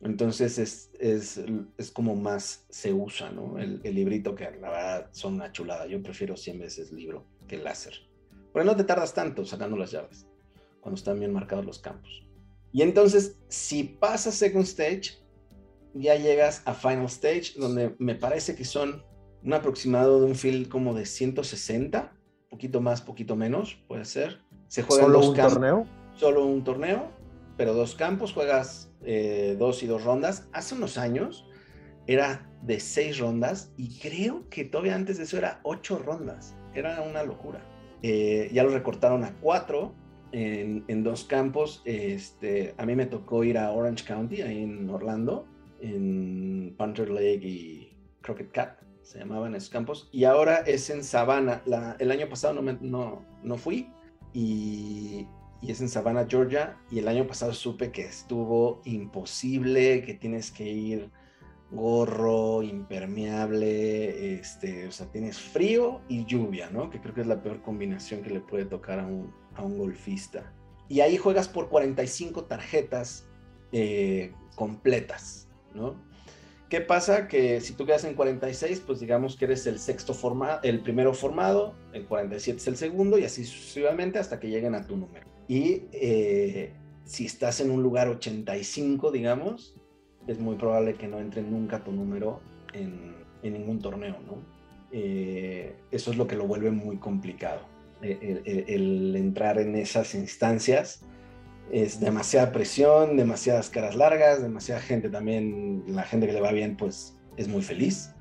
Entonces 0.00 0.58
es, 0.58 0.90
es, 0.98 1.40
es 1.78 1.90
como 1.92 2.16
más 2.16 2.66
se 2.70 2.92
usa, 2.92 3.30
¿no? 3.30 3.58
El, 3.58 3.80
el, 3.84 3.94
librito 3.94 4.34
que 4.34 4.44
la 4.60 4.70
verdad 4.70 5.08
son 5.12 5.34
una 5.34 5.52
chulada. 5.52 5.86
Yo 5.86 6.02
prefiero 6.02 6.36
100 6.36 6.58
veces 6.58 6.92
libro 6.92 7.24
que 7.46 7.56
láser. 7.56 7.94
Pero 8.52 8.64
no 8.64 8.74
te 8.76 8.84
tardas 8.84 9.14
tanto 9.14 9.44
sacando 9.44 9.76
las 9.76 9.92
llaves 9.92 10.26
cuando 10.80 10.98
están 10.98 11.20
bien 11.20 11.32
marcados 11.32 11.64
los 11.64 11.78
campos. 11.78 12.24
Y 12.72 12.82
entonces, 12.82 13.38
si 13.48 13.84
pasas 13.84 14.34
second 14.34 14.64
stage, 14.64 15.22
ya 15.94 16.16
llegas 16.16 16.62
a 16.64 16.74
final 16.74 17.04
stage, 17.04 17.52
donde 17.56 17.94
me 17.98 18.14
parece 18.14 18.56
que 18.56 18.64
son 18.64 19.04
un 19.44 19.52
aproximado 19.52 20.20
de 20.20 20.26
un 20.26 20.34
field 20.34 20.68
como 20.68 20.94
de 20.94 21.06
160, 21.06 22.12
poquito 22.50 22.80
más, 22.80 23.02
poquito 23.02 23.36
menos, 23.36 23.78
puede 23.88 24.04
ser. 24.04 24.40
Se 24.68 24.82
juega 24.82 25.04
¿Solo 25.04 25.28
un 25.28 25.36
torneo? 25.36 25.86
Solo 26.14 26.46
un 26.46 26.64
torneo, 26.64 27.10
pero 27.56 27.74
dos 27.74 27.94
campos, 27.94 28.32
juegas 28.32 28.90
eh, 29.04 29.56
dos 29.58 29.82
y 29.82 29.86
dos 29.86 30.04
rondas. 30.04 30.48
Hace 30.52 30.74
unos 30.74 30.98
años 30.98 31.46
era 32.06 32.50
de 32.62 32.80
seis 32.80 33.18
rondas 33.18 33.72
y 33.76 33.98
creo 33.98 34.48
que 34.48 34.64
todavía 34.64 34.94
antes 34.94 35.18
de 35.18 35.24
eso 35.24 35.38
era 35.38 35.60
ocho 35.62 35.98
rondas. 35.98 36.54
Era 36.74 37.02
una 37.02 37.22
locura. 37.22 37.60
Eh, 38.02 38.50
ya 38.52 38.64
lo 38.64 38.70
recortaron 38.70 39.24
a 39.24 39.34
cuatro 39.40 39.94
en, 40.32 40.84
en, 40.88 41.02
dos 41.04 41.24
campos. 41.24 41.82
Este, 41.84 42.74
a 42.78 42.86
mí 42.86 42.96
me 42.96 43.06
tocó 43.06 43.44
ir 43.44 43.58
a 43.58 43.70
Orange 43.70 44.04
County, 44.04 44.42
ahí 44.42 44.62
en 44.62 44.88
Orlando, 44.90 45.46
en 45.80 46.74
Panther 46.76 47.10
Lake 47.10 47.40
y 47.42 47.96
Crockett 48.22 48.50
Cat, 48.52 48.82
se 49.02 49.18
llamaban 49.18 49.54
esos 49.54 49.70
campos. 49.70 50.08
Y 50.12 50.24
ahora 50.24 50.58
es 50.58 50.88
en 50.90 51.04
Savannah. 51.04 51.62
La, 51.66 51.96
el 51.98 52.10
año 52.10 52.28
pasado 52.28 52.54
no, 52.54 52.62
me, 52.62 52.78
no, 52.80 53.24
no 53.42 53.56
fui 53.56 53.90
y, 54.32 55.26
y, 55.62 55.70
es 55.70 55.80
en 55.80 55.88
Savannah, 55.88 56.26
Georgia. 56.28 56.76
Y 56.90 56.98
el 56.98 57.08
año 57.08 57.26
pasado 57.26 57.54
supe 57.54 57.90
que 57.90 58.02
estuvo 58.02 58.82
imposible, 58.84 60.02
que 60.02 60.14
tienes 60.14 60.50
que 60.50 60.64
ir 60.64 61.10
gorro, 61.70 62.62
impermeable, 62.62 64.34
este, 64.34 64.86
o 64.86 64.92
sea, 64.92 65.10
tienes 65.10 65.38
frío 65.38 66.02
y 66.08 66.26
lluvia, 66.26 66.68
¿no? 66.70 66.90
Que 66.90 67.00
creo 67.00 67.14
que 67.14 67.22
es 67.22 67.26
la 67.26 67.42
peor 67.42 67.62
combinación 67.62 68.22
que 68.22 68.30
le 68.30 68.40
puede 68.40 68.66
tocar 68.66 69.00
a 69.00 69.06
un, 69.06 69.32
a 69.54 69.62
un 69.62 69.78
golfista. 69.78 70.52
Y 70.88 71.00
ahí 71.00 71.16
juegas 71.16 71.48
por 71.48 71.70
45 71.70 72.44
tarjetas 72.44 73.26
eh, 73.72 74.32
completas, 74.54 75.48
¿no? 75.74 75.96
¿Qué 76.68 76.80
pasa? 76.80 77.28
Que 77.28 77.60
si 77.60 77.74
tú 77.74 77.86
quedas 77.86 78.04
en 78.04 78.14
46, 78.14 78.82
pues 78.86 79.00
digamos 79.00 79.36
que 79.36 79.46
eres 79.46 79.66
el 79.66 79.78
sexto 79.78 80.14
formado, 80.14 80.60
el 80.62 80.80
primero 80.80 81.12
formado, 81.14 81.74
el 81.92 82.06
47 82.06 82.58
es 82.58 82.66
el 82.66 82.76
segundo 82.76 83.18
y 83.18 83.24
así 83.24 83.44
sucesivamente 83.44 84.18
hasta 84.18 84.40
que 84.40 84.48
lleguen 84.48 84.74
a 84.74 84.86
tu 84.86 84.96
número. 84.96 85.31
Y 85.48 85.82
eh, 85.92 86.72
si 87.04 87.26
estás 87.26 87.60
en 87.60 87.70
un 87.70 87.82
lugar 87.82 88.08
85, 88.08 89.10
digamos, 89.10 89.74
es 90.26 90.38
muy 90.38 90.56
probable 90.56 90.94
que 90.94 91.08
no 91.08 91.18
entre 91.18 91.42
nunca 91.42 91.82
tu 91.82 91.92
número 91.92 92.40
en, 92.72 93.14
en 93.42 93.52
ningún 93.52 93.80
torneo, 93.80 94.16
¿no? 94.26 94.38
Eh, 94.92 95.74
eso 95.90 96.10
es 96.10 96.16
lo 96.16 96.26
que 96.26 96.36
lo 96.36 96.46
vuelve 96.46 96.70
muy 96.70 96.98
complicado. 96.98 97.60
El, 98.02 98.42
el, 98.44 98.64
el, 98.68 99.16
entrar 99.16 99.58
en 99.58 99.76
esas 99.76 100.14
instancias 100.14 101.04
es 101.70 102.00
demasiada 102.00 102.52
presión, 102.52 103.16
demasiadas 103.16 103.70
caras 103.70 103.94
largas, 103.94 104.42
demasiada 104.42 104.80
gente 104.80 105.08
también, 105.08 105.84
la 105.86 106.02
gente 106.02 106.26
que 106.26 106.32
le 106.32 106.40
va 106.40 106.52
bien 106.52 106.76
pues 106.76 107.16
es 107.36 107.48
muy 107.48 107.62
feliz, 107.62 108.12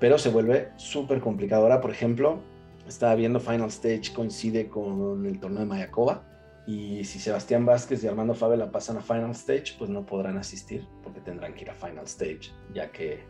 pero 0.00 0.18
se 0.18 0.28
vuelve 0.28 0.68
súper 0.76 1.20
complicado. 1.20 1.62
Ahora, 1.62 1.80
por 1.80 1.90
ejemplo, 1.90 2.40
estaba 2.86 3.14
viendo 3.14 3.40
Final 3.40 3.68
Stage 3.68 4.12
coincide 4.14 4.68
con 4.68 5.24
el 5.24 5.38
torneo 5.38 5.60
de 5.60 5.66
Mayacoba 5.66 6.27
y 6.68 7.02
si 7.04 7.18
Sebastián 7.18 7.64
Vázquez 7.64 8.04
y 8.04 8.08
Armando 8.08 8.34
Fabela 8.34 8.70
pasan 8.70 8.98
a 8.98 9.00
Final 9.00 9.30
Stage, 9.30 9.72
pues 9.78 9.88
no 9.88 10.04
podrán 10.04 10.36
asistir 10.36 10.86
porque 11.02 11.18
tendrán 11.18 11.54
que 11.54 11.62
ir 11.62 11.70
a 11.70 11.74
Final 11.74 12.04
Stage, 12.04 12.52
ya 12.74 12.92
que 12.92 13.20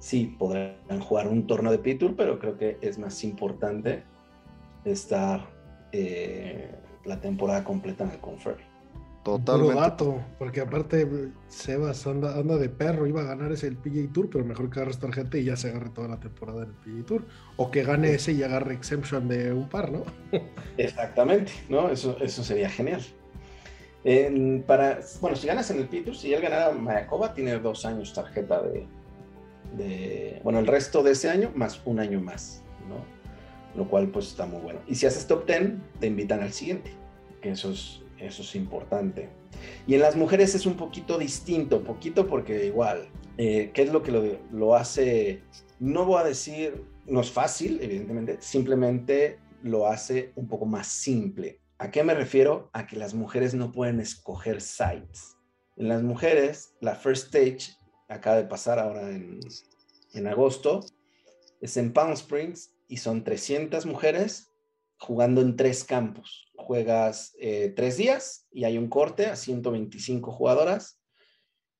sí, 0.00 0.34
podrán 0.36 0.98
jugar 1.00 1.28
un 1.28 1.46
torneo 1.46 1.70
de 1.70 1.78
P-Tour, 1.78 2.16
pero 2.16 2.40
creo 2.40 2.58
que 2.58 2.76
es 2.80 2.98
más 2.98 3.22
importante 3.22 4.02
estar 4.84 5.46
eh, 5.92 6.74
la 7.04 7.20
temporada 7.20 7.62
completa 7.62 8.02
en 8.02 8.10
el 8.10 8.18
Confer. 8.18 8.56
Totalmente. 9.26 9.72
Puro 9.72 9.80
dato, 9.80 10.24
porque 10.38 10.60
aparte 10.60 11.32
Sebas 11.48 12.06
anda, 12.06 12.38
anda, 12.38 12.58
de 12.58 12.68
perro, 12.68 13.08
iba 13.08 13.22
a 13.22 13.24
ganar 13.24 13.50
ese 13.50 13.66
el 13.66 13.76
PGA 13.76 14.12
Tour, 14.12 14.30
pero 14.30 14.44
mejor 14.44 14.70
que 14.70 14.78
agarre 14.78 14.96
tarjeta 14.96 15.36
y 15.36 15.42
ya 15.42 15.56
se 15.56 15.70
agarre 15.70 15.90
toda 15.90 16.06
la 16.06 16.20
temporada 16.20 16.62
en 16.62 16.68
el 16.68 16.74
PGA 16.76 17.06
Tour. 17.06 17.24
O 17.56 17.72
que 17.72 17.82
gane 17.82 18.12
ese 18.12 18.30
y 18.30 18.44
agarre 18.44 18.74
exemption 18.74 19.26
de 19.26 19.52
un 19.52 19.68
par, 19.68 19.90
¿no? 19.90 20.04
Exactamente, 20.78 21.50
¿no? 21.68 21.90
Eso, 21.90 22.16
eso 22.20 22.44
sería 22.44 22.70
genial. 22.70 23.00
En, 24.04 24.62
para, 24.62 25.00
bueno, 25.20 25.36
si 25.36 25.48
ganas 25.48 25.68
en 25.72 25.78
el 25.78 25.88
PGA 25.88 26.04
Tour, 26.04 26.16
si 26.16 26.32
él 26.32 26.40
ganara 26.40 26.70
Mayakoba, 26.70 27.34
tiene 27.34 27.58
dos 27.58 27.84
años 27.84 28.14
tarjeta 28.14 28.62
de, 28.62 28.86
de, 29.76 30.40
bueno, 30.44 30.60
el 30.60 30.68
resto 30.68 31.02
de 31.02 31.10
ese 31.10 31.30
año 31.30 31.50
más 31.56 31.82
un 31.84 31.98
año 31.98 32.20
más, 32.20 32.62
¿no? 32.88 33.04
Lo 33.76 33.88
cual 33.90 34.06
pues 34.06 34.28
está 34.28 34.46
muy 34.46 34.60
bueno. 34.60 34.78
Y 34.86 34.94
si 34.94 35.04
haces 35.04 35.26
top 35.26 35.48
10, 35.48 35.72
te 35.98 36.06
invitan 36.06 36.42
al 36.42 36.52
siguiente, 36.52 36.92
que 37.42 37.50
eso 37.50 37.72
es 37.72 38.05
eso 38.18 38.42
es 38.42 38.54
importante. 38.54 39.30
Y 39.86 39.94
en 39.94 40.00
las 40.00 40.16
mujeres 40.16 40.54
es 40.54 40.66
un 40.66 40.76
poquito 40.76 41.18
distinto, 41.18 41.82
poquito 41.82 42.26
porque 42.26 42.66
igual, 42.66 43.08
eh, 43.38 43.70
¿qué 43.72 43.82
es 43.82 43.92
lo 43.92 44.02
que 44.02 44.12
lo, 44.12 44.22
lo, 44.52 44.74
hace? 44.74 45.42
No 45.78 46.04
voy 46.04 46.20
a 46.20 46.24
decir, 46.24 46.84
no 47.06 47.20
es 47.20 47.30
fácil, 47.30 47.78
evidentemente, 47.82 48.38
simplemente 48.40 49.38
lo 49.62 49.86
hace 49.86 50.32
un 50.36 50.48
poco 50.48 50.66
más 50.66 50.86
simple. 50.86 51.60
¿A 51.78 51.90
qué 51.90 52.02
me 52.02 52.14
refiero? 52.14 52.70
A 52.72 52.86
que 52.86 52.96
las 52.96 53.14
mujeres 53.14 53.54
no 53.54 53.72
pueden 53.72 54.00
escoger 54.00 54.60
sites. 54.60 55.36
En 55.76 55.88
las 55.88 56.02
mujeres, 56.02 56.74
la 56.80 56.94
first 56.94 57.26
stage 57.26 57.76
acaba 58.08 58.36
de 58.36 58.44
pasar 58.44 58.78
ahora 58.78 59.10
en, 59.10 59.40
en 60.14 60.26
agosto, 60.26 60.80
es 61.60 61.76
en 61.76 61.92
Palm 61.92 62.12
Springs 62.12 62.72
y 62.88 62.98
son 62.98 63.24
300 63.24 63.84
mujeres 63.86 64.52
jugando 64.98 65.40
en 65.40 65.56
tres 65.56 65.84
campos 65.84 66.46
juegas 66.66 67.36
eh, 67.38 67.72
tres 67.76 67.96
días 67.96 68.48
y 68.50 68.64
hay 68.64 68.76
un 68.76 68.88
corte 68.88 69.26
a 69.26 69.36
125 69.36 70.32
jugadoras 70.32 71.00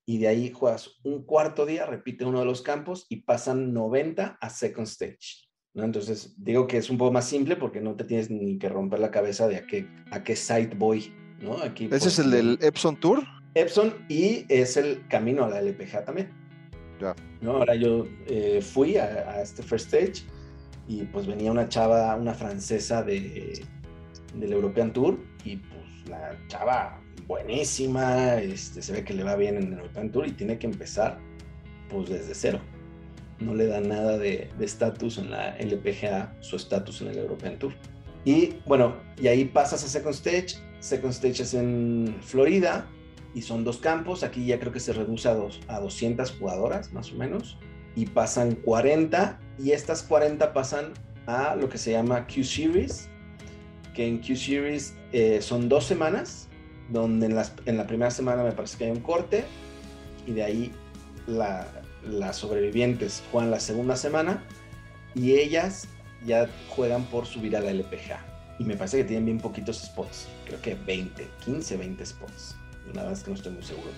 y 0.07 0.19
de 0.19 0.29
ahí 0.29 0.53
juegas 0.53 1.01
un 1.03 1.25
cuarto 1.25 1.67
día, 1.67 1.85
repite 1.87 2.25
uno 2.25 2.39
de 2.39 2.45
los 2.45 2.63
campos 2.63 3.07
y 3.09 3.23
pasan 3.23 3.75
90 3.75 4.39
a 4.41 4.51
second 4.51 4.87
stage. 4.87 5.49
¿no? 5.75 5.83
Entonces 5.83 6.35
digo 6.39 6.69
que 6.69 6.77
es 6.77 6.89
un 6.89 6.99
poco 6.99 7.11
más 7.11 7.29
simple 7.29 7.57
porque 7.57 7.81
no 7.81 7.97
te 7.97 8.05
tienes 8.05 8.31
ni 8.31 8.59
que 8.59 8.69
romper 8.69 9.01
la 9.01 9.11
cabeza 9.11 9.49
de 9.49 9.57
a 9.57 9.67
qué, 9.67 9.89
a 10.13 10.23
qué 10.23 10.37
site 10.37 10.77
voy. 10.77 11.13
¿no? 11.41 11.61
Aquí, 11.61 11.89
¿Ese 11.91 12.09
es 12.09 12.19
el 12.21 12.31
del 12.31 12.59
Epson 12.63 12.99
Tour? 13.01 13.25
Epson 13.55 13.93
y 14.09 14.45
es 14.49 14.77
el 14.77 15.07
camino 15.09 15.45
a 15.45 15.49
la 15.49 15.61
LPGA 15.61 16.05
también. 16.05 16.31
Ya. 17.01 17.17
¿no? 17.41 17.57
Ahora 17.57 17.75
yo 17.75 18.07
eh, 18.29 18.63
fui 18.63 18.97
a, 18.97 19.05
a 19.05 19.43
este 19.43 19.63
first 19.63 19.93
stage 19.93 20.25
y 20.89 21.05
pues 21.05 21.27
venía 21.27 21.51
una 21.51 21.69
chava, 21.69 22.15
una 22.17 22.35
francesa 22.35 23.03
de 23.03 23.65
del 24.35 24.53
European 24.53 24.93
Tour 24.93 25.19
y 25.45 25.57
pues 25.57 26.09
la 26.09 26.37
chava 26.49 27.01
buenísima, 27.27 28.37
este, 28.37 28.83
se 28.83 28.93
ve 28.93 29.05
que 29.05 29.15
le 29.15 29.25
va 29.25 29.35
bien 29.37 29.57
en 29.57 29.73
el 29.73 29.79
European 29.79 30.11
Tour 30.13 30.27
y 30.29 30.33
tiene 30.33 30.59
que 30.59 30.67
empezar 30.67 31.19
pues 31.89 32.09
desde 32.09 32.35
cero. 32.35 32.61
No 33.39 33.55
le 33.55 33.67
da 33.67 33.81
nada 33.81 34.19
de 34.19 34.51
estatus 34.61 35.19
en 35.19 35.31
la 35.31 35.57
LPGA, 35.59 36.35
su 36.41 36.57
estatus 36.57 37.03
en 37.03 37.09
el 37.09 37.19
European 37.19 37.59
Tour. 37.59 37.75
Y 38.25 38.57
bueno, 38.67 38.97
y 39.21 39.29
ahí 39.29 39.45
pasas 39.45 39.85
a 39.85 39.89
Second 39.89 40.15
Stage. 40.15 40.57
Second 40.81 41.13
Stage 41.13 41.43
es 41.43 41.55
en 41.55 42.17
Florida 42.23 42.87
y 43.35 43.43
son 43.43 43.63
dos 43.63 43.79
campos. 43.79 44.23
Aquí 44.23 44.47
ya 44.47 44.59
creo 44.59 44.73
que 44.73 44.81
se 44.81 44.93
reduce 44.93 45.29
a, 45.29 45.35
dos, 45.35 45.61
a 45.69 45.81
200 45.81 46.33
jugadoras 46.39 46.93
más 46.93 47.13
o 47.13 47.17
menos. 47.17 47.59
Y 47.97 48.07
pasan 48.07 48.55
40 48.55 49.41
y 49.59 49.73
estas 49.73 50.03
40 50.05 50.53
pasan 50.53 50.93
a 51.27 51.57
lo 51.57 51.69
que 51.69 51.79
se 51.79 51.93
llama 51.93 52.27
Q 52.27 52.45
Series, 52.45 53.09
que 53.95 54.07
en 54.07 54.19
Q 54.19 54.37
Series 54.37 54.95
eh, 55.13 55.41
son 55.43 55.69
dos 55.69 55.85
semanas, 55.87 56.49
donde 56.91 57.27
en, 57.27 57.35
las, 57.35 57.53
en, 57.65 57.77
la 57.77 57.87
primera 57.87 58.11
semana 58.11 58.45
me 58.45 58.53
parece 58.53 58.79
que 58.79 58.85
hay 58.85 58.91
un 58.91 59.01
corte 59.01 59.45
y 60.27 60.33
de 60.33 60.45
ahí 60.45 60.73
la, 61.27 61.67
las 62.05 62.37
sobrevivientes 62.37 63.25
juegan 63.33 63.51
la 63.51 63.59
segunda 63.59 63.97
semana 63.97 64.45
y 65.15 65.33
ellas 65.33 65.89
ya 66.25 66.49
juegan 66.69 67.05
por 67.07 67.27
subir 67.27 67.57
a 67.57 67.61
la 67.61 67.71
LPGA. 67.71 68.25
Y 68.59 68.65
me 68.65 68.77
parece 68.77 68.99
que 68.99 69.05
tienen 69.05 69.27
bien 69.27 69.39
poquitos 69.39 69.83
spots, 69.83 70.29
creo 70.47 70.61
que 70.63 70.75
20, 70.75 71.27
15, 71.45 71.77
20 71.77 72.07
spots. 72.07 72.57
Verdad 72.87 73.13
es 73.13 73.23
que 73.23 73.31
no 73.31 73.37
estoy 73.37 73.53
muy 73.53 73.63
seguro. 73.63 73.91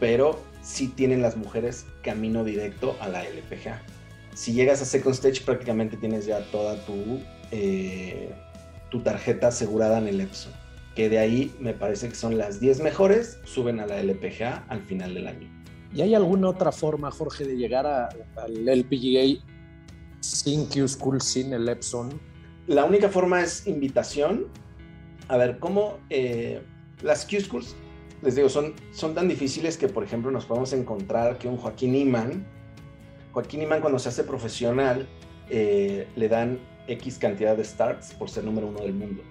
Pero 0.00 0.42
sí 0.66 0.88
tienen 0.88 1.22
las 1.22 1.36
mujeres 1.36 1.86
camino 2.02 2.42
directo 2.42 2.96
a 3.00 3.08
la 3.08 3.22
LPGA. 3.22 3.80
Si 4.34 4.52
llegas 4.52 4.82
a 4.82 4.84
Second 4.84 5.14
Stage 5.14 5.42
prácticamente 5.42 5.96
tienes 5.96 6.26
ya 6.26 6.40
toda 6.50 6.84
tu... 6.84 7.20
Eh, 7.52 8.34
tu 8.90 9.02
tarjeta 9.02 9.48
asegurada 9.48 9.98
en 9.98 10.08
el 10.08 10.20
Epson. 10.20 10.52
Que 10.94 11.08
de 11.08 11.18
ahí 11.18 11.54
me 11.60 11.74
parece 11.74 12.08
que 12.08 12.14
son 12.14 12.38
las 12.38 12.60
10 12.60 12.80
mejores, 12.80 13.38
suben 13.44 13.80
a 13.80 13.86
la 13.86 14.00
LPGA 14.00 14.64
al 14.68 14.80
final 14.82 15.14
del 15.14 15.26
año. 15.26 15.48
¿Y 15.94 16.02
hay 16.02 16.14
alguna 16.14 16.48
otra 16.48 16.72
forma, 16.72 17.10
Jorge, 17.10 17.44
de 17.44 17.56
llegar 17.56 17.86
a, 17.86 18.08
al 18.36 18.68
LPGA 18.68 19.42
sin 20.20 20.66
Q 20.66 20.88
School, 20.88 21.20
sin 21.20 21.52
el 21.52 21.68
Epson? 21.68 22.20
La 22.66 22.84
única 22.84 23.08
forma 23.08 23.42
es 23.42 23.66
invitación. 23.66 24.46
A 25.28 25.36
ver, 25.36 25.58
¿cómo 25.58 25.98
eh, 26.10 26.62
las 27.02 27.24
Q 27.24 27.40
Schools? 27.40 27.76
Les 28.26 28.34
digo, 28.34 28.48
son, 28.48 28.74
son 28.90 29.14
tan 29.14 29.28
difíciles 29.28 29.78
que, 29.78 29.86
por 29.86 30.02
ejemplo, 30.02 30.32
nos 30.32 30.46
podemos 30.46 30.72
encontrar 30.72 31.38
que 31.38 31.46
un 31.46 31.56
Joaquín 31.56 31.94
Iman, 31.94 32.44
Joaquín 33.30 33.62
Iman 33.62 33.80
cuando 33.80 34.00
se 34.00 34.08
hace 34.08 34.24
profesional, 34.24 35.06
eh, 35.48 36.08
le 36.16 36.28
dan 36.28 36.58
X 36.88 37.18
cantidad 37.18 37.56
de 37.56 37.62
starts 37.62 38.14
por 38.14 38.28
ser 38.28 38.42
número 38.42 38.66
uno 38.66 38.80
del 38.80 38.94
mundo. 38.94 39.22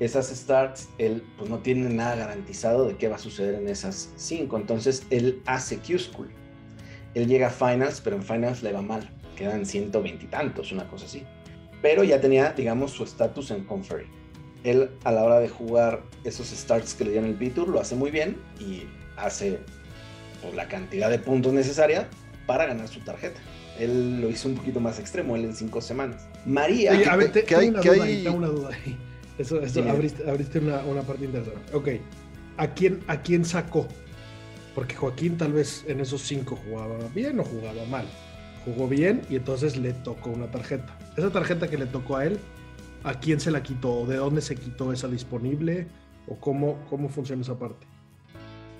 Esas 0.00 0.30
starts, 0.30 0.88
él 0.98 1.22
pues 1.38 1.48
no 1.48 1.58
tiene 1.58 1.88
nada 1.90 2.16
garantizado 2.16 2.88
de 2.88 2.96
qué 2.96 3.06
va 3.06 3.16
a 3.16 3.18
suceder 3.20 3.54
en 3.54 3.68
esas 3.68 4.12
cinco. 4.16 4.56
Entonces, 4.56 5.06
él 5.10 5.40
hace 5.46 5.78
Q-School. 5.78 6.30
Él 7.14 7.28
llega 7.28 7.46
a 7.46 7.50
Finals, 7.50 8.00
pero 8.00 8.16
en 8.16 8.24
Finals 8.24 8.64
le 8.64 8.72
va 8.72 8.82
mal. 8.82 9.08
Quedan 9.36 9.64
120 9.64 10.24
y 10.24 10.28
tantos, 10.28 10.72
una 10.72 10.88
cosa 10.88 11.06
así. 11.06 11.22
Pero 11.82 12.02
ya 12.02 12.20
tenía, 12.20 12.52
digamos, 12.52 12.90
su 12.90 13.04
estatus 13.04 13.52
en 13.52 13.62
Conferry 13.64 14.06
él 14.64 14.90
a 15.04 15.12
la 15.12 15.22
hora 15.22 15.38
de 15.38 15.48
jugar 15.48 16.02
esos 16.24 16.48
starts 16.48 16.94
que 16.94 17.04
le 17.04 17.10
dieron 17.12 17.30
el 17.30 17.36
B-Tour 17.36 17.68
lo 17.68 17.80
hace 17.80 17.94
muy 17.94 18.10
bien 18.10 18.36
y 18.58 18.84
hace 19.16 19.58
pues, 20.42 20.54
la 20.54 20.68
cantidad 20.68 21.10
de 21.10 21.18
puntos 21.18 21.52
necesaria 21.52 22.08
para 22.46 22.66
ganar 22.66 22.88
su 22.88 23.00
tarjeta. 23.00 23.40
Él 23.78 24.20
lo 24.20 24.28
hizo 24.28 24.48
un 24.48 24.56
poquito 24.56 24.80
más 24.80 24.98
extremo, 24.98 25.36
él 25.36 25.44
en 25.44 25.54
cinco 25.54 25.80
semanas. 25.80 26.28
María... 26.44 26.92
a 27.10 27.16
ver, 27.16 27.32
te, 27.32 27.54
hay, 27.54 27.68
una, 27.68 27.80
duda 27.80 28.04
ahí, 28.04 28.26
una 28.26 28.48
duda 28.48 28.70
ahí. 28.74 28.98
Eso, 29.38 29.60
eso 29.62 29.82
abriste, 29.88 30.28
abriste 30.28 30.58
una, 30.58 30.80
una, 30.84 31.00
parte 31.00 31.24
interesante. 31.24 31.74
Ok, 31.74 31.88
¿A 32.60 32.74
quién, 32.74 33.00
¿a 33.06 33.22
quién 33.22 33.46
sacó? 33.46 33.88
Porque 34.74 34.94
Joaquín 34.94 35.38
tal 35.38 35.54
vez 35.54 35.82
en 35.88 35.98
esos 35.98 36.20
cinco 36.20 36.56
jugaba 36.56 36.98
bien 37.14 37.40
o 37.40 37.44
jugaba 37.44 37.86
mal. 37.86 38.04
Jugó 38.66 38.86
bien 38.86 39.22
y 39.30 39.36
entonces 39.36 39.78
le 39.78 39.94
tocó 39.94 40.28
una 40.28 40.50
tarjeta. 40.50 40.98
Esa 41.16 41.30
tarjeta 41.30 41.68
que 41.68 41.78
le 41.78 41.86
tocó 41.86 42.18
a 42.18 42.26
él 42.26 42.38
¿A 43.02 43.18
quién 43.18 43.40
se 43.40 43.50
la 43.50 43.62
quitó? 43.62 44.04
¿De 44.04 44.16
dónde 44.16 44.42
se 44.42 44.56
quitó 44.56 44.92
esa 44.92 45.08
disponible? 45.08 45.86
¿O 46.26 46.36
cómo, 46.36 46.84
cómo 46.90 47.08
funciona 47.08 47.40
esa 47.42 47.58
parte? 47.58 47.86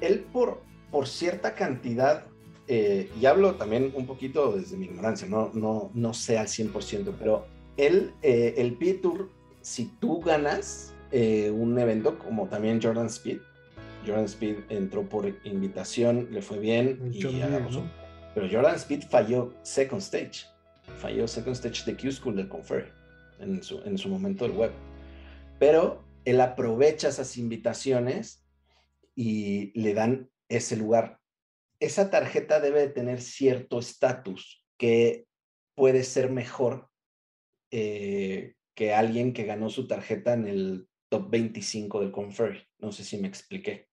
Él 0.00 0.26
por, 0.32 0.62
por 0.90 1.08
cierta 1.08 1.54
cantidad, 1.54 2.26
eh, 2.68 3.10
y 3.18 3.24
hablo 3.24 3.54
también 3.54 3.92
un 3.94 4.06
poquito 4.06 4.52
desde 4.52 4.76
mi 4.76 4.86
ignorancia, 4.86 5.26
no, 5.26 5.50
no, 5.54 5.90
no 5.94 6.12
sé 6.12 6.38
al 6.38 6.48
100%, 6.48 7.14
pero 7.18 7.46
él, 7.78 8.12
eh, 8.22 8.54
el 8.58 8.74
P-Tour, 8.74 9.30
si 9.62 9.86
tú 10.00 10.20
ganas 10.20 10.94
eh, 11.12 11.50
un 11.50 11.78
evento 11.78 12.18
como 12.18 12.46
también 12.46 12.80
Jordan 12.80 13.06
Speed, 13.06 13.38
Jordan 14.06 14.24
Speed 14.24 14.56
entró 14.68 15.08
por 15.08 15.26
invitación, 15.44 16.28
le 16.30 16.42
fue 16.42 16.58
bien, 16.58 17.10
y 17.12 17.22
pero 18.34 18.48
Jordan 18.50 18.76
Speed 18.76 19.04
falló 19.08 19.54
second 19.62 20.00
stage, 20.00 20.46
falló 20.98 21.26
second 21.26 21.56
stage 21.56 21.84
de 21.84 21.96
Q-School 21.96 22.36
del 22.36 22.48
Confer 22.48 22.99
en 23.40 23.62
su, 23.98 24.08
momento 24.08 24.46
del 24.46 24.56
web. 24.56 24.72
Pero 25.58 26.04
él 26.24 26.40
aprovecha 26.40 27.08
esas 27.08 27.36
invitaciones 27.36 28.46
y 29.14 29.78
le 29.80 29.94
dan 29.94 30.30
ese 30.48 30.76
lugar. 30.76 31.18
Esa 31.78 32.10
tarjeta 32.10 32.60
debe 32.60 32.88
tener 32.88 33.20
cierto 33.20 33.78
estatus 33.78 34.64
que 34.76 35.26
puede 35.74 36.04
ser 36.04 36.30
mejor 36.30 36.88
eh, 37.70 38.54
que 38.74 38.94
alguien 38.94 39.32
que 39.32 39.44
ganó 39.44 39.70
su 39.70 39.86
tarjeta 39.86 40.34
en 40.34 40.46
el 40.46 40.88
top 41.08 41.30
25 41.30 42.00
del 42.00 42.12
Confer. 42.12 42.66
No 42.78 42.92
sé 42.92 43.04
si 43.04 43.18
me 43.18 43.28
expliqué. 43.28 43.88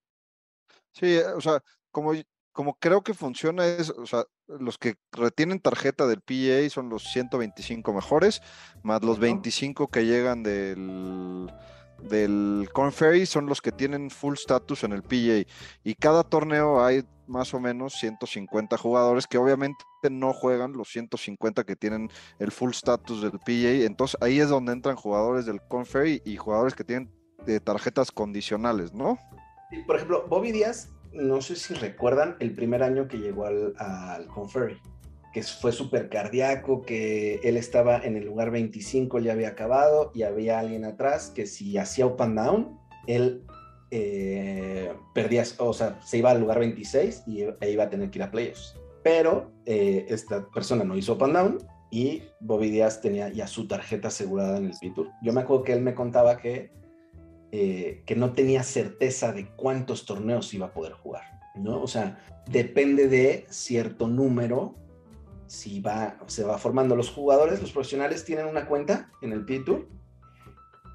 Sí, 0.92 1.18
o 1.18 1.42
sea, 1.42 1.62
como 1.92 2.14
como 2.58 2.74
creo 2.80 3.04
que 3.04 3.14
funciona 3.14 3.68
es, 3.68 3.92
o 3.92 4.08
sea, 4.08 4.26
los 4.48 4.80
que 4.80 4.96
retienen 5.12 5.60
tarjeta 5.60 6.08
del 6.08 6.22
PA 6.22 6.68
son 6.72 6.90
los 6.90 7.04
125 7.04 7.94
mejores, 7.94 8.42
más 8.82 9.04
los 9.04 9.20
25 9.20 9.90
que 9.90 10.08
llegan 10.08 10.42
del, 10.42 11.54
del 12.02 12.68
Corn 12.74 12.92
Ferry 12.92 13.28
son 13.28 13.46
los 13.46 13.62
que 13.62 13.72
tienen 13.72 14.10
full 14.10 14.34
status 14.34 14.84
en 14.84 14.94
el 14.94 15.04
PA. 15.04 15.48
Y 15.84 15.94
cada 16.00 16.24
torneo 16.24 16.84
hay 16.84 17.04
más 17.28 17.54
o 17.54 17.60
menos 17.60 17.94
150 17.94 18.76
jugadores 18.76 19.28
que 19.28 19.38
obviamente 19.38 19.86
no 20.10 20.34
juegan 20.34 20.74
los 20.74 20.90
150 20.90 21.64
que 21.64 21.76
tienen 21.76 22.10
el 22.40 22.52
full 22.52 22.72
status 22.72 23.22
del 23.22 23.34
PA. 23.34 23.86
Entonces 23.86 24.18
ahí 24.20 24.40
es 24.40 24.50
donde 24.50 24.74
entran 24.74 24.96
jugadores 24.96 25.46
del 25.46 25.62
Corn 25.62 25.86
Ferry 25.86 26.24
y 26.26 26.38
jugadores 26.38 26.74
que 26.74 26.84
tienen 26.84 27.14
de 27.46 27.60
tarjetas 27.60 28.12
condicionales, 28.12 28.94
¿no? 28.94 29.20
Por 29.86 29.98
ejemplo, 29.98 30.26
Bobby 30.28 30.52
Díaz 30.52 30.90
no 31.14 31.42
sé 31.42 31.56
si 31.56 31.74
recuerdan 31.74 32.36
el 32.40 32.54
primer 32.54 32.84
año 32.84 33.08
que 33.08 33.18
llegó 33.18 33.46
al, 33.46 33.74
al 33.78 34.28
Conferry, 34.28 34.78
que 35.34 35.44
fue 35.44 35.72
súper 35.72 36.10
cardíaco, 36.10 36.82
que 36.82 37.36
él 37.44 37.58
estaba 37.58 38.00
en 38.00 38.16
el 38.16 38.26
lugar 38.26 38.52
25, 38.52 39.20
ya 39.20 39.34
había 39.34 39.50
acabado 39.50 40.12
y 40.14 40.24
había 40.24 40.60
alguien 40.60 40.86
atrás 40.86 41.32
que 41.36 41.46
si 41.46 41.78
hacía 41.78 42.06
up 42.06 42.22
and 42.22 42.40
down, 42.40 42.80
él 43.08 43.44
eh, 43.92 44.94
perdía, 45.14 45.44
o 45.60 45.74
sea, 45.74 46.00
se 46.02 46.18
iba 46.18 46.32
al 46.32 46.42
lugar 46.42 46.60
26 46.60 47.24
y 47.28 47.44
e 47.44 47.72
iba 47.72 47.86
a 47.86 47.90
tener 47.90 48.10
que 48.10 48.20
ir 48.20 48.24
a 48.24 48.32
playoffs. 48.32 48.76
Pero 49.04 49.52
eh, 49.66 50.06
esta 50.10 50.48
persona 50.50 50.84
no 50.84 50.98
hizo 50.98 51.14
up 51.14 51.24
and 51.24 51.34
down 51.34 51.58
y 51.90 52.24
Bobby 52.42 52.70
Díaz 52.70 53.00
tenía 53.00 53.30
ya 53.30 53.48
su 53.48 53.68
tarjeta 53.68 54.10
asegurada 54.10 54.58
en 54.58 54.72
el 54.82 54.94
Tour. 54.94 55.10
Yo 55.22 55.32
me 55.32 55.42
acuerdo 55.42 55.64
que 55.64 55.74
él 55.74 55.82
me 55.82 55.96
contaba 55.96 56.38
que 56.38 56.72
eh, 57.52 58.04
que 58.06 58.16
no 58.16 58.34
tenía 58.34 58.64
certeza 58.64 59.32
de 59.32 59.48
cuántos 59.56 60.06
torneos 60.06 60.54
iba 60.54 60.68
a 60.68 60.74
poder 60.74 60.94
jugar, 60.94 61.24
¿no? 61.56 61.82
O 61.82 61.88
sea, 61.88 62.20
depende 62.50 63.08
de 63.08 63.46
cierto 63.50 64.08
número, 64.08 64.74
si 65.48 65.80
va, 65.80 66.20
se 66.28 66.44
va 66.44 66.58
formando 66.58 66.96
los 66.96 67.10
jugadores, 67.10 67.62
los 67.62 67.72
profesionales 67.72 68.26
tienen 68.26 68.48
una 68.48 68.68
cuenta 68.68 69.10
en 69.22 69.32
el 69.32 69.46
P-Tour, 69.46 69.88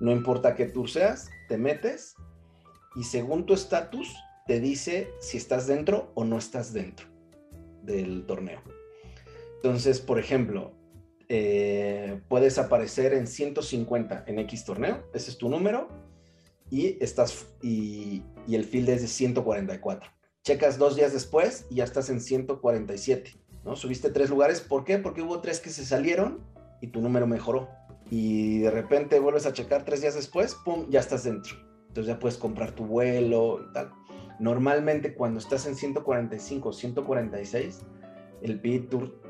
no 0.00 0.10
importa 0.10 0.54
qué 0.54 0.66
tour 0.66 0.90
seas, 0.90 1.30
te 1.48 1.56
metes 1.56 2.16
y 2.96 3.04
según 3.04 3.46
tu 3.46 3.54
estatus 3.54 4.14
te 4.46 4.60
dice 4.60 5.10
si 5.20 5.36
estás 5.36 5.66
dentro 5.66 6.10
o 6.14 6.24
no 6.24 6.38
estás 6.38 6.72
dentro 6.72 7.06
del 7.82 8.26
torneo. 8.26 8.60
Entonces, 9.54 10.00
por 10.00 10.18
ejemplo, 10.18 10.72
eh, 11.28 12.20
puedes 12.28 12.58
aparecer 12.58 13.14
en 13.14 13.26
150 13.26 14.24
en 14.26 14.38
X 14.40 14.64
torneo, 14.64 15.08
ese 15.14 15.30
es 15.30 15.38
tu 15.38 15.48
número, 15.48 15.88
y, 16.72 16.96
estás, 17.04 17.46
y, 17.60 18.22
el 18.50 18.64
field 18.64 18.88
es 18.88 19.02
de 19.02 19.08
144. 19.08 20.10
Checas 20.42 20.78
dos 20.78 20.96
días 20.96 21.12
después 21.12 21.66
y 21.68 21.76
ya 21.76 21.84
estás 21.84 22.08
en 22.08 22.18
147, 22.18 23.34
¿no? 23.62 23.76
Subiste 23.76 24.08
tres 24.08 24.30
lugares, 24.30 24.62
¿por 24.62 24.84
qué? 24.84 24.96
Porque 24.96 25.20
hubo 25.20 25.40
tres 25.42 25.60
que 25.60 25.68
se 25.68 25.84
salieron 25.84 26.40
y 26.80 26.86
tu 26.86 27.02
número 27.02 27.26
mejoró. 27.26 27.68
Y 28.10 28.60
de 28.60 28.70
repente 28.70 29.18
vuelves 29.18 29.44
a 29.44 29.52
checar 29.52 29.84
tres 29.84 30.00
días 30.00 30.14
después, 30.14 30.54
¡pum!, 30.64 30.86
ya 30.88 31.00
estás 31.00 31.24
dentro. 31.24 31.56
Entonces 31.88 32.06
ya 32.06 32.18
puedes 32.18 32.38
comprar 32.38 32.72
tu 32.72 32.86
vuelo 32.86 33.60
y 33.68 33.72
tal. 33.74 33.92
Normalmente 34.40 35.14
cuando 35.14 35.40
estás 35.40 35.66
en 35.66 35.76
145, 35.76 36.72
146, 36.72 37.80
el 38.40 38.60
PI 38.60 38.78
Tour 38.88 39.20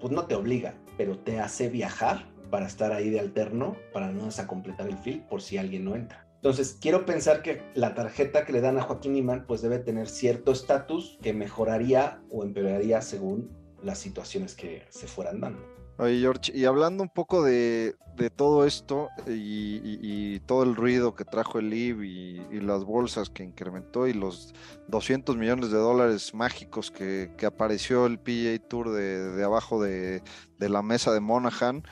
pues 0.00 0.12
no 0.12 0.26
te 0.26 0.34
obliga, 0.34 0.74
pero 0.96 1.16
te 1.16 1.38
hace 1.38 1.68
viajar 1.68 2.28
para 2.50 2.66
estar 2.66 2.90
ahí 2.90 3.08
de 3.08 3.20
alterno, 3.20 3.76
para 3.92 4.10
no 4.10 4.24
desacompletar 4.24 4.88
el 4.88 4.98
field 4.98 5.28
por 5.28 5.40
si 5.40 5.58
alguien 5.58 5.84
no 5.84 5.94
entra. 5.94 6.27
Entonces, 6.38 6.78
quiero 6.80 7.04
pensar 7.04 7.42
que 7.42 7.62
la 7.74 7.94
tarjeta 7.94 8.44
que 8.44 8.52
le 8.52 8.60
dan 8.60 8.78
a 8.78 8.82
Joaquín 8.82 9.16
Iman, 9.16 9.44
pues 9.46 9.60
debe 9.60 9.80
tener 9.80 10.08
cierto 10.08 10.52
estatus 10.52 11.18
que 11.20 11.32
mejoraría 11.32 12.22
o 12.30 12.44
empeoraría 12.44 13.02
según 13.02 13.50
las 13.82 13.98
situaciones 13.98 14.54
que 14.54 14.84
se 14.88 15.08
fueran 15.08 15.40
dando. 15.40 15.78
Oye, 15.98 16.20
George, 16.20 16.52
y 16.54 16.64
hablando 16.64 17.02
un 17.02 17.08
poco 17.08 17.42
de, 17.42 17.96
todo 18.36 18.64
esto 18.64 19.08
y, 19.26 20.38
todo 20.40 20.62
el 20.62 20.76
ruido 20.76 21.16
que 21.16 21.24
trajo 21.24 21.58
el 21.58 21.74
IB 21.74 22.04
y, 22.04 22.60
las 22.60 22.84
bolsas 22.84 23.30
que 23.30 23.42
incrementó 23.42 24.06
y 24.06 24.12
los 24.12 24.54
200 24.86 25.36
millones 25.36 25.72
de 25.72 25.78
dólares 25.78 26.34
mágicos 26.34 26.92
que, 26.92 27.32
apareció 27.44 28.06
el 28.06 28.20
PGA 28.20 28.58
Tour 28.68 28.90
de, 28.92 29.42
abajo 29.42 29.82
de, 29.82 30.22
la 30.60 30.82
mesa 30.82 31.12
de 31.12 31.18
Monaghan, 31.18 31.82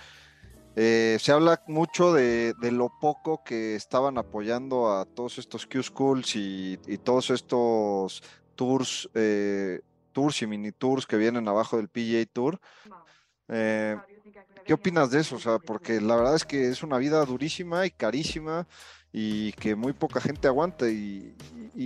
eh, 0.79 1.17
se 1.19 1.33
habla 1.33 1.63
mucho 1.69 2.13
de, 2.13 2.55
lo 2.71 2.91
poco 3.01 3.43
que 3.43 3.75
estaban 3.77 4.19
apoyando 4.19 4.93
a 4.93 5.07
todos 5.07 5.39
estos 5.39 5.67
Q-Schools 5.67 6.37
y, 6.37 6.79
todos 7.03 7.31
estos 7.31 8.23
tours, 8.55 9.09
eh, 9.15 9.81
tours 10.13 10.43
y 10.43 10.47
mini 10.47 10.73
tours 10.73 11.07
que 11.07 11.17
vienen 11.17 11.49
abajo 11.49 11.79
del 11.79 11.89
PGA 11.89 12.27
Tour. 12.31 12.61
Eh, 13.49 13.97
¿Qué 14.67 14.75
opinas 14.75 15.11
de 15.11 15.21
eso? 15.21 15.37
O 15.37 15.39
sea, 15.39 15.59
porque 15.59 15.99
la 16.01 16.17
verdad 16.17 16.35
es 16.35 16.45
que 16.45 16.69
es 16.69 16.83
una 16.83 16.99
vida 16.99 17.25
durísima 17.25 17.87
y 17.87 17.91
carísima 17.91 18.67
y 19.13 19.53
que 19.53 19.75
muy 19.75 19.95
poca 19.95 20.21
gente 20.21 20.47
aguanta 20.47 20.91
y, 20.91 21.35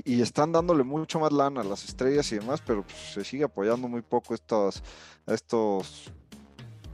están 0.04 0.50
dándole 0.50 0.82
mucho 0.82 1.20
más 1.20 1.32
lana 1.32 1.60
a 1.60 1.64
las 1.64 1.84
estrellas 1.84 2.32
y 2.32 2.38
demás, 2.38 2.60
pero 2.66 2.82
pues, 2.82 2.98
se 3.14 3.24
sigue 3.24 3.44
apoyando 3.44 3.86
muy 3.86 4.02
poco 4.02 4.34
estos, 4.34 4.82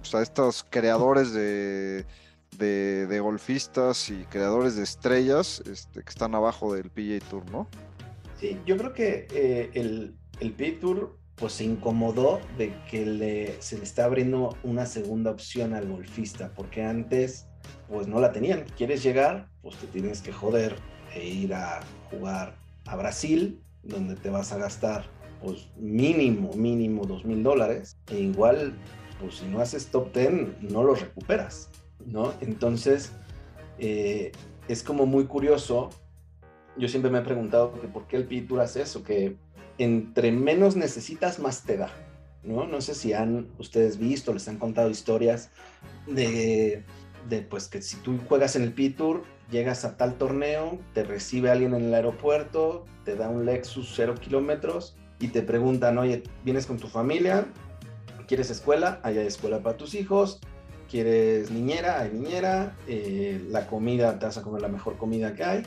estos 0.07 0.21
a 0.21 0.23
estos 0.23 0.67
creadores 0.69 1.33
de, 1.33 2.05
de, 2.59 3.21
golfistas 3.21 4.09
y 4.11 4.25
creadores 4.25 4.77
de 4.77 4.85
estrellas 4.85 5.63
este, 5.71 6.03
que 6.03 6.09
están 6.09 6.35
abajo 6.35 6.75
del 6.75 6.91
PGA 6.91 7.19
Tour, 7.29 7.51
¿no? 7.51 7.69
Sí, 8.39 8.59
yo 8.67 8.77
creo 8.77 8.93
que 8.93 9.27
eh, 9.33 9.71
el, 9.75 10.15
el 10.41 10.53
PGA 10.53 10.81
Tour 10.81 11.19
pues 11.35 11.55
se 11.55 11.65
incomodó 11.65 12.41
de 12.57 12.73
que 12.91 13.05
le, 13.05 13.61
se 13.61 13.77
le 13.77 13.85
está 13.85 14.05
abriendo 14.05 14.57
una 14.63 14.87
segunda 14.87 15.31
opción 15.31 15.75
al 15.75 15.87
golfista, 15.87 16.51
porque 16.55 16.83
antes 16.83 17.47
pues 17.89 18.07
no 18.07 18.21
la 18.21 18.33
tenían. 18.33 18.65
¿Quieres 18.77 19.03
llegar? 19.03 19.49
Pues 19.61 19.77
te 19.77 19.87
tienes 19.87 20.23
que 20.23 20.33
joder 20.33 20.77
e 21.15 21.27
ir 21.27 21.53
a 21.53 21.81
jugar 22.11 22.57
a 22.87 22.97
Brasil, 22.97 23.61
donde 23.83 24.17
te 24.17 24.31
vas 24.31 24.53
a 24.53 24.59
gastar 24.59 25.05
pues 25.43 25.69
mínimo, 25.77 26.53
mínimo 26.55 27.05
dos 27.05 27.25
mil 27.25 27.43
dólares, 27.43 27.97
e 28.11 28.21
igual, 28.21 28.75
pues 29.21 29.37
si 29.37 29.47
no 29.47 29.61
haces 29.61 29.89
top 29.89 30.13
10, 30.13 30.63
no 30.63 30.83
los 30.83 31.01
recuperas, 31.01 31.71
¿no? 32.05 32.33
Entonces, 32.41 33.13
eh, 33.79 34.33
es 34.69 34.83
como 34.83 35.07
muy 35.07 35.25
curioso. 35.25 35.91
Yo 36.77 36.89
siempre 36.89 37.11
me 37.11 37.19
he 37.19 37.23
preguntado 37.23 37.81
que 37.81 37.89
por 37.89 38.07
qué 38.07 38.17
el 38.17 38.27
P 38.27 38.47
hace 38.61 38.83
eso, 38.83 39.03
que 39.03 39.37
entre 39.79 40.33
menos 40.33 40.77
necesitas, 40.77 41.39
más 41.39 41.63
te 41.63 41.77
da, 41.77 41.91
¿no? 42.43 42.67
No 42.67 42.81
sé 42.81 42.95
si 42.95 43.13
han 43.13 43.49
ustedes 43.59 43.99
visto, 43.99 44.33
les 44.33 44.49
han 44.49 44.59
contado 44.59 44.91
historias 44.91 45.51
de, 46.07 46.85
de 47.29 47.43
pues 47.43 47.69
que 47.69 47.83
si 47.83 47.97
tú 47.99 48.19
juegas 48.29 48.57
en 48.57 48.63
el 48.63 48.73
P-Tour, 48.73 49.23
llegas 49.51 49.85
a 49.85 49.97
tal 49.97 50.15
torneo, 50.15 50.79
te 50.93 51.05
recibe 51.05 51.51
alguien 51.51 51.75
en 51.75 51.85
el 51.85 51.95
aeropuerto, 51.95 52.85
te 53.05 53.17
da 53.17 53.29
un 53.29 53.47
Lexus 53.47 53.93
cero 53.95 54.15
kilómetros 54.21 54.97
y 55.19 55.29
te 55.29 55.43
preguntan, 55.43 55.99
oye, 55.99 56.23
¿vienes 56.45 56.67
con 56.67 56.79
tu 56.79 56.89
familia? 56.89 57.47
¿Quieres 58.27 58.51
escuela? 58.51 58.99
Hay 59.05 59.19
escuela 59.19 59.61
para 59.61 59.77
tus 59.77 59.95
hijos. 59.95 60.41
¿Quieres 60.91 61.51
niñera? 61.51 62.01
Hay 62.01 62.11
niñera. 62.11 62.75
Eh, 62.89 63.45
la 63.51 63.67
comida, 63.69 64.19
te 64.19 64.27
vas 64.27 64.37
a 64.39 64.43
comer 64.43 64.63
la 64.63 64.69
mejor 64.69 64.97
comida 64.97 65.35
que 65.35 65.45
hay. 65.45 65.63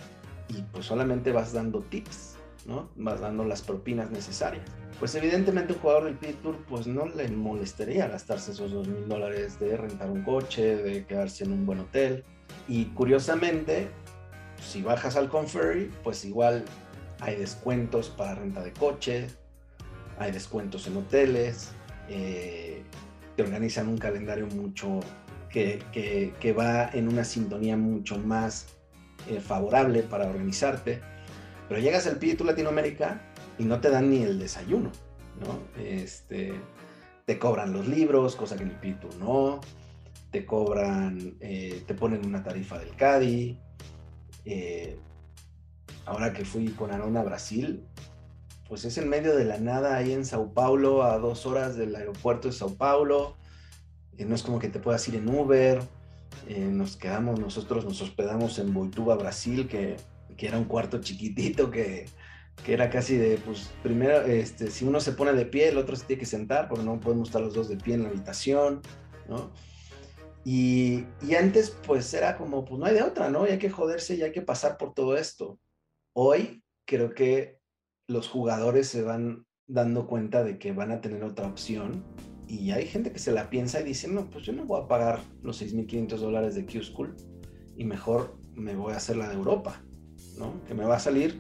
Y 0.50 0.62
pues 0.74 0.86
solamente 0.86 1.32
vas 1.32 1.54
dando 1.54 1.80
tips, 1.82 2.36
¿no? 2.66 2.90
Vas 2.96 3.22
dando 3.22 3.46
las 3.46 3.62
propinas 3.62 4.12
necesarias. 4.12 4.66
Pues 5.00 5.16
evidentemente 5.16 5.72
un 5.74 5.80
jugador 5.80 6.06
del 6.06 6.16
Pit 6.16 6.42
Tour 6.42 6.58
pues 6.68 6.86
no 6.86 7.06
le 7.06 7.30
molestaría 7.30 8.08
gastarse 8.08 8.52
esos 8.52 8.72
dos 8.72 8.88
mil 8.88 9.08
dólares 9.08 9.58
de 9.60 9.78
rentar 9.78 10.10
un 10.10 10.24
coche, 10.24 10.76
de 10.76 11.06
quedarse 11.06 11.46
en 11.46 11.54
un 11.54 11.66
buen 11.66 11.80
hotel. 11.80 12.26
Y 12.68 12.86
curiosamente, 12.88 13.88
si 14.62 14.82
bajas 14.82 15.16
al 15.16 15.30
Conferry, 15.30 15.90
pues 16.04 16.26
igual 16.26 16.66
hay 17.22 17.38
descuentos 17.38 18.10
para 18.10 18.36
renta 18.36 18.62
de 18.62 18.74
coche, 18.74 19.28
hay 20.18 20.32
descuentos 20.32 20.88
en 20.88 20.98
hoteles, 20.98 21.72
eh, 22.10 22.84
te 23.36 23.44
organizan 23.44 23.88
un 23.88 23.98
calendario 23.98 24.48
mucho 24.48 25.00
que, 25.50 25.82
que, 25.92 26.54
va 26.54 26.90
en 26.90 27.08
una 27.08 27.24
sintonía 27.24 27.78
mucho 27.78 28.18
más 28.18 28.68
eh, 29.30 29.40
favorable 29.40 30.04
para 30.04 30.28
organizarte. 30.28 31.02
Pero 31.68 31.80
llegas 31.80 32.08
al 32.08 32.18
PITU 32.18 32.44
Latinoamérica 32.44 33.22
y 33.58 33.64
no 33.64 33.80
te 33.80 33.90
dan 33.90 34.10
ni 34.10 34.24
el 34.24 34.40
desayuno, 34.40 34.92
¿no? 35.40 35.82
Este, 35.82 36.54
te 37.26 37.40
cobran 37.40 37.74
los 37.74 37.88
libros, 37.88 38.36
cosa 38.36 38.58
que 38.58 38.64
en 38.64 38.70
el 38.70 38.76
PITU 38.76 39.10
no, 39.20 39.60
te 40.32 40.46
cobran, 40.46 41.38
eh, 41.40 41.84
te 41.86 41.94
ponen 41.94 42.26
una 42.26 42.44
tarifa 42.44 42.78
del 42.80 42.96
CADI. 42.96 43.60
ahora 46.06 46.34
que 46.34 46.44
fui 46.44 46.70
con 46.70 46.92
Arona 46.92 47.22
a 47.22 47.24
Brasil, 47.24 47.84
pues 48.70 48.86
es 48.86 49.00
en 49.00 49.10
medio 49.10 49.36
de 49.36 49.46
la 49.46 49.58
nada 49.58 49.98
ahí 49.98 50.14
en 50.14 50.24
Sao 50.24 50.54
Paulo, 50.54 51.04
a 51.04 51.18
dos 51.18 51.48
horas 51.48 51.76
del 51.76 51.96
aeropuerto 51.96 52.48
de 52.48 52.54
Sao 52.54 52.76
Paulo. 52.76 53.36
Eh, 54.16 54.26
no 54.26 54.36
es 54.36 54.44
como 54.44 54.60
que 54.60 54.70
te 54.70 54.80
puedas 54.80 55.06
ir 55.08 55.16
en 55.16 55.28
Uber. 55.28 55.82
Eh, 56.48 56.60
nos 56.60 56.96
quedamos, 56.96 57.40
nosotros 57.40 57.84
nos 57.84 58.00
hospedamos 58.00 58.60
en 58.60 58.72
Boituva, 58.72 59.16
Brasil, 59.16 59.68
que, 59.68 59.98
que 60.38 60.48
era 60.48 60.60
un 60.60 60.66
cuarto 60.66 61.02
chiquitito 61.02 61.72
que, 61.72 62.06
que, 62.64 62.74
era 62.74 62.92
casi 62.92 63.18
de, 63.18 63.38
pues 63.38 63.72
primero, 63.82 64.22
este, 64.22 64.70
si 64.70 64.86
uno 64.86 65.00
se 65.00 65.14
pone 65.14 65.34
de 65.34 65.46
pie, 65.48 65.70
el 65.70 65.80
otro 65.80 65.96
se 65.96 66.06
tiene 66.06 66.20
que 66.20 66.28
sentar, 66.28 66.70
porque 66.70 66.86
no 66.86 67.00
podemos 67.00 67.30
estar 67.30 67.42
los 67.42 67.56
dos 67.56 67.70
de 67.70 67.78
pie 67.78 67.96
en 67.96 68.04
la 68.04 68.10
habitación, 68.10 68.82
¿no? 69.28 69.50
Y, 70.46 71.06
y 71.24 71.34
antes, 71.36 71.76
pues 71.88 72.14
era 72.14 72.38
como, 72.38 72.66
pues 72.66 72.80
no 72.80 72.86
hay 72.86 72.94
de 72.94 73.02
otra, 73.02 73.30
¿no? 73.30 73.48
Y 73.48 73.50
hay 73.52 73.60
que 73.60 73.72
joderse 73.72 74.16
y 74.16 74.22
hay 74.22 74.32
que 74.32 74.44
pasar 74.44 74.78
por 74.78 74.94
todo 74.94 75.18
esto. 75.18 75.60
Hoy 76.14 76.64
creo 76.86 77.14
que 77.14 77.59
los 78.10 78.28
jugadores 78.28 78.88
se 78.88 79.04
van 79.04 79.46
dando 79.68 80.08
cuenta 80.08 80.44
de 80.44 80.58
que 80.58 80.74
van 80.74 80.92
a 80.92 81.00
tener 81.00 81.24
otra 81.24 81.48
opción 81.48 82.04
y 82.48 82.72
hay 82.72 82.88
gente 82.88 83.12
que 83.12 83.20
se 83.20 83.32
la 83.32 83.52
piensa 83.52 83.80
y 83.80 83.84
dice, 83.84 84.08
no, 84.08 84.32
pues 84.32 84.44
yo 84.44 84.52
no 84.52 84.66
voy 84.66 84.82
a 84.82 84.88
pagar 84.88 85.22
los 85.44 85.62
6.500 85.62 86.18
dólares 86.18 86.56
de 86.56 86.66
Q-School 86.66 87.16
y 87.78 87.86
mejor 87.86 88.36
me 88.56 88.76
voy 88.76 88.94
a 88.94 88.98
hacer 88.98 89.16
la 89.16 89.30
de 89.30 89.36
Europa, 89.36 89.84
¿no? 90.40 90.60
Que 90.66 90.74
me 90.74 90.86
va 90.86 90.96
a 90.96 91.00
salir 91.00 91.40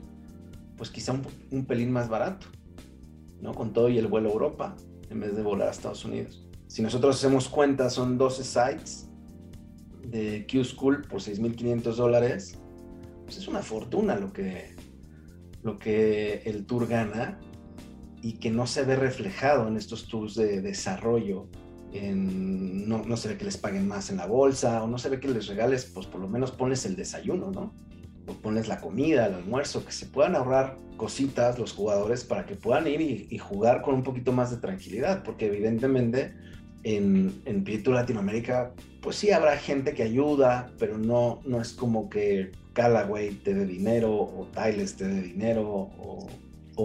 pues 0.78 0.91
quizá 0.91 1.20
un, 1.51 1.65
pelín 1.65 1.91
más 1.91 2.07
barato, 2.07 2.45
¿no? 3.41 3.55
Con 3.55 3.74
todo 3.74 3.89
y 3.89 3.97
el 3.97 4.05
vuelo 4.05 4.30
a 4.30 4.34
Europa 4.34 4.76
en 5.09 5.20
vez 5.20 5.36
de 5.36 5.41
volar 5.41 5.70
a 5.70 5.72
Estados 5.72 6.05
Unidos. 6.05 6.47
Si 6.67 6.84
nosotros 6.84 7.15
hacemos 7.15 7.49
cuenta, 7.49 7.89
son 7.89 8.20
12 8.20 8.43
sites 8.43 9.09
de 10.03 10.45
Q-School 10.49 11.07
por 11.09 11.20
6.500 11.20 11.95
dólares, 11.95 12.59
pues 13.24 13.38
es 13.38 13.47
una 13.47 13.63
fortuna 13.63 14.15
lo 14.15 14.32
que, 14.32 14.76
lo 15.64 15.78
que 15.78 16.41
el 16.45 16.66
tour 16.66 16.88
gana 16.88 17.39
y 18.22 18.34
que 18.34 18.51
no 18.51 18.68
se 18.68 18.84
ve 18.84 18.95
reflejado 18.95 19.68
en 19.68 19.78
estos 19.78 20.07
tours 20.07 20.36
de 20.36 20.62
desarrollo. 20.62 21.47
no, 21.93 23.03
no, 23.03 23.18
se 23.18 23.30
ve 23.30 23.38
que 23.38 23.45
les 23.45 23.57
paguen 23.57 23.88
más 23.88 24.10
en 24.10 24.18
la 24.18 24.26
bolsa 24.26 24.84
o 24.84 24.88
no 24.88 24.97
se 24.97 25.10
ve 25.10 25.20
que 25.20 25.28
les 25.28 25.47
regales, 25.47 25.86
pues 25.86 26.05
por 26.05 26.22
lo 26.22 26.28
menos 26.28 26.51
pones 26.51 26.86
el 26.86 26.95
desayuno, 26.95 27.51
¿no? 27.51 27.74
O 28.28 28.34
pones 28.34 28.68
la 28.68 28.80
comida, 28.80 29.28
el 29.28 29.36
almuerzo, 29.36 29.86
que 29.86 29.91
se 29.91 30.05
puedan 30.05 30.36
ahorrar 30.36 30.78
cositas 30.97 31.57
los 31.57 31.74
jugadores 31.74 32.24
para 32.24 32.45
que 32.45 32.55
puedan 32.55 32.86
ir 32.88 33.01
y, 33.01 33.38
jugar 33.39 33.82
con 33.82 33.95
un 33.95 34.03
poquito 34.03 34.32
más 34.32 34.51
de 34.51 34.57
tranquilidad, 34.57 35.24
porque 35.24 35.47
evidentemente 35.47 36.36
en, 36.84 37.41
en 37.45 37.65
Latinoamérica, 37.93 38.73
pues 39.01 39.17
sí 39.17 39.32
habrá 39.32 39.57
gente 39.57 39.93
que 39.93 40.03
ayuda, 40.03 40.71
pero 40.77 40.97
no, 40.97 41.41
no 41.45 41.61
es 41.61 41.73
como 41.73 42.09
que 42.09 42.51
Callaway 42.73 43.32
te 43.32 43.53
dé 43.53 43.65
dinero 43.65 44.11
o 44.13 44.47
Tiles 44.53 44.95
te 44.95 45.07
dé 45.07 45.21
dinero 45.21 45.89
o, 45.97 46.27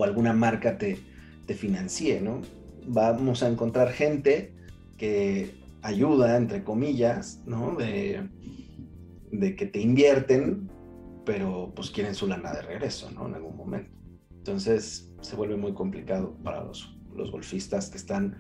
alguna 0.03 0.33
marca 0.33 0.77
te, 0.77 0.99
te 1.47 1.55
financie, 1.55 2.21
¿no? 2.21 2.41
Vamos 2.89 3.45
a 3.45 3.49
encontrar 3.49 3.93
gente 3.93 4.53
que 4.99 5.55
ayuda, 5.83 6.37
entre 6.37 6.65
comillas, 6.65 7.41
¿no? 7.47 7.77
De, 7.77 8.29
de 9.31 9.55
que 9.55 9.67
te 9.67 9.81
invierten, 9.81 10.69
pero 11.25 11.73
pues 11.77 11.91
quieren 11.91 12.17
su 12.17 12.27
lana 12.27 12.53
de 12.53 12.63
regreso, 12.63 13.09
¿no? 13.13 13.29
En 13.29 13.35
algún 13.35 13.57
momento. 13.57 13.97
Entonces 14.33 15.13
se 15.21 15.37
vuelve 15.37 15.57
muy 15.57 15.75
complicado 15.75 16.37
para 16.43 16.65
los, 16.65 16.99
los 17.15 17.31
golfistas 17.31 17.89
que 17.89 17.97
están 17.97 18.37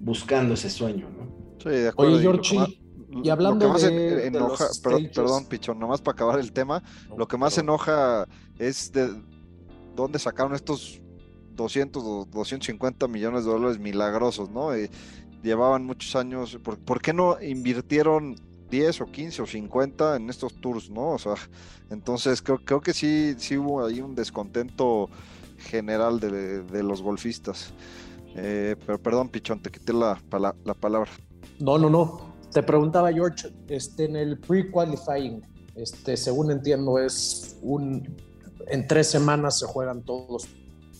buscando 0.00 0.54
ese 0.54 0.70
sueño, 0.70 1.08
¿no? 1.10 1.58
Sí, 1.62 1.70
de 1.70 1.88
acuerdo. 1.88 2.14
Oye, 2.14 2.22
George, 2.22 2.80
y 3.22 3.28
hablando 3.28 3.72
de, 3.74 4.26
enoja, 4.26 4.66
perdón, 4.82 5.10
perdón, 5.14 5.46
Pichón, 5.46 5.78
nomás 5.78 6.00
para 6.00 6.14
acabar 6.14 6.40
el 6.40 6.52
tema, 6.52 6.82
lo 7.16 7.28
que 7.28 7.36
más 7.36 7.56
enoja 7.58 8.26
es 8.58 8.90
de 8.92 9.08
dónde 9.94 10.18
sacaron 10.18 10.54
estos 10.54 11.00
200 11.54 12.02
o 12.04 12.24
250 12.32 13.06
millones 13.06 13.44
de 13.44 13.50
dólares 13.50 13.78
milagrosos, 13.78 14.50
¿no? 14.50 14.70
llevaban 15.44 15.84
muchos 15.84 16.16
años, 16.16 16.58
¿por, 16.62 17.02
qué 17.02 17.12
no 17.12 17.40
invirtieron 17.40 18.36
10 18.70 19.02
o 19.02 19.06
15 19.06 19.42
o 19.42 19.46
50 19.46 20.16
en 20.16 20.30
estos 20.30 20.54
tours, 20.54 20.90
¿no? 20.90 21.10
O 21.10 21.18
sea, 21.18 21.34
entonces 21.90 22.40
creo, 22.40 22.58
creo 22.64 22.80
que 22.80 22.94
sí, 22.94 23.34
sí 23.36 23.58
hubo 23.58 23.84
ahí 23.84 24.00
un 24.00 24.14
descontento 24.14 25.10
general 25.58 26.18
de, 26.18 26.82
los 26.82 27.02
golfistas. 27.02 27.72
Eh, 28.36 28.76
pero 28.84 29.00
perdón, 29.00 29.28
Pichón, 29.28 29.60
te 29.60 29.70
quité 29.70 29.92
la, 29.92 30.20
la 30.64 30.74
palabra. 30.74 31.10
No, 31.60 31.78
no, 31.78 31.88
no. 31.88 32.34
Te 32.54 32.62
preguntaba 32.62 33.12
George, 33.12 33.48
este, 33.68 34.04
en 34.04 34.14
el 34.14 34.38
pre-qualifying, 34.38 35.42
este, 35.74 36.16
según 36.16 36.52
entiendo, 36.52 37.00
es 37.00 37.58
un. 37.62 38.16
En 38.68 38.86
tres 38.86 39.08
semanas 39.08 39.58
se 39.58 39.66
juegan 39.66 40.02
todos. 40.04 40.46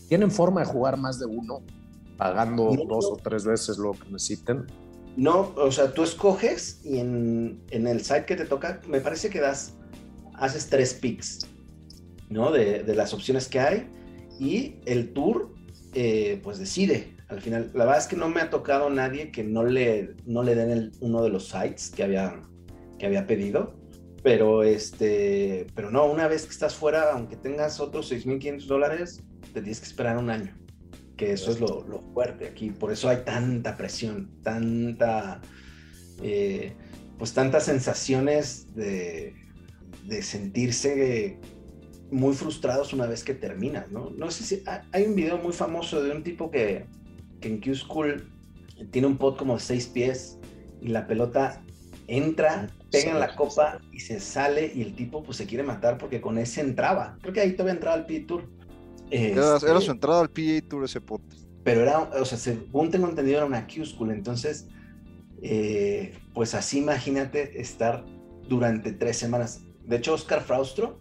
¿Tienen 0.09 0.33
forma 0.33 0.63
de 0.63 0.67
jugar 0.67 0.97
más 0.97 1.21
de 1.21 1.27
uno, 1.27 1.63
pagando 2.17 2.71
dos 2.89 3.07
o 3.07 3.17
tres 3.23 3.45
veces 3.45 3.79
lo 3.79 3.93
que 3.93 4.11
necesiten? 4.11 4.67
No, 5.17 5.53
o 5.57 5.71
sea, 5.71 5.93
tú 5.93 6.03
escoges 6.03 6.81
y 6.85 6.99
en, 6.99 7.63
en, 7.71 7.87
el 7.87 8.05
site 8.05 8.27
que 8.27 8.35
te 8.35 8.47
toca, 8.47 8.81
me 8.89 9.01
parece 9.01 9.31
que 9.31 9.41
das, 9.41 9.75
haces 10.35 10.69
tres 10.69 10.93
picks, 10.95 11.47
¿no? 12.29 12.51
De, 12.51 12.83
de 12.83 12.95
las 12.97 13.15
opciones 13.15 13.47
que 13.47 13.61
hay 13.61 13.89
y 14.41 14.81
el 14.87 15.13
tour, 15.13 15.55
eh, 15.95 16.41
pues 16.43 16.59
decide 16.59 17.15
al 17.29 17.41
final. 17.41 17.71
La 17.75 17.85
verdad 17.85 18.01
es 18.01 18.07
que 18.07 18.17
no 18.17 18.29
me 18.29 18.41
ha 18.41 18.51
tocado 18.51 18.91
nadie 18.91 19.31
que 19.31 19.45
no 19.45 19.65
le, 19.65 20.15
no 20.27 20.43
le 20.43 20.55
den 20.55 20.71
el, 20.71 20.93
uno 21.01 21.23
de 21.23 21.31
los 21.31 21.49
sites 21.49 21.91
que 21.91 22.03
había, 22.03 22.41
que 22.99 23.07
había 23.07 23.27
pedido. 23.27 23.75
Pero, 24.23 24.63
este, 24.63 25.67
pero 25.75 25.91
no, 25.91 26.07
una 26.07 26.29
vez 26.29 26.47
que 26.47 26.53
estás 26.53 26.75
fuera, 26.75 27.13
aunque 27.13 27.37
tengas 27.37 27.79
otros 27.79 28.11
6.500 28.11 28.67
dólares, 28.67 29.23
te 29.53 29.61
tienes 29.61 29.81
que 29.81 29.87
esperar 29.87 30.17
un 30.17 30.31
año. 30.31 30.57
Que 31.17 31.33
eso 31.33 31.51
es 31.51 31.61
lo, 31.61 31.87
lo 31.87 32.01
fuerte 32.15 32.47
aquí. 32.47 32.71
Por 32.71 32.91
eso 32.91 33.09
hay 33.09 33.19
tanta 33.19 33.77
presión, 33.77 34.31
tanta, 34.43 35.43
eh, 36.23 36.75
pues 37.19 37.35
tantas 37.35 37.65
sensaciones 37.65 38.75
de, 38.75 39.35
de 40.07 40.23
sentirse 40.23 41.39
muy 42.11 42.35
frustrados 42.35 42.93
una 42.93 43.07
vez 43.07 43.25
que 43.25 43.35
terminas, 43.35 43.91
¿no? 43.91 44.11
No 44.11 44.31
sé 44.31 44.45
si 44.45 44.63
hay 44.93 45.05
un 45.05 45.15
video 45.15 45.37
muy 45.39 45.53
famoso 45.53 46.03
de 46.03 46.13
un 46.13 46.23
tipo 46.23 46.51
que, 46.51 46.87
en 47.49 47.61
Q 47.61 47.75
School 47.75 48.31
tiene 48.91 49.07
un 49.07 49.17
pot 49.17 49.37
como 49.37 49.55
de 49.55 49.61
seis 49.61 49.87
pies 49.87 50.39
y 50.81 50.89
la 50.89 51.07
pelota 51.07 51.63
entra, 52.07 52.69
pega 52.91 53.13
en 53.13 53.21
la 53.21 53.35
copa 53.35 53.81
y 53.93 54.01
se 54.01 54.21
sale 54.21 54.71
y 54.75 54.83
el 54.83 54.95
tipo 54.95 55.23
pues 55.23 55.39
se 55.39 55.47
quiere 55.47 55.63
matar 55.63 55.97
porque 55.99 56.21
con 56.21 56.39
ese 56.39 56.61
entraba. 56.61 57.19
Creo 57.23 57.33
que 57.33 57.41
ahí 57.41 57.53
todavía 57.53 57.75
entraba 57.75 57.97
el 57.97 58.07
P 58.07 58.21
Tour. 58.21 58.51
Era, 59.11 59.57
Este, 59.57 59.71
era 59.71 59.81
su 59.81 59.91
entrada 59.91 60.21
al 60.21 60.31
PGA 60.31 60.61
Tour 60.69 60.85
ese 60.85 61.01
pot. 61.01 61.23
pero 61.63 61.81
era, 61.81 62.01
o 62.01 62.25
sea, 62.25 62.37
según 62.37 62.91
tengo 62.91 63.09
entendido, 63.09 63.39
era 63.39 63.47
una 63.47 63.67
Q-School. 63.67 64.11
Entonces, 64.11 64.69
eh, 65.43 66.15
pues 66.35 66.55
así 66.55 66.79
imagínate 66.79 67.61
estar 67.61 68.05
durante 68.49 68.93
tres 68.93 69.17
semanas. 69.17 69.63
De 69.87 69.97
hecho, 69.97 70.15
Oscar 70.15 70.43
Fraustro, 70.43 70.99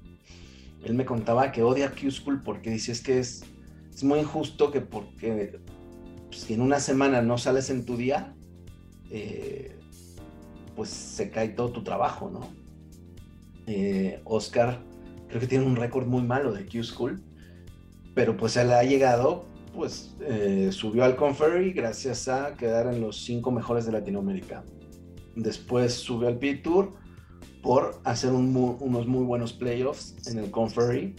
él 0.84 0.94
me 0.94 1.06
contaba 1.06 1.52
que 1.52 1.64
odia 1.64 1.92
Q-School 1.92 2.44
porque 2.44 2.70
dice 2.70 2.92
es 2.92 3.02
que 3.02 3.20
es, 3.20 3.44
es 3.94 4.04
muy 4.04 4.20
injusto 4.20 4.72
que 4.72 4.82
porque 4.82 5.60
pues, 6.34 6.46
si 6.46 6.54
en 6.56 6.62
una 6.62 6.80
semana 6.80 7.22
no 7.22 7.38
sales 7.38 7.70
en 7.70 7.86
tu 7.86 7.96
día, 7.96 8.34
eh, 9.12 9.78
pues 10.76 10.90
se 10.90 11.30
cae 11.30 11.50
todo 11.50 11.72
tu 11.72 11.84
trabajo, 11.84 12.32
¿no? 12.32 12.50
Eh, 13.68 14.20
Oscar 14.24 14.82
creo 15.28 15.40
que 15.40 15.46
tiene 15.48 15.66
un 15.66 15.76
récord 15.76 16.08
muy 16.08 16.24
malo 16.24 16.52
de 16.52 16.66
Q-School, 16.66 17.22
pero 18.16 18.36
pues 18.36 18.58
él 18.58 18.72
ha 18.72 18.84
llegado, 18.84 19.46
pues 19.76 20.16
eh, 20.22 20.70
subió 20.72 21.04
al 21.04 21.16
Conferry 21.16 21.72
gracias 21.72 22.28
a 22.28 22.56
quedar 22.56 22.92
en 22.92 23.00
los 23.00 23.24
cinco 23.24 23.52
mejores 23.52 23.86
de 23.86 23.92
Latinoamérica. 23.92 24.64
Después 25.36 25.94
subió 25.94 26.28
al 26.28 26.40
P 26.40 26.56
Tour 26.56 26.94
por 27.62 28.02
hacer 28.06 28.32
unos 28.32 29.08
muy 29.08 29.24
buenos 29.24 29.54
playoffs 29.54 30.16
en 30.28 30.40
el 30.40 30.50
Conferry 30.50 31.16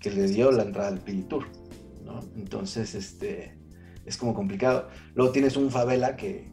que 0.00 0.10
le 0.10 0.28
dio 0.28 0.52
la 0.52 0.62
entrada 0.62 0.88
al 0.88 1.00
P 1.00 1.14
Tour. 1.28 1.46
¿no? 2.04 2.20
Entonces, 2.36 2.94
este, 2.94 3.61
es 4.04 4.16
como 4.16 4.34
complicado. 4.34 4.88
Luego 5.14 5.32
tienes 5.32 5.56
un 5.56 5.70
Favela 5.70 6.16
que, 6.16 6.50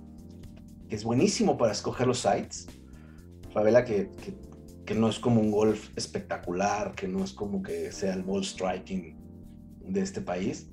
que 0.87 0.95
es 0.95 1.03
buenísimo 1.03 1.57
para 1.57 1.71
escoger 1.71 2.07
los 2.07 2.19
sites. 2.19 2.67
Favela 3.53 3.83
que, 3.83 4.11
que, 4.85 4.95
no 4.95 5.09
es 5.09 5.19
como 5.19 5.39
un 5.39 5.51
golf 5.51 5.91
espectacular, 5.95 6.95
que 6.95 7.07
no 7.07 7.23
es 7.23 7.31
como 7.31 7.61
que 7.61 7.91
sea 7.91 8.13
el 8.13 8.23
ball 8.23 8.43
striking 8.43 9.15
de 9.81 10.01
este 10.01 10.21
país. 10.21 10.71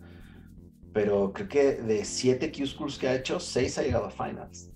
Pero 0.92 1.32
creo 1.34 1.48
que 1.48 1.72
de 1.74 2.04
siete 2.04 2.50
Q-Schools 2.50 2.98
que 2.98 3.08
ha 3.08 3.14
hecho, 3.14 3.38
seis 3.38 3.76
ha 3.76 3.82
llegado 3.82 4.06
a 4.06 4.10
finals. 4.10 4.70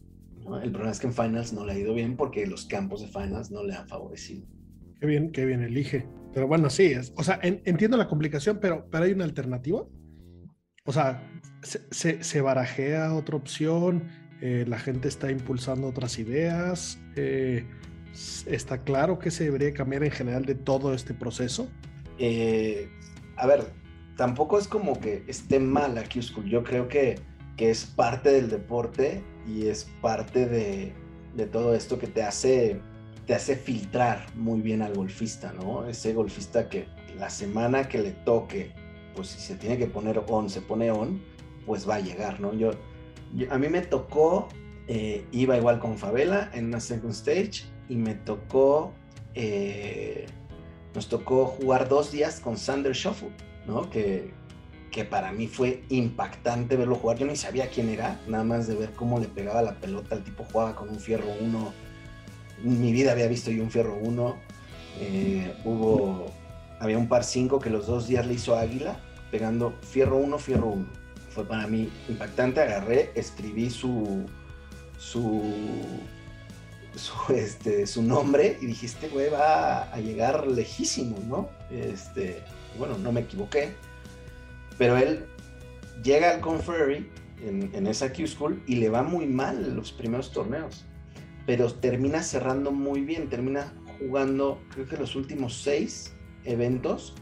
El 0.62 0.70
problema 0.70 0.90
es 0.90 1.00
que 1.00 1.06
en 1.06 1.14
finals 1.14 1.52
no 1.52 1.64
le 1.64 1.72
ha 1.72 1.78
ido 1.78 1.94
bien 1.94 2.16
porque 2.16 2.46
los 2.46 2.66
campos 2.66 3.00
de 3.00 3.06
finals 3.06 3.50
no 3.50 3.62
le 3.64 3.74
han 3.74 3.88
favorecido. 3.88 4.46
Qué 5.00 5.06
bien, 5.06 5.32
qué 5.32 5.46
bien 5.46 5.62
elige. 5.62 6.06
Pero 6.34 6.46
bueno, 6.46 6.68
sí, 6.68 6.84
es, 6.86 7.12
o 7.16 7.22
sea, 7.22 7.38
en- 7.42 7.62
entiendo 7.64 7.96
la 7.96 8.08
complicación, 8.08 8.58
pero, 8.60 8.86
pero 8.90 9.04
hay 9.04 9.12
una 9.12 9.24
alternativa. 9.24 9.86
O 10.84 10.92
sea, 10.92 11.22
se, 11.62 11.80
se- 11.90 12.22
se 12.24 12.40
barajea 12.40 13.14
otra 13.14 13.36
opción, 13.36 14.04
eh, 14.40 14.64
la 14.66 14.78
gente 14.78 15.08
está 15.08 15.30
impulsando 15.30 15.88
otras 15.88 16.18
ideas. 16.18 16.98
eh, 17.16 17.64
está 18.46 18.78
claro 18.82 19.18
que 19.20 19.30
se 19.30 19.44
debería 19.44 19.72
cambiar 19.72 20.02
en 20.02 20.10
general 20.10 20.44
de 20.44 20.54
todo 20.56 20.94
este 20.94 21.14
proceso. 21.14 21.68
Eh, 22.18 22.88
a 23.36 23.46
ver, 23.46 23.64
tampoco 24.16 24.58
es 24.58 24.66
como 24.66 24.98
que 25.00 25.24
esté 25.28 25.60
mal 25.60 25.94
la 25.94 26.02
Q-School. 26.04 26.46
Yo 26.46 26.64
creo 26.64 26.88
que, 26.88 27.20
que 27.56 27.70
es 27.70 27.84
parte 27.84 28.30
del 28.32 28.50
deporte 28.50 29.22
y 29.46 29.66
es 29.68 29.84
parte 30.02 30.46
de, 30.46 30.92
de 31.36 31.46
todo 31.46 31.74
esto 31.74 31.98
que 31.98 32.08
te 32.08 32.22
hace, 32.22 32.80
te 33.26 33.34
hace 33.34 33.54
filtrar 33.56 34.26
muy 34.34 34.60
bien 34.60 34.82
al 34.82 34.94
golfista, 34.94 35.52
¿no? 35.52 35.86
Ese 35.86 36.12
golfista 36.12 36.68
que 36.68 36.86
la 37.16 37.30
semana 37.30 37.88
que 37.88 37.98
le 37.98 38.10
toque, 38.10 38.72
pues 39.14 39.28
si 39.28 39.40
se 39.40 39.54
tiene 39.54 39.78
que 39.78 39.86
poner 39.86 40.20
on, 40.28 40.50
se 40.50 40.60
pone 40.62 40.90
on, 40.90 41.22
pues 41.66 41.88
va 41.88 41.96
a 41.96 42.00
llegar, 42.00 42.40
¿no? 42.40 42.52
Yo, 42.54 42.72
a 43.50 43.58
mí 43.58 43.68
me 43.68 43.82
tocó, 43.82 44.48
eh, 44.88 45.24
iba 45.32 45.56
igual 45.56 45.78
con 45.78 45.96
Favela 45.98 46.50
en 46.52 46.66
una 46.66 46.80
second 46.80 47.12
stage 47.12 47.64
y 47.88 47.96
me 47.96 48.14
tocó... 48.14 48.92
eh, 49.34 50.26
nos 50.94 51.08
tocó 51.08 51.46
jugar 51.46 51.88
dos 51.88 52.10
días 52.10 52.40
con 52.40 52.56
Sander 52.56 52.92
Shuffle, 52.92 53.30
¿no? 53.66 53.88
Que, 53.90 54.32
que 54.90 55.04
para 55.04 55.30
mí 55.30 55.46
fue 55.46 55.84
impactante 55.88 56.76
verlo 56.76 56.96
jugar. 56.96 57.16
Yo 57.18 57.26
ni 57.26 57.36
sabía 57.36 57.68
quién 57.68 57.88
era, 57.88 58.20
nada 58.26 58.42
más 58.42 58.66
de 58.66 58.74
ver 58.74 58.92
cómo 58.92 59.20
le 59.20 59.28
pegaba 59.28 59.62
la 59.62 59.76
pelota. 59.76 60.16
El 60.16 60.24
tipo 60.24 60.44
jugaba 60.44 60.74
con 60.74 60.88
un 60.88 60.98
fierro 60.98 61.28
1. 61.40 61.72
En 62.64 62.80
mi 62.80 62.92
vida 62.92 63.12
había 63.12 63.28
visto 63.28 63.50
yo 63.50 63.62
un 63.62 63.70
fierro 63.70 63.96
1. 64.02 64.36
Eh, 65.00 65.54
hubo, 65.64 66.26
había 66.80 66.98
un 66.98 67.08
par 67.08 67.22
5 67.22 67.60
que 67.60 67.70
los 67.70 67.86
dos 67.86 68.08
días 68.08 68.26
le 68.26 68.34
hizo 68.34 68.56
Águila, 68.56 68.98
pegando 69.30 69.74
fierro 69.82 70.16
1, 70.16 70.38
fierro 70.38 70.66
1. 70.70 70.86
Fue 71.30 71.46
para 71.46 71.66
mí 71.66 71.90
impactante. 72.08 72.60
Agarré, 72.60 73.10
escribí 73.14 73.70
su, 73.70 74.26
su, 74.98 75.42
este, 77.34 77.86
su 77.86 78.02
nombre 78.02 78.58
y 78.60 78.66
dije, 78.66 78.86
este 78.86 79.08
güey 79.08 79.30
va 79.30 79.84
a 79.92 80.00
llegar 80.00 80.46
lejísimo, 80.46 81.18
¿no? 81.26 81.48
Este, 81.70 82.42
bueno, 82.78 82.98
no 82.98 83.12
me 83.12 83.20
equivoqué, 83.20 83.72
pero 84.76 84.96
él 84.96 85.24
llega 86.02 86.32
al 86.32 86.40
Conferry 86.40 87.08
en, 87.42 87.70
en 87.74 87.86
esa 87.86 88.12
Q-School 88.12 88.62
y 88.66 88.76
le 88.76 88.90
va 88.90 89.02
muy 89.02 89.26
mal 89.26 89.64
en 89.64 89.76
los 89.76 89.92
primeros 89.92 90.32
torneos, 90.32 90.84
pero 91.46 91.72
termina 91.72 92.22
cerrando 92.22 92.72
muy 92.72 93.00
bien, 93.00 93.28
termina 93.28 93.72
jugando, 93.98 94.60
creo 94.70 94.86
que 94.86 94.96
los 94.96 95.14
últimos 95.14 95.62
seis 95.62 96.12
eventos, 96.44 97.14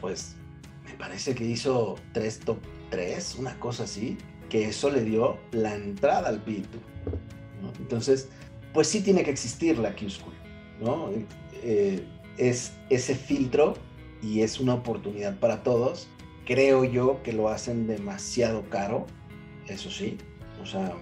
pues 0.00 0.36
me 0.84 0.94
parece 0.94 1.34
que 1.34 1.44
hizo 1.44 1.96
tres 2.12 2.40
top 2.40 2.58
3, 2.90 3.36
una 3.38 3.58
cosa 3.58 3.84
así, 3.84 4.18
que 4.48 4.68
eso 4.68 4.90
le 4.90 5.02
dio 5.02 5.38
la 5.52 5.74
entrada 5.74 6.28
al 6.28 6.42
PIT. 6.42 6.66
¿no? 7.62 7.72
Entonces, 7.78 8.28
pues 8.72 8.88
sí 8.88 9.00
tiene 9.00 9.24
que 9.24 9.30
existir 9.30 9.78
la 9.78 9.94
Q-School, 9.94 10.34
¿no? 10.80 11.10
Eh, 11.62 12.04
es 12.36 12.72
ese 12.90 13.14
filtro 13.14 13.74
y 14.22 14.42
es 14.42 14.60
una 14.60 14.74
oportunidad 14.74 15.38
para 15.38 15.62
todos. 15.62 16.08
Creo 16.44 16.84
yo 16.84 17.22
que 17.22 17.32
lo 17.32 17.48
hacen 17.48 17.86
demasiado 17.86 18.68
caro, 18.68 19.06
eso 19.66 19.90
sí. 19.90 20.18
O 20.62 20.66
sea, 20.66 20.94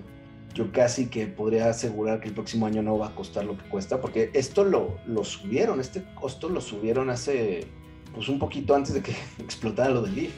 yo 0.54 0.70
casi 0.70 1.06
que 1.06 1.26
podría 1.26 1.68
asegurar 1.68 2.20
que 2.20 2.28
el 2.28 2.34
próximo 2.34 2.66
año 2.66 2.82
no 2.82 2.96
va 2.96 3.08
a 3.08 3.14
costar 3.14 3.44
lo 3.44 3.58
que 3.58 3.64
cuesta, 3.64 4.00
porque 4.00 4.30
esto 4.34 4.64
lo, 4.64 4.98
lo 5.06 5.24
subieron, 5.24 5.80
este 5.80 6.04
costo 6.14 6.48
lo 6.48 6.60
subieron 6.60 7.10
hace, 7.10 7.66
pues 8.14 8.28
un 8.28 8.38
poquito 8.38 8.74
antes 8.74 8.94
de 8.94 9.02
que 9.02 9.16
explotara 9.38 9.90
lo 9.90 10.02
del 10.02 10.14
Leaf. 10.14 10.32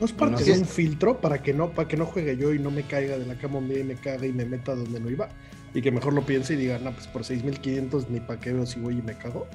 ¿No 0.00 0.06
es 0.06 0.12
parte 0.12 0.44
No 0.44 0.52
de 0.52 0.52
un 0.52 0.66
filtro 0.66 1.20
para 1.20 1.42
que 1.42 1.54
no, 1.54 1.70
para 1.72 1.88
que 1.88 1.96
no 1.96 2.06
juegue 2.06 2.36
yo 2.36 2.52
y 2.52 2.58
no 2.58 2.70
me 2.70 2.82
caiga 2.86 3.16
de 3.18 3.26
la 3.26 3.38
cama 3.38 3.58
un 3.58 3.68
día 3.68 3.80
y 3.80 3.84
me 3.84 3.96
cague 3.96 4.28
y 4.28 4.32
me 4.32 4.44
meta 4.44 4.74
donde 4.74 5.00
no 5.00 5.10
iba? 5.10 5.28
Y 5.74 5.82
que 5.82 5.90
mejor 5.90 6.12
lo 6.12 6.24
piense 6.26 6.54
y 6.54 6.56
diga, 6.56 6.78
no, 6.78 6.92
pues 6.92 7.06
por 7.08 7.22
6.500 7.22 8.08
ni 8.08 8.20
para 8.20 8.40
qué 8.40 8.52
veo 8.52 8.66
si 8.66 8.80
voy 8.80 8.98
y 8.98 9.02
me 9.02 9.16
cago. 9.16 9.46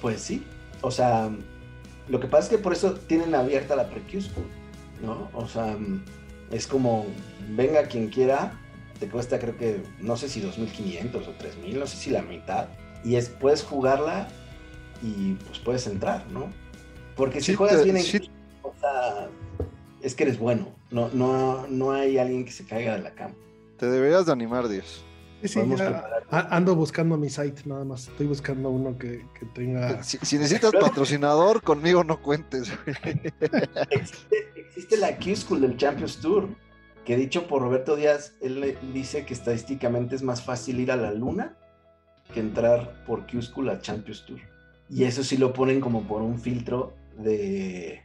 Pues 0.00 0.20
sí, 0.20 0.44
o 0.80 0.90
sea, 0.90 1.30
lo 2.08 2.20
que 2.20 2.26
pasa 2.26 2.44
es 2.44 2.48
que 2.50 2.58
por 2.58 2.72
eso 2.72 2.94
tienen 2.94 3.34
abierta 3.34 3.76
la 3.76 3.88
pre 3.88 4.02
School, 4.20 4.46
¿no? 5.02 5.30
O 5.32 5.48
sea, 5.48 5.76
es 6.50 6.66
como, 6.66 7.06
venga 7.50 7.88
quien 7.88 8.08
quiera, 8.08 8.60
te 8.98 9.08
cuesta 9.08 9.38
creo 9.38 9.56
que, 9.56 9.82
no 10.00 10.16
sé 10.16 10.28
si 10.28 10.40
2.500 10.42 11.26
o 11.28 11.38
3.000, 11.38 11.78
no 11.78 11.86
sé 11.86 11.96
si 11.96 12.10
la 12.10 12.22
mitad, 12.22 12.68
y 13.04 13.16
es, 13.16 13.28
puedes 13.30 13.62
jugarla 13.62 14.28
y 15.02 15.34
pues 15.46 15.58
puedes 15.58 15.86
entrar, 15.86 16.26
¿no? 16.30 16.50
Porque 17.16 17.40
si 17.40 17.52
Sí, 17.52 17.54
juegas 17.54 17.82
bien 17.82 17.96
en 17.96 18.04
sí. 18.04 18.20
o 18.62 18.74
sea, 18.80 19.28
es 20.04 20.14
que 20.14 20.24
eres 20.24 20.38
bueno, 20.38 20.68
no, 20.90 21.08
no, 21.12 21.66
no 21.68 21.92
hay 21.92 22.18
alguien 22.18 22.44
que 22.44 22.52
se 22.52 22.64
caiga 22.64 22.94
de 22.96 23.02
la 23.02 23.14
cama. 23.14 23.34
Te 23.78 23.86
deberías 23.86 24.26
de 24.26 24.32
animar, 24.32 24.68
Dios. 24.68 25.04
Sí, 25.42 25.60
ya- 25.76 26.04
ando 26.30 26.74
buscando 26.74 27.18
mi 27.18 27.28
site 27.28 27.62
nada 27.66 27.84
más. 27.84 28.08
Estoy 28.08 28.26
buscando 28.26 28.70
uno 28.70 28.96
que, 28.96 29.26
que 29.38 29.44
tenga... 29.54 30.02
Si, 30.02 30.16
si 30.22 30.38
necesitas 30.38 30.72
patrocinador, 30.72 31.62
conmigo 31.62 32.02
no 32.02 32.22
cuentes. 32.22 32.72
existe, 33.90 34.36
existe 34.56 34.96
la 34.96 35.16
Q 35.18 35.36
School 35.36 35.60
del 35.60 35.76
Champions 35.76 36.18
Tour, 36.18 36.48
que 37.04 37.16
dicho 37.16 37.46
por 37.46 37.60
Roberto 37.60 37.96
Díaz, 37.96 38.34
él 38.40 38.60
le 38.60 38.78
dice 38.94 39.26
que 39.26 39.34
estadísticamente 39.34 40.14
es 40.14 40.22
más 40.22 40.42
fácil 40.42 40.80
ir 40.80 40.90
a 40.90 40.96
la 40.96 41.12
luna 41.12 41.56
que 42.32 42.40
entrar 42.40 43.04
por 43.04 43.26
Q 43.26 43.42
School 43.42 43.68
a 43.68 43.80
Champions 43.80 44.24
Tour. 44.24 44.40
Y 44.88 45.04
eso 45.04 45.22
sí 45.24 45.36
lo 45.36 45.52
ponen 45.52 45.80
como 45.80 46.06
por 46.06 46.22
un 46.22 46.38
filtro 46.38 46.94
de, 47.18 48.03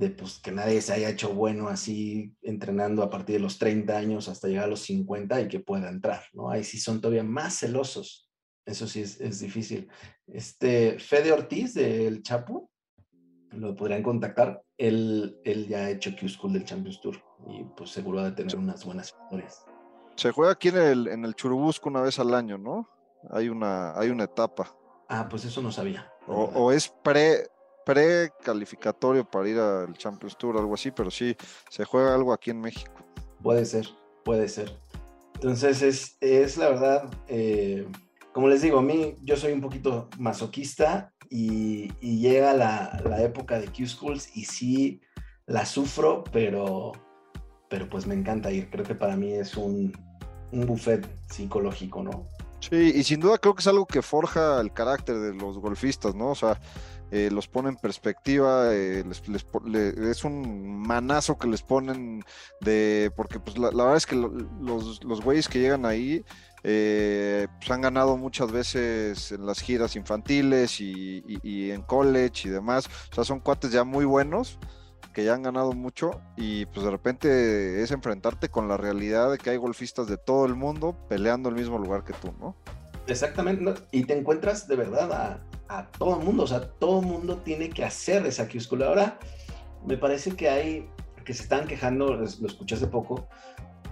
de 0.00 0.10
pues, 0.10 0.38
que 0.38 0.50
nadie 0.50 0.80
se 0.80 0.94
haya 0.94 1.10
hecho 1.10 1.34
bueno 1.34 1.68
así 1.68 2.34
entrenando 2.40 3.02
a 3.02 3.10
partir 3.10 3.36
de 3.36 3.42
los 3.42 3.58
30 3.58 3.96
años 3.96 4.28
hasta 4.28 4.48
llegar 4.48 4.64
a 4.64 4.68
los 4.68 4.80
50 4.80 5.42
y 5.42 5.48
que 5.48 5.60
pueda 5.60 5.90
entrar, 5.90 6.24
¿no? 6.32 6.50
Ahí 6.50 6.64
sí 6.64 6.78
son 6.78 7.02
todavía 7.02 7.22
más 7.22 7.58
celosos. 7.60 8.30
Eso 8.64 8.86
sí 8.86 9.02
es, 9.02 9.20
es 9.20 9.40
difícil. 9.40 9.88
Este 10.26 10.98
Fede 10.98 11.32
Ortiz 11.32 11.74
del 11.74 12.22
Chapo, 12.22 12.70
lo 13.50 13.76
podrían 13.76 14.02
contactar. 14.02 14.62
Él, 14.78 15.38
él 15.44 15.68
ya 15.68 15.80
ha 15.80 15.90
hecho 15.90 16.12
Q 16.18 16.28
School 16.30 16.54
del 16.54 16.64
Champions 16.64 17.00
Tour 17.02 17.22
y 17.48 17.64
pues 17.76 17.90
seguro 17.90 18.22
de 18.24 18.32
tener 18.32 18.56
unas 18.56 18.84
buenas 18.86 19.08
historias. 19.08 19.66
Se 20.16 20.30
juega 20.30 20.52
aquí 20.52 20.68
en 20.68 20.78
el, 20.78 21.08
en 21.08 21.24
el 21.26 21.34
Churubusco 21.34 21.90
una 21.90 22.00
vez 22.00 22.18
al 22.18 22.34
año, 22.34 22.56
¿no? 22.56 22.88
Hay 23.30 23.50
una, 23.50 23.98
hay 23.98 24.08
una 24.08 24.24
etapa. 24.24 24.74
Ah, 25.10 25.28
pues 25.28 25.44
eso 25.44 25.60
no 25.60 25.70
sabía. 25.70 26.10
O, 26.26 26.44
o 26.54 26.72
es 26.72 26.88
pre 26.88 27.50
pre 27.92 28.32
calificatorio 28.42 29.24
para 29.24 29.48
ir 29.48 29.58
al 29.58 29.92
Champions 29.94 30.36
Tour, 30.38 30.56
algo 30.56 30.74
así, 30.74 30.90
pero 30.90 31.10
sí, 31.10 31.36
se 31.68 31.84
juega 31.84 32.14
algo 32.14 32.32
aquí 32.32 32.50
en 32.50 32.60
México. 32.60 32.92
Puede 33.42 33.64
ser, 33.64 33.88
puede 34.24 34.48
ser. 34.48 34.72
Entonces 35.34 35.82
es, 35.82 36.16
es 36.20 36.56
la 36.56 36.68
verdad, 36.68 37.10
eh, 37.26 37.88
como 38.32 38.48
les 38.48 38.62
digo, 38.62 38.78
a 38.78 38.82
mí 38.82 39.16
yo 39.22 39.36
soy 39.36 39.52
un 39.52 39.60
poquito 39.60 40.08
masoquista 40.18 41.12
y, 41.28 41.90
y 42.00 42.20
llega 42.20 42.52
la, 42.52 43.00
la 43.04 43.22
época 43.22 43.58
de 43.58 43.66
Q 43.66 43.86
Schools 43.86 44.36
y 44.36 44.44
sí, 44.44 45.00
la 45.46 45.66
sufro, 45.66 46.22
pero, 46.30 46.92
pero 47.68 47.88
pues 47.88 48.06
me 48.06 48.14
encanta 48.14 48.52
ir. 48.52 48.70
Creo 48.70 48.84
que 48.84 48.94
para 48.94 49.16
mí 49.16 49.32
es 49.32 49.56
un, 49.56 49.92
un 50.52 50.66
buffet 50.66 51.08
psicológico, 51.28 52.02
¿no? 52.04 52.28
Sí, 52.60 52.92
y 52.94 53.02
sin 53.02 53.20
duda 53.20 53.38
creo 53.38 53.54
que 53.54 53.62
es 53.62 53.66
algo 53.66 53.86
que 53.86 54.02
forja 54.02 54.60
el 54.60 54.72
carácter 54.72 55.18
de 55.18 55.34
los 55.34 55.58
golfistas, 55.58 56.14
¿no? 56.14 56.32
O 56.32 56.34
sea, 56.34 56.60
eh, 57.10 57.28
los 57.32 57.48
pone 57.48 57.70
en 57.70 57.76
perspectiva, 57.76 58.72
eh, 58.72 59.04
les, 59.06 59.28
les, 59.28 59.46
le, 59.64 60.10
es 60.10 60.24
un 60.24 60.78
manazo 60.80 61.38
que 61.38 61.48
les 61.48 61.62
ponen 61.62 62.22
de, 62.60 63.10
porque 63.16 63.40
pues 63.40 63.58
la, 63.58 63.70
verdad 63.70 63.96
es 63.96 64.06
que 64.06 64.16
lo, 64.16 64.28
los, 64.28 65.02
los 65.02 65.20
güeyes 65.20 65.48
que 65.48 65.58
llegan 65.58 65.86
ahí 65.86 66.24
eh, 66.62 67.48
pues 67.58 67.70
han 67.70 67.80
ganado 67.80 68.16
muchas 68.16 68.52
veces 68.52 69.32
en 69.32 69.46
las 69.46 69.60
giras 69.60 69.96
infantiles 69.96 70.80
y, 70.80 71.24
y, 71.26 71.38
y, 71.42 71.70
en 71.70 71.82
college 71.82 72.48
y 72.48 72.50
demás, 72.50 72.86
o 73.10 73.14
sea, 73.14 73.24
son 73.24 73.40
cuates 73.40 73.72
ya 73.72 73.82
muy 73.82 74.04
buenos 74.04 74.58
que 75.12 75.24
ya 75.24 75.34
han 75.34 75.42
ganado 75.42 75.72
mucho 75.72 76.20
y 76.36 76.66
pues 76.66 76.84
de 76.84 76.90
repente 76.90 77.82
es 77.82 77.90
enfrentarte 77.90 78.48
con 78.48 78.68
la 78.68 78.76
realidad 78.76 79.32
de 79.32 79.38
que 79.38 79.50
hay 79.50 79.56
golfistas 79.56 80.06
de 80.06 80.16
todo 80.16 80.46
el 80.46 80.54
mundo 80.54 80.96
peleando 81.08 81.48
el 81.48 81.56
mismo 81.56 81.78
lugar 81.78 82.04
que 82.04 82.12
tú, 82.12 82.32
¿no? 82.38 82.54
Exactamente, 83.06 83.74
y 83.90 84.04
te 84.04 84.16
encuentras 84.16 84.68
de 84.68 84.76
verdad 84.76 85.12
a, 85.12 85.49
a 85.70 85.90
todo 85.92 86.18
el 86.18 86.24
mundo, 86.24 86.42
o 86.42 86.46
sea, 86.46 86.60
todo 86.60 87.00
el 87.00 87.06
mundo 87.06 87.38
tiene 87.38 87.70
que 87.70 87.84
hacer 87.84 88.26
esa 88.26 88.48
Q-School. 88.48 88.82
Ahora, 88.82 89.18
me 89.86 89.96
parece 89.96 90.32
que 90.32 90.48
hay, 90.48 90.88
que 91.24 91.32
se 91.32 91.44
están 91.44 91.66
quejando, 91.66 92.14
lo 92.14 92.24
escuché 92.24 92.74
hace 92.74 92.88
poco, 92.88 93.28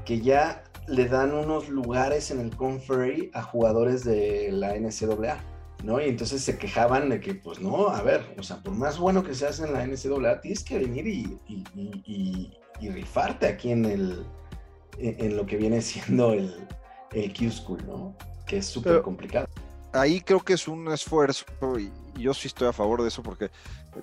que 0.04 0.20
ya 0.20 0.64
le 0.88 1.06
dan 1.06 1.32
unos 1.32 1.68
lugares 1.68 2.30
en 2.30 2.40
el 2.40 2.54
Conferry 2.56 3.30
a 3.32 3.42
jugadores 3.42 4.04
de 4.04 4.50
la 4.52 4.74
NCAA 4.74 5.38
¿no? 5.84 6.00
Y 6.00 6.08
entonces 6.08 6.42
se 6.42 6.58
quejaban 6.58 7.08
de 7.08 7.20
que, 7.20 7.34
pues 7.34 7.60
no, 7.60 7.88
a 7.88 8.02
ver, 8.02 8.34
o 8.38 8.42
sea, 8.42 8.56
por 8.62 8.74
más 8.74 8.98
bueno 8.98 9.22
que 9.22 9.34
seas 9.34 9.60
en 9.60 9.72
la 9.72 9.86
NCAA, 9.86 10.40
tienes 10.40 10.64
que 10.64 10.78
venir 10.78 11.06
y, 11.06 11.38
y, 11.46 11.64
y, 11.76 12.58
y 12.80 12.90
rifarte 12.90 13.46
aquí 13.46 13.70
en, 13.70 13.84
el, 13.84 14.26
en, 14.98 15.36
lo 15.36 15.46
que 15.46 15.56
viene 15.56 15.80
siendo 15.80 16.32
el, 16.32 16.54
el 17.12 17.32
Q-School, 17.32 17.86
¿no? 17.86 18.16
Que 18.46 18.58
es 18.58 18.66
súper 18.66 19.02
complicado. 19.02 19.46
Ahí 19.92 20.20
creo 20.20 20.40
que 20.40 20.52
es 20.52 20.68
un 20.68 20.88
esfuerzo 20.92 21.44
y 21.78 21.90
yo 22.18 22.34
sí 22.34 22.48
estoy 22.48 22.68
a 22.68 22.72
favor 22.72 23.02
de 23.02 23.08
eso 23.08 23.22
porque, 23.22 23.50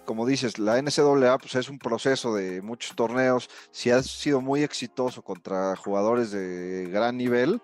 como 0.05 0.25
dices, 0.25 0.57
la 0.57 0.81
NCAA 0.81 1.38
pues, 1.38 1.55
es 1.55 1.69
un 1.69 1.77
proceso 1.77 2.33
de 2.33 2.61
muchos 2.61 2.95
torneos. 2.95 3.49
Si 3.71 3.91
has 3.91 4.07
sido 4.07 4.41
muy 4.41 4.63
exitoso 4.63 5.21
contra 5.21 5.75
jugadores 5.75 6.31
de 6.31 6.89
gran 6.91 7.17
nivel, 7.17 7.61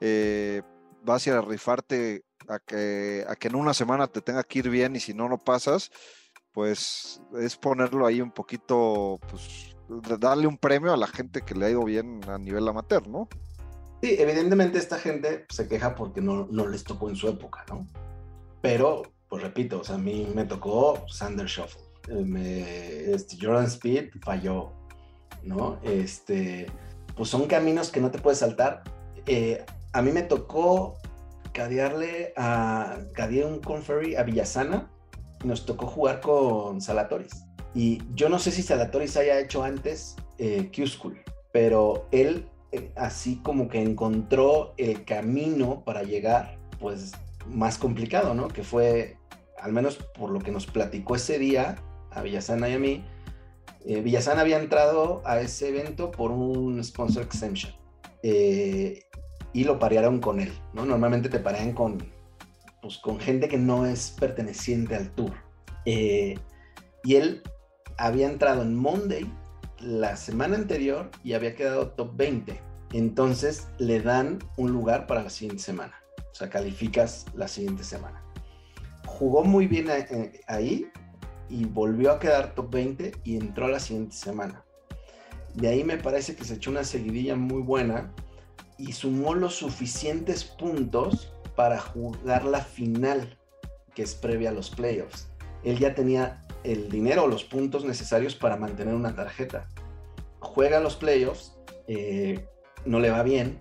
eh, 0.00 0.62
vas 1.02 1.26
a 1.26 1.30
ir 1.30 1.36
a 1.36 1.40
rifarte 1.40 2.24
a 2.48 2.58
que, 2.58 3.24
a 3.28 3.36
que 3.36 3.48
en 3.48 3.54
una 3.54 3.72
semana 3.72 4.06
te 4.06 4.20
tenga 4.20 4.42
que 4.42 4.58
ir 4.58 4.68
bien 4.68 4.96
y 4.96 5.00
si 5.00 5.14
no, 5.14 5.28
no 5.28 5.38
pasas, 5.38 5.90
pues 6.52 7.22
es 7.38 7.56
ponerlo 7.56 8.06
ahí 8.06 8.20
un 8.20 8.32
poquito, 8.32 9.18
pues 9.30 9.76
darle 10.18 10.46
un 10.46 10.58
premio 10.58 10.92
a 10.92 10.96
la 10.96 11.06
gente 11.06 11.42
que 11.42 11.54
le 11.54 11.66
ha 11.66 11.70
ido 11.70 11.84
bien 11.84 12.20
a 12.28 12.38
nivel 12.38 12.68
amateur, 12.68 13.06
¿no? 13.08 13.28
Sí, 14.02 14.16
evidentemente 14.18 14.78
esta 14.78 14.98
gente 14.98 15.46
se 15.48 15.68
queja 15.68 15.94
porque 15.94 16.20
no, 16.20 16.48
no 16.50 16.66
les 16.66 16.82
tocó 16.82 17.08
en 17.08 17.14
su 17.14 17.28
época, 17.28 17.64
¿no? 17.68 17.86
Pero, 18.60 19.02
pues 19.28 19.44
repito, 19.44 19.80
o 19.80 19.84
sea, 19.84 19.94
a 19.94 19.98
mí 19.98 20.28
me 20.34 20.44
tocó 20.44 21.04
Sander 21.08 21.46
Shuffle, 21.46 21.82
eh, 22.08 22.24
me, 22.24 23.12
este, 23.12 23.36
Jordan 23.40 23.66
Speed 23.66 24.10
falló, 24.20 24.72
¿no? 25.44 25.78
Este, 25.84 26.66
pues 27.16 27.28
son 27.28 27.46
caminos 27.46 27.92
que 27.92 28.00
no 28.00 28.10
te 28.10 28.18
puedes 28.18 28.40
saltar. 28.40 28.82
Eh, 29.26 29.64
a 29.92 30.02
mí 30.02 30.10
me 30.10 30.22
tocó 30.22 30.98
cadearle 31.52 32.32
a 32.36 32.98
cadeé 33.14 33.44
un 33.44 33.60
conferry 33.60 34.16
a 34.16 34.24
Villasana 34.24 34.90
y 35.44 35.46
nos 35.46 35.64
tocó 35.64 35.86
jugar 35.86 36.20
con 36.20 36.80
Salatoris. 36.80 37.44
Y 37.72 38.02
yo 38.14 38.28
no 38.28 38.40
sé 38.40 38.50
si 38.50 38.64
Salatoris 38.64 39.16
haya 39.16 39.38
hecho 39.38 39.62
antes 39.62 40.16
eh, 40.38 40.72
Q-School, 40.74 41.22
pero 41.52 42.08
él 42.10 42.48
así 42.96 43.36
como 43.42 43.68
que 43.68 43.80
encontró 43.80 44.74
el 44.76 45.04
camino 45.04 45.82
para 45.84 46.02
llegar, 46.02 46.58
pues 46.80 47.12
más 47.46 47.78
complicado, 47.78 48.34
¿no? 48.34 48.48
Que 48.48 48.62
fue, 48.62 49.16
al 49.60 49.72
menos 49.72 49.96
por 49.96 50.30
lo 50.30 50.40
que 50.40 50.50
nos 50.50 50.66
platicó 50.66 51.16
ese 51.16 51.38
día 51.38 51.76
a 52.10 52.22
Villasana 52.22 52.68
y 52.68 52.74
a 52.74 52.78
mí, 52.78 53.04
eh, 53.84 54.00
Villasana 54.00 54.42
había 54.42 54.58
entrado 54.58 55.22
a 55.24 55.40
ese 55.40 55.68
evento 55.68 56.10
por 56.10 56.30
un 56.30 56.82
sponsor 56.84 57.22
exemption. 57.22 57.74
Eh, 58.22 59.00
y 59.52 59.64
lo 59.64 59.78
parearon 59.78 60.20
con 60.20 60.40
él, 60.40 60.52
¿no? 60.72 60.86
Normalmente 60.86 61.28
te 61.28 61.38
parean 61.38 61.72
con, 61.72 61.98
pues, 62.80 62.98
con 62.98 63.18
gente 63.18 63.48
que 63.48 63.58
no 63.58 63.86
es 63.86 64.14
perteneciente 64.18 64.94
al 64.94 65.10
tour. 65.10 65.32
Eh, 65.84 66.38
y 67.04 67.16
él 67.16 67.42
había 67.98 68.28
entrado 68.28 68.62
en 68.62 68.74
Monday 68.74 69.30
la 69.82 70.16
semana 70.16 70.56
anterior 70.56 71.10
y 71.24 71.32
había 71.34 71.54
quedado 71.54 71.90
top 71.90 72.16
20. 72.16 72.60
Entonces 72.92 73.68
le 73.78 74.00
dan 74.00 74.38
un 74.56 74.72
lugar 74.72 75.06
para 75.06 75.22
la 75.22 75.30
siguiente 75.30 75.62
semana. 75.62 75.94
O 76.30 76.34
sea, 76.34 76.48
calificas 76.48 77.26
la 77.34 77.48
siguiente 77.48 77.84
semana. 77.84 78.22
Jugó 79.06 79.44
muy 79.44 79.66
bien 79.66 79.88
ahí 80.46 80.90
y 81.48 81.64
volvió 81.66 82.12
a 82.12 82.18
quedar 82.18 82.54
top 82.54 82.70
20 82.70 83.12
y 83.24 83.36
entró 83.36 83.68
la 83.68 83.80
siguiente 83.80 84.16
semana. 84.16 84.64
De 85.54 85.68
ahí 85.68 85.84
me 85.84 85.98
parece 85.98 86.34
que 86.34 86.44
se 86.44 86.54
echó 86.54 86.70
una 86.70 86.84
seguidilla 86.84 87.36
muy 87.36 87.60
buena 87.60 88.12
y 88.78 88.92
sumó 88.92 89.34
los 89.34 89.54
suficientes 89.56 90.44
puntos 90.44 91.34
para 91.54 91.78
jugar 91.78 92.44
la 92.44 92.60
final, 92.60 93.38
que 93.94 94.02
es 94.02 94.14
previa 94.14 94.50
a 94.50 94.54
los 94.54 94.70
playoffs. 94.70 95.28
Él 95.62 95.78
ya 95.78 95.94
tenía 95.94 96.41
el 96.64 96.90
dinero 96.90 97.24
o 97.24 97.26
los 97.26 97.44
puntos 97.44 97.84
necesarios 97.84 98.34
para 98.34 98.56
mantener 98.56 98.94
una 98.94 99.14
tarjeta. 99.14 99.68
Juega 100.40 100.80
los 100.80 100.96
playoffs, 100.96 101.56
eh, 101.86 102.44
no 102.84 103.00
le 103.00 103.10
va 103.10 103.22
bien, 103.22 103.60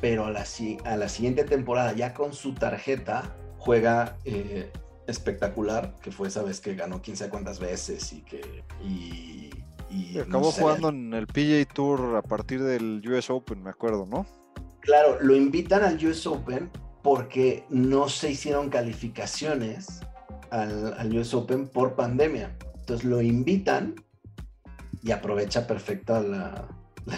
pero 0.00 0.26
a 0.26 0.30
la, 0.30 0.44
a 0.84 0.96
la, 0.96 1.08
siguiente 1.08 1.44
temporada, 1.44 1.92
ya 1.92 2.14
con 2.14 2.32
su 2.32 2.54
tarjeta, 2.54 3.34
juega 3.58 4.16
eh, 4.24 4.70
espectacular, 5.06 5.94
que 6.02 6.10
fue 6.10 6.28
esa 6.28 6.42
vez 6.42 6.60
que 6.60 6.74
ganó 6.74 7.00
quién 7.02 7.16
sabe 7.16 7.30
cuántas 7.30 7.58
veces 7.58 8.12
y 8.12 8.22
que... 8.22 8.64
Y, 8.84 9.50
y 9.88 10.18
acabó 10.18 10.46
no 10.46 10.52
sé, 10.52 10.60
jugando 10.60 10.88
en 10.88 11.14
el 11.14 11.26
PGA 11.28 11.64
Tour 11.72 12.16
a 12.16 12.22
partir 12.22 12.62
del 12.62 13.02
US 13.08 13.30
Open, 13.30 13.62
me 13.62 13.70
acuerdo, 13.70 14.04
¿no? 14.04 14.26
Claro, 14.80 15.18
lo 15.20 15.34
invitan 15.34 15.84
al 15.84 16.04
US 16.04 16.26
Open 16.26 16.70
porque 17.02 17.64
no 17.70 18.08
se 18.08 18.32
hicieron 18.32 18.68
calificaciones 18.68 20.00
al, 20.50 20.94
al, 20.98 21.16
US 21.16 21.34
Open 21.34 21.68
por 21.68 21.94
pandemia. 21.94 22.56
Entonces 22.78 23.04
lo 23.04 23.20
invitan 23.20 23.94
y 25.02 25.12
aprovecha 25.12 25.66
perfecta 25.66 26.20
la, 26.20 26.68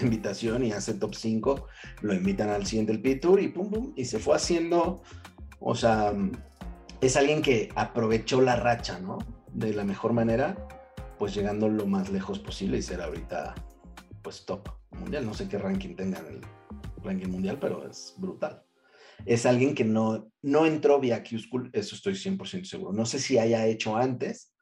invitación 0.02 0.64
y 0.64 0.72
hace 0.72 0.94
top 0.94 1.14
5. 1.14 1.66
Lo 2.02 2.14
invitan 2.14 2.50
al 2.50 2.66
siguiente 2.66 2.92
el 2.92 3.00
P-Tour 3.00 3.40
y 3.40 3.48
pum, 3.48 3.70
pum, 3.70 3.92
y 3.96 4.04
se 4.04 4.18
fue 4.18 4.36
haciendo, 4.36 5.02
o 5.60 5.74
sea, 5.74 6.12
es 7.00 7.16
alguien 7.16 7.40
que 7.40 7.70
aprovechó 7.74 8.42
la 8.42 8.56
racha, 8.56 8.98
¿no? 8.98 9.18
De 9.52 9.72
la 9.72 9.84
mejor 9.84 10.12
manera, 10.12 10.68
pues 11.18 11.34
llegando 11.34 11.68
lo 11.68 11.86
más 11.86 12.10
lejos 12.10 12.38
posible 12.38 12.76
y 12.76 12.82
ser 12.82 13.00
ahorita, 13.00 13.54
pues 14.22 14.44
top 14.44 14.68
mundial. 14.90 15.24
No 15.24 15.32
sé 15.32 15.48
qué 15.48 15.56
ranking 15.56 15.94
tenga 15.96 16.18
en 16.18 16.26
el 16.26 16.40
ranking 17.02 17.28
mundial, 17.28 17.58
pero 17.58 17.88
es 17.88 18.14
brutal. 18.18 18.62
Es 19.26 19.46
alguien 19.46 19.74
que 19.74 19.84
no, 19.84 20.30
no 20.42 20.66
entró 20.66 21.00
vía 21.00 21.22
Q-School, 21.22 21.70
eso 21.72 21.94
estoy 21.94 22.14
100% 22.14 22.64
seguro. 22.64 22.92
No 22.92 23.06
sé 23.06 23.18
si 23.18 23.38
haya 23.38 23.66
hecho 23.66 23.96
antes, 23.96 24.54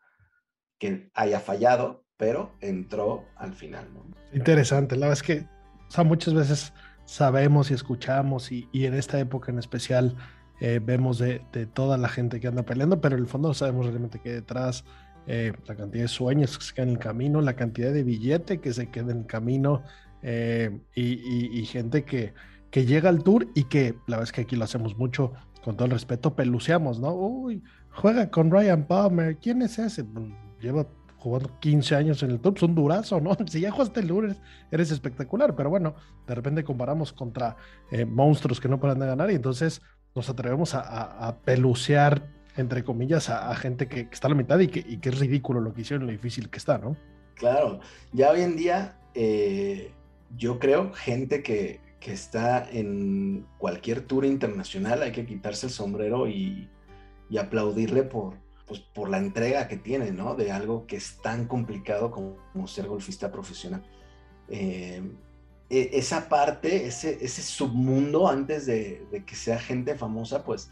que 0.79 1.11
haya 1.15 1.41
fallado, 1.41 2.05
pero 2.17 2.53
entró 2.61 3.25
al 3.37 3.55
final. 3.55 3.89
Interesante, 4.33 4.97
la 4.97 5.09
verdad 5.09 5.23
es 5.23 5.23
que 5.23 5.47
o 5.97 6.05
muchas 6.05 6.35
veces 6.35 6.73
sabemos 7.05 7.71
y 7.71 7.75
escuchamos 7.75 8.51
y, 8.51 8.69
y 8.73 8.87
en 8.87 8.95
esta 8.95 9.21
época 9.21 9.53
en 9.53 9.59
especial 9.59 10.17
eh, 10.61 10.81
vemos 10.83 11.19
de, 11.19 11.43
de, 11.53 11.67
toda 11.67 11.97
la 11.99 12.09
gente 12.09 12.41
que 12.41 12.49
anda 12.49 12.65
peleando, 12.65 13.01
pero 13.01 13.17
en 13.17 13.23
el 13.23 13.29
fondo 13.29 13.49
no 13.49 13.55
sabemos 13.55 13.87
realmente 13.87 14.21
qué 14.23 14.33
detrás, 14.33 14.85
eh, 15.27 15.53
la 15.67 15.77
cantidad 15.77 16.05
de 16.05 16.09
sueños 16.09 16.59
que 16.59 16.65
se 16.65 16.75
quedan 16.75 16.89
en 16.89 16.95
el 16.95 17.01
camino, 17.01 17.41
la 17.41 17.57
cantidad 17.57 17.93
de 17.93 18.03
billete 18.03 18.61
que 18.61 18.73
se 18.73 18.91
queda 18.91 19.13
en 19.13 19.19
el 19.19 19.27
camino 19.27 19.83
eh, 20.23 20.81
y, 20.95 21.59
y, 21.61 21.67
gente 21.67 22.05
que, 22.05 22.33
que 22.77 22.85
llega 22.85 23.09
al 23.09 23.25
tour 23.25 23.49
y 23.55 23.65
que 23.65 23.95
la 24.07 24.23
es 24.23 24.33
que 24.33 24.43
aquí 24.43 24.55
lo 24.55 24.65
hacemos 24.65 24.99
mucho, 24.99 25.33
con 25.65 25.79
todo 25.79 25.87
el 25.87 25.93
respeto, 25.93 26.37
peluceamos, 26.37 27.01
¿no? 27.01 27.15
Uy, 27.15 27.63
juega 27.91 28.31
con 28.31 28.51
Ryan 28.51 28.85
Palmer, 28.87 29.39
¿quién 29.39 29.63
es 29.63 29.79
ese? 29.79 30.05
Pues, 30.05 30.27
lleva 30.61 30.87
jugando 31.17 31.59
15 31.61 31.97
años 31.97 32.23
en 32.23 32.33
el 32.33 32.39
tour, 32.39 32.53
pues 32.53 32.65
un 32.65 32.75
durazo, 32.75 33.19
¿no? 33.19 33.35
Si 33.47 33.61
ya 33.61 33.71
jugaste 33.71 34.01
el 34.01 34.09
tour, 34.09 34.37
eres, 34.71 34.91
espectacular, 34.91 35.57
pero 35.57 35.71
bueno, 35.71 35.95
de 36.27 36.35
repente 36.35 36.65
comparamos 36.65 37.15
contra 37.15 37.57
eh, 37.91 38.05
monstruos 38.05 38.61
que 38.61 38.69
no 38.69 38.79
paran 38.79 38.99
de 38.99 39.07
ganar 39.07 39.31
y 39.31 39.37
entonces 39.37 39.81
nos 40.15 40.29
atrevemos 40.29 40.75
a, 40.75 40.81
a, 41.29 41.39
pelucear, 41.39 42.29
entre 42.59 42.85
comillas, 42.85 43.31
a, 43.31 43.55
gente 43.55 43.89
que, 43.89 44.01
está 44.13 44.27
a 44.29 44.33
la 44.33 44.37
mitad 44.37 44.59
y 44.59 44.69
que, 44.69 44.85
y 44.87 44.99
que, 44.99 45.09
es 45.09 45.19
ridículo 45.19 45.61
lo 45.61 45.73
que 45.73 45.81
hicieron, 45.81 46.05
lo 46.05 46.13
difícil 46.13 46.51
que 46.51 46.59
está, 46.59 46.77
¿no? 46.77 46.95
Claro, 47.37 47.81
ya 48.13 48.33
hoy 48.33 48.43
en 48.43 48.55
día, 48.55 48.99
eh, 49.15 49.93
yo 50.37 50.59
creo, 50.59 50.93
gente 50.93 51.43
que, 51.43 51.86
que, 52.01 52.13
está 52.13 52.69
en 52.71 53.47
cualquier 53.59 54.03
tour 54.03 54.25
internacional, 54.25 55.03
hay 55.03 55.13
que 55.13 55.27
quitarse 55.27 55.67
el 55.67 55.73
sombrero 55.73 56.29
y, 56.29 56.69
y 57.29 57.39
aplaudirle 57.39 58.05
por, 58.05 58.35
pues 58.67 58.81
por 58.81 59.09
la 59.09 59.19
entrega 59.19 59.69
que 59.69 59.77
tiene, 59.77 60.11
¿no? 60.11 60.35
De 60.35 60.51
algo 60.53 60.87
que 60.87 60.97
es 60.97 61.19
tan 61.23 61.47
complicado 61.47 62.11
como, 62.11 62.67
ser 62.67 62.89
golfista 62.89 63.31
profesional. 63.31 63.83
Eh, 64.49 65.03
e, 65.71 65.91
esa 65.93 66.29
parte, 66.29 66.87
ese, 66.87 67.25
ese 67.25 67.43
submundo 67.43 68.29
antes 68.29 68.67
de, 68.67 69.07
que 69.27 69.35
sea 69.37 69.59
gente 69.59 69.97
famosa, 69.97 70.45
pues, 70.45 70.71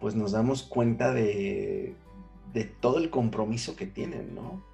pues 0.00 0.14
nos 0.14 0.32
damos 0.32 0.62
cuenta 0.62 1.12
de, 1.12 1.94
de 2.52 2.64
todo 2.64 2.98
el 2.98 3.10
compromiso 3.10 3.76
que 3.76 3.86
tienen, 3.86 4.34
¿no? 4.34 4.64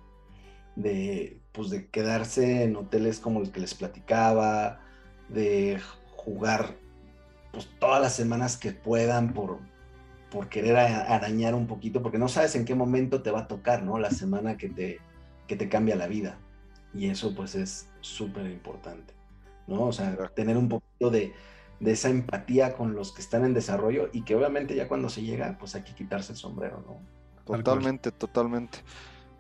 De, 0.76 1.40
pues 1.52 1.70
de 1.70 1.88
quedarse 1.88 2.64
en 2.64 2.76
hoteles 2.76 3.18
como 3.18 3.40
el 3.40 3.50
que 3.50 3.60
les 3.60 3.74
platicaba, 3.74 4.85
de 5.28 5.80
jugar 6.14 6.76
pues 7.52 7.68
todas 7.78 8.02
las 8.02 8.14
semanas 8.14 8.56
que 8.56 8.72
puedan 8.72 9.32
por, 9.32 9.58
por 10.30 10.48
querer 10.48 10.76
arañar 10.76 11.54
un 11.54 11.66
poquito, 11.66 12.02
porque 12.02 12.18
no 12.18 12.28
sabes 12.28 12.54
en 12.54 12.64
qué 12.64 12.74
momento 12.74 13.22
te 13.22 13.30
va 13.30 13.40
a 13.40 13.48
tocar, 13.48 13.82
¿no? 13.82 13.98
La 13.98 14.10
semana 14.10 14.56
que 14.56 14.68
te, 14.68 15.00
que 15.46 15.56
te 15.56 15.68
cambia 15.68 15.96
la 15.96 16.06
vida. 16.06 16.38
Y 16.92 17.08
eso 17.08 17.34
pues 17.34 17.54
es 17.54 17.88
súper 18.00 18.46
importante, 18.46 19.14
¿no? 19.66 19.84
O 19.84 19.92
sea, 19.92 20.16
tener 20.34 20.56
un 20.56 20.68
poquito 20.68 21.10
de, 21.10 21.32
de, 21.80 21.92
esa 21.92 22.10
empatía 22.10 22.74
con 22.74 22.94
los 22.94 23.12
que 23.12 23.22
están 23.22 23.44
en 23.44 23.54
desarrollo 23.54 24.10
y 24.12 24.22
que 24.22 24.34
obviamente 24.34 24.74
ya 24.74 24.88
cuando 24.88 25.08
se 25.08 25.22
llega, 25.22 25.56
pues 25.58 25.74
hay 25.74 25.82
que 25.82 25.94
quitarse 25.94 26.32
el 26.32 26.38
sombrero, 26.38 26.84
¿no? 26.86 27.00
Totalmente, 27.46 28.10
totalmente. 28.12 28.78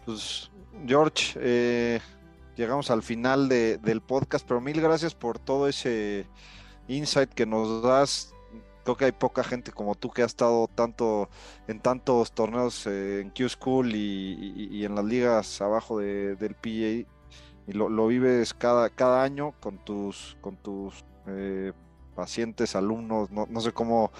Pues 0.04 0.50
George, 0.86 1.38
eh, 1.40 2.00
llegamos 2.56 2.90
al 2.90 3.02
final 3.02 3.48
de, 3.48 3.78
del 3.78 4.00
podcast, 4.00 4.46
pero 4.46 4.60
mil 4.60 4.80
gracias 4.80 5.14
por 5.14 5.38
todo 5.38 5.68
ese 5.68 6.26
insight 6.88 7.30
que 7.30 7.46
nos 7.46 7.82
das 7.82 8.32
creo 8.86 8.96
que 8.96 9.04
hay 9.06 9.12
poca 9.12 9.42
gente 9.42 9.72
como 9.72 9.96
tú 9.96 10.10
que 10.10 10.22
ha 10.22 10.26
estado 10.26 10.68
tanto 10.68 11.28
en 11.66 11.80
tantos 11.80 12.30
torneos 12.30 12.86
eh, 12.86 13.20
en 13.20 13.30
Q 13.30 13.48
School 13.48 13.96
y, 13.96 14.84
en 14.84 14.94
las 14.94 15.04
ligas 15.04 15.60
abajo 15.60 15.98
del 15.98 16.54
PA 16.54 16.68
y 16.68 17.06
lo, 17.72 18.06
vives 18.06 18.54
cada, 18.54 18.88
cada 18.90 19.24
año 19.24 19.54
con 19.60 19.78
tus, 19.78 20.36
con 20.40 20.56
tus 20.56 21.04
eh, 21.26 21.72
pacientes, 22.14 22.76
alumnos, 22.76 23.28
no, 23.32 23.60
sé 23.60 23.72
cómo, 23.72 24.12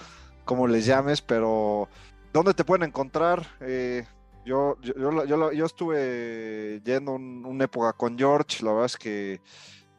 cómo 0.43 0.67
les 0.67 0.85
llames, 0.85 1.21
pero 1.21 1.87
¿dónde 2.33 2.53
te 2.53 2.65
pueden 2.65 2.89
encontrar? 2.89 3.47
Eh, 3.61 4.05
yo, 4.47 4.77
yo, 4.81 5.51
yo, 5.51 5.65
estuve 5.65 6.81
yendo 6.83 7.13
una 7.13 7.65
época 7.65 7.93
con 7.93 8.17
George, 8.17 8.63
la 8.63 8.71
verdad 8.71 8.85
es 8.85 8.95
que 8.95 9.41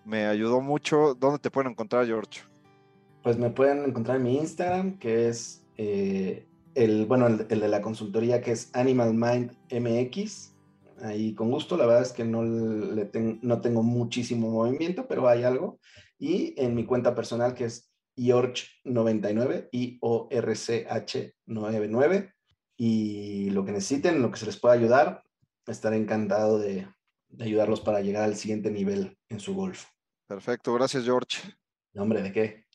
me 0.07 0.25
ayudó 0.27 0.63
mucho. 0.63 1.15
¿Dónde 1.15 1.39
te 1.39 1.51
pueden 1.51 1.73
encontrar, 1.73 2.07
George? 2.07 2.41
Pues 3.23 3.37
me 3.37 3.51
pueden 3.51 3.85
encontrar 3.85 4.17
en 4.17 4.23
mi 4.23 4.39
Instagram, 4.39 4.99
que 4.99 5.29
es 5.29 5.67
eh, 5.77 6.47
el, 6.75 7.05
bueno, 7.05 7.27
el, 7.27 7.47
de 7.47 7.69
la 7.69 7.83
consultoría, 7.83 8.41
que 8.41 8.53
es 8.53 8.75
Animal 8.75 9.13
Mind 9.13 9.55
MX. 9.71 10.55
Ahí 11.03 11.35
con 11.35 11.51
gusto, 11.51 11.77
la 11.77 11.85
verdad 11.85 12.01
es 12.03 12.13
que 12.13 12.25
no, 12.25 12.43
le 12.43 13.11
no 13.43 13.61
tengo 13.61 13.83
muchísimo 13.83 14.49
movimiento, 14.51 15.07
pero 15.07 15.29
hay 15.29 15.43
algo. 15.45 15.79
Y 16.19 16.55
en 16.57 16.75
mi 16.75 16.87
cuenta 16.87 17.15
personal, 17.15 17.53
que 17.53 17.67
es 17.67 17.93
IORCH99, 18.17 19.69
I-O-R-C-H-99. 19.73 22.33
Y 22.81 23.51
lo 23.51 23.65
que 23.65 23.73
necesiten, 23.73 24.23
lo 24.23 24.31
que 24.31 24.39
se 24.39 24.47
les 24.47 24.59
pueda 24.59 24.75
ayudar, 24.75 25.25
estaré 25.67 25.97
encantado 25.97 26.59
de, 26.59 26.89
de 27.29 27.45
ayudarlos 27.45 27.81
para 27.81 28.01
llegar 28.01 28.23
al 28.23 28.37
siguiente 28.37 28.71
nivel 28.71 29.19
en 29.29 29.41
su 29.41 29.55
golf. 29.55 29.87
Perfecto, 30.27 30.73
gracias 30.75 31.05
George. 31.05 31.39
hombre, 31.97 32.23
¿de 32.23 32.33
qué? 32.33 32.68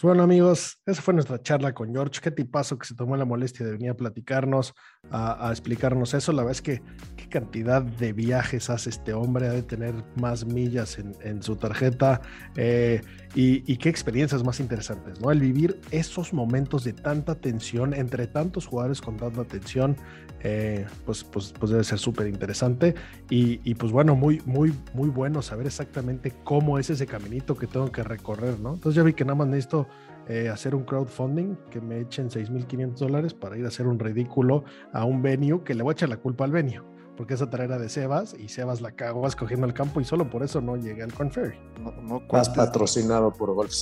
Pues 0.00 0.08
bueno 0.08 0.22
amigos, 0.22 0.78
esa 0.86 1.02
fue 1.02 1.12
nuestra 1.12 1.42
charla 1.42 1.74
con 1.74 1.92
George. 1.92 2.22
Qué 2.22 2.30
tipazo 2.30 2.78
que 2.78 2.86
se 2.86 2.94
tomó 2.94 3.18
la 3.18 3.26
molestia 3.26 3.66
de 3.66 3.72
venir 3.72 3.90
a 3.90 3.94
platicarnos, 3.94 4.72
a, 5.10 5.50
explicarnos 5.50 6.14
eso. 6.14 6.32
La 6.32 6.42
verdad 6.42 6.52
es 6.52 6.62
que 6.62 6.82
qué 7.16 7.28
cantidad 7.28 7.82
de 7.82 8.14
viajes 8.14 8.70
hace 8.70 8.88
este 8.88 9.12
hombre, 9.12 9.48
ha 9.48 9.52
de 9.52 9.62
tener 9.62 9.94
más 10.16 10.46
millas 10.46 10.96
en, 10.98 11.42
su 11.42 11.56
tarjeta 11.56 12.22
eh, 12.56 13.02
y, 13.34 13.76
qué 13.76 13.90
experiencias 13.90 14.42
más 14.42 14.58
interesantes, 14.58 15.20
¿no? 15.20 15.30
El 15.32 15.40
vivir 15.40 15.78
esos 15.90 16.32
momentos 16.32 16.82
de 16.84 16.94
tanta 16.94 17.34
tensión 17.34 17.92
entre 17.92 18.26
tantos 18.26 18.66
jugadores 18.66 19.02
con 19.02 19.18
tanta 19.18 19.44
tensión, 19.44 19.98
eh, 20.42 20.86
pues, 21.04 21.24
pues, 21.24 21.52
pues 21.52 21.70
debe 21.70 21.84
ser 21.84 21.98
súper 21.98 22.26
interesante 22.26 22.94
y, 23.28 23.60
y, 23.70 23.74
pues 23.74 23.92
bueno, 23.92 24.16
muy, 24.16 24.40
muy, 24.46 24.72
muy 24.94 25.10
bueno 25.10 25.42
saber 25.42 25.66
exactamente 25.66 26.32
cómo 26.42 26.78
es 26.78 26.88
ese 26.88 27.06
caminito 27.06 27.54
que 27.54 27.66
tengo 27.66 27.92
que 27.92 28.02
recorrer, 28.02 28.58
¿no? 28.58 28.72
Entonces 28.72 28.96
ya 28.96 29.02
vi 29.02 29.12
que 29.12 29.26
nada 29.26 29.34
más 29.34 29.48
necesito 29.48 29.89
eh, 30.30 30.48
hacer 30.48 30.76
un 30.76 30.84
crowdfunding, 30.84 31.56
que 31.72 31.80
me 31.80 31.98
echen 31.98 32.30
6.500 32.30 32.94
dólares 32.98 33.34
para 33.34 33.58
ir 33.58 33.64
a 33.64 33.68
hacer 33.68 33.88
un 33.88 33.98
ridículo 33.98 34.62
a 34.92 35.04
un 35.04 35.22
venue 35.22 35.64
que 35.64 35.74
le 35.74 35.82
voy 35.82 35.90
a 35.90 35.94
echar 35.94 36.08
la 36.08 36.18
culpa 36.18 36.44
al 36.44 36.52
venue. 36.52 36.80
Porque 37.16 37.34
esa 37.34 37.50
tarea 37.50 37.66
era 37.66 37.78
de 37.80 37.88
Sebas 37.88 38.36
y 38.38 38.48
Sebas 38.48 38.80
la 38.80 38.92
cagó 38.92 39.26
escogiendo 39.26 39.66
el 39.66 39.74
campo 39.74 40.00
y 40.00 40.04
solo 40.04 40.30
por 40.30 40.44
eso 40.44 40.60
no 40.60 40.76
llegué 40.76 41.02
al 41.02 41.12
Conferry. 41.12 41.58
No, 41.80 42.22
Más 42.32 42.48
patrocinado 42.48 43.32
por 43.32 43.52
Golf 43.52 43.72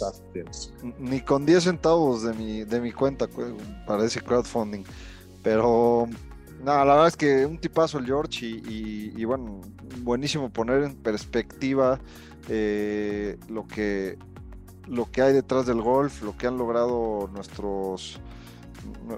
Ni 0.99 1.21
con 1.21 1.45
10 1.45 1.65
centavos 1.65 2.23
de 2.23 2.33
mi, 2.33 2.65
de 2.65 2.81
mi 2.81 2.93
cuenta 2.93 3.29
para 3.87 4.07
ese 4.07 4.23
crowdfunding. 4.23 4.85
Pero 5.43 6.09
no, 6.65 6.73
la 6.73 6.95
verdad 6.95 7.09
es 7.09 7.17
que 7.19 7.45
un 7.45 7.59
tipazo 7.59 7.99
el 7.99 8.07
George 8.07 8.47
y, 8.47 9.23
bueno, 9.27 9.61
buenísimo 10.01 10.51
poner 10.51 10.83
en 10.85 10.95
perspectiva 10.95 12.01
eh, 12.49 13.39
lo 13.51 13.67
que 13.67 14.17
lo 14.89 15.11
que 15.11 15.23
hay 15.23 15.33
detrás 15.33 15.67
del 15.67 15.83
golf, 15.83 16.23
lo 16.23 16.37
que 16.37 16.47
han 16.47 16.59
logrado 16.59 17.29
nuestros 17.33 18.21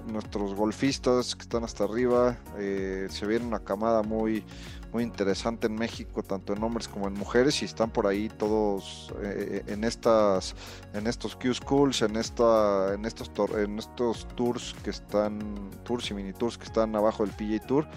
nuestros 0.07 0.53
golfistas 0.55 1.35
que 1.35 1.43
están 1.43 1.63
hasta 1.63 1.83
arriba. 1.83 2.37
Eh, 2.57 3.07
se 3.09 3.25
viene 3.25 3.45
una 3.45 3.59
camada 3.59 4.03
muy, 4.03 4.43
muy 4.91 5.03
interesante 5.03 5.67
en 5.67 5.75
México, 5.75 6.23
tanto 6.23 6.53
en 6.53 6.63
hombres 6.63 6.87
como 6.87 7.07
en 7.07 7.13
mujeres, 7.13 7.61
y 7.61 7.65
están 7.65 7.91
por 7.91 8.07
ahí 8.07 8.29
todos 8.29 9.13
eh, 9.21 9.63
en 9.67 9.83
estas, 9.83 10.55
en 10.93 11.07
estos 11.07 11.35
Q 11.35 11.53
schools, 11.53 12.01
en 12.01 12.15
esta, 12.15 12.93
en 12.93 13.05
estos 13.05 13.31
en 13.57 13.79
estos 13.79 14.27
tours 14.35 14.75
que 14.83 14.89
están, 14.89 15.39
tours 15.83 16.09
y 16.11 16.13
mini 16.13 16.33
tours 16.33 16.57
que 16.57 16.65
están 16.65 16.95
abajo 16.95 17.25
del 17.25 17.35
PJ 17.35 17.65
Tour. 17.65 17.87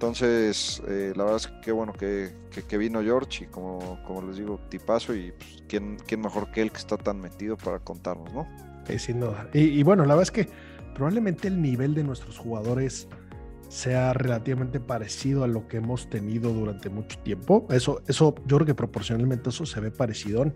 Entonces, 0.00 0.82
eh, 0.88 1.12
la 1.14 1.24
verdad 1.24 1.36
es 1.36 1.48
que 1.62 1.72
bueno 1.72 1.92
que, 1.92 2.32
vino 2.78 3.02
George 3.02 3.44
y 3.44 3.46
como, 3.48 4.02
como 4.06 4.22
les 4.22 4.38
digo, 4.38 4.58
tipazo 4.70 5.14
y 5.14 5.30
pues, 5.32 5.62
¿quién, 5.68 5.98
¿quién, 6.06 6.22
mejor 6.22 6.50
que 6.50 6.62
él 6.62 6.72
que 6.72 6.78
está 6.78 6.96
tan 6.96 7.20
metido 7.20 7.58
para 7.58 7.80
contarnos, 7.80 8.32
¿no? 8.32 8.48
sin 8.96 9.20
duda. 9.20 9.50
Y, 9.52 9.82
bueno, 9.82 10.06
la 10.06 10.14
verdad 10.14 10.22
es 10.22 10.30
que 10.30 10.48
probablemente 10.94 11.48
el 11.48 11.60
nivel 11.60 11.94
de 11.94 12.02
nuestros 12.02 12.38
jugadores 12.38 13.08
sea 13.68 14.14
relativamente 14.14 14.80
parecido 14.80 15.44
a 15.44 15.46
lo 15.46 15.68
que 15.68 15.76
hemos 15.76 16.08
tenido 16.08 16.50
durante 16.50 16.88
mucho 16.88 17.18
tiempo. 17.18 17.66
Eso, 17.68 18.00
eso 18.08 18.34
yo 18.46 18.56
creo 18.56 18.66
que 18.66 18.74
proporcionalmente 18.74 19.50
eso 19.50 19.66
se 19.66 19.80
ve 19.80 19.90
parecido, 19.90 20.50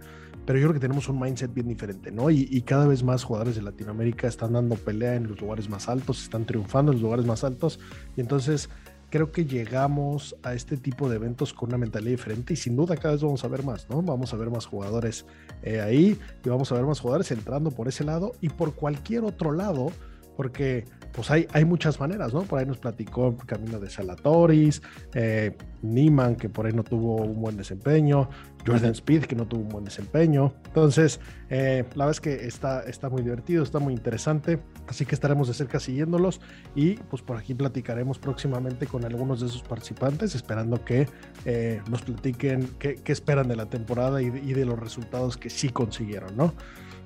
pero 0.47 0.59
yo 0.59 0.69
creo 0.69 0.73
que 0.73 0.81
tenemos 0.81 1.11
un 1.11 1.21
mindset 1.21 1.53
bien 1.53 1.69
diferente, 1.69 2.11
¿no? 2.11 2.31
Y, 2.31 2.49
y, 2.51 2.63
cada 2.63 2.87
vez 2.87 3.03
más 3.03 3.23
jugadores 3.23 3.57
de 3.57 3.63
Latinoamérica 3.63 4.27
están 4.27 4.55
dando 4.55 4.75
pelea 4.77 5.17
en 5.17 5.29
los 5.29 5.39
lugares 5.39 5.69
más 5.69 5.91
altos, 5.91 6.23
están 6.23 6.47
triunfando 6.47 6.93
en 6.93 6.97
los 6.97 7.03
lugares 7.03 7.27
más 7.27 7.45
altos, 7.45 7.79
y 8.17 8.23
entonces 8.23 8.71
creo 9.15 9.31
que 9.31 9.45
llegamos 9.45 10.35
a 10.43 10.55
este 10.55 10.77
tipo 10.77 11.09
de 11.09 11.15
eventos 11.15 11.55
con 11.55 11.69
una 11.69 11.79
mentalidad 11.79 12.11
diferente 12.11 12.55
y 12.55 12.57
sin 12.57 12.75
duda 12.75 12.97
cada 12.97 13.15
vez 13.15 13.23
vamos 13.23 13.45
a 13.45 13.47
ver 13.47 13.63
más, 13.63 13.89
¿no? 13.89 14.03
Vamos 14.03 14.35
a 14.35 14.37
ver 14.37 14.51
más 14.51 14.67
jugadores 14.67 15.25
eh, 15.63 15.81
ahí 15.81 16.19
y 16.45 16.49
vamos 16.49 16.73
a 16.73 16.75
ver 16.75 16.85
más 16.85 16.99
jugadores 16.99 17.31
entrando 17.31 17.71
por 17.71 17.87
ese 17.87 18.03
lado 18.03 18.33
y 18.41 18.49
por 18.49 18.75
cualquier 18.75 19.23
otro 19.23 19.53
lado, 19.53 19.93
porque 20.37 20.87
pues 21.15 21.31
hay, 21.31 21.47
hay 21.53 21.65
muchas 21.65 22.01
maneras, 22.01 22.35
¿no? 22.35 22.43
Por 22.43 22.59
ahí 22.59 22.67
nos 22.67 22.79
platicó 22.79 23.37
Camino 23.47 23.79
de 23.79 23.89
Salatoris, 23.89 24.83
eh, 25.15 25.57
Niman, 25.83 26.35
que 26.35 26.49
por 26.49 26.67
ahí 26.67 26.73
no 26.73 26.83
tuvo 26.83 27.23
un 27.23 27.41
buen 27.41 27.57
desempeño, 27.57 28.29
Jordan 28.67 28.91
Speed, 28.93 29.25
que 29.27 29.37
no 29.37 29.47
tuvo 29.47 29.63
un 29.63 29.69
buen 29.69 29.85
desempeño. 29.85 30.55
Entonces, 30.67 31.21
eh, 31.51 31.85
la 31.95 32.07
verdad 32.07 32.11
es 32.11 32.21
que 32.21 32.47
está, 32.47 32.81
está 32.81 33.09
muy 33.11 33.23
divertido, 33.23 33.63
está 33.63 33.79
muy 33.79 33.95
interesante, 33.95 34.59
así 34.89 35.07
que 35.07 35.15
estaremos 35.15 35.47
de 35.47 35.55
cerca 35.55 35.79
siguiéndolos 35.79 36.41
y 36.75 36.95
pues 36.95 37.23
por 37.23 37.37
aquí 37.37 37.55
platicaremos 37.55 38.19
próximamente 38.19 38.89
con 38.89 39.05
algunos 39.05 39.41
de 39.41 39.47
esos 39.47 39.63
participantes, 39.63 40.35
esperando 40.35 40.85
que 40.85 41.07
eh, 41.45 41.81
nos 41.89 42.03
platiquen 42.03 42.71
qué, 42.81 42.97
qué, 42.97 43.13
esperan 43.13 43.47
de 43.47 43.55
la 43.55 43.67
temporada 43.67 44.21
y 44.21 44.31
de, 44.31 44.41
y 44.41 44.53
de 44.53 44.65
los 44.65 44.81
resultados 44.81 45.37
que 45.37 45.49
sí 45.49 45.69
consiguieron, 45.69 46.37
¿no? 46.37 46.55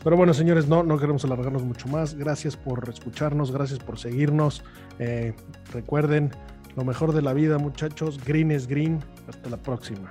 Pero 0.02 0.16
bueno, 0.16 0.32
señores, 0.32 0.68
no, 0.68 0.82
no 0.82 0.98
queremos 0.98 1.24
alargarnos 1.24 1.64
mucho 1.64 1.88
más. 1.88 2.14
Gracias 2.14 2.56
por 2.56 2.88
escucharnos, 2.88 3.50
gracias 3.50 3.80
por 3.80 3.98
seguirnos. 3.98 4.62
Eh, 4.98 5.34
recuerden, 5.72 6.30
lo 6.76 6.84
mejor 6.84 7.12
de 7.12 7.22
la 7.22 7.32
vida, 7.32 7.58
muchachos. 7.58 8.20
Green 8.24 8.50
es 8.50 8.66
green. 8.68 9.00
Hasta 9.28 9.50
la 9.50 9.56
próxima. 9.56 10.10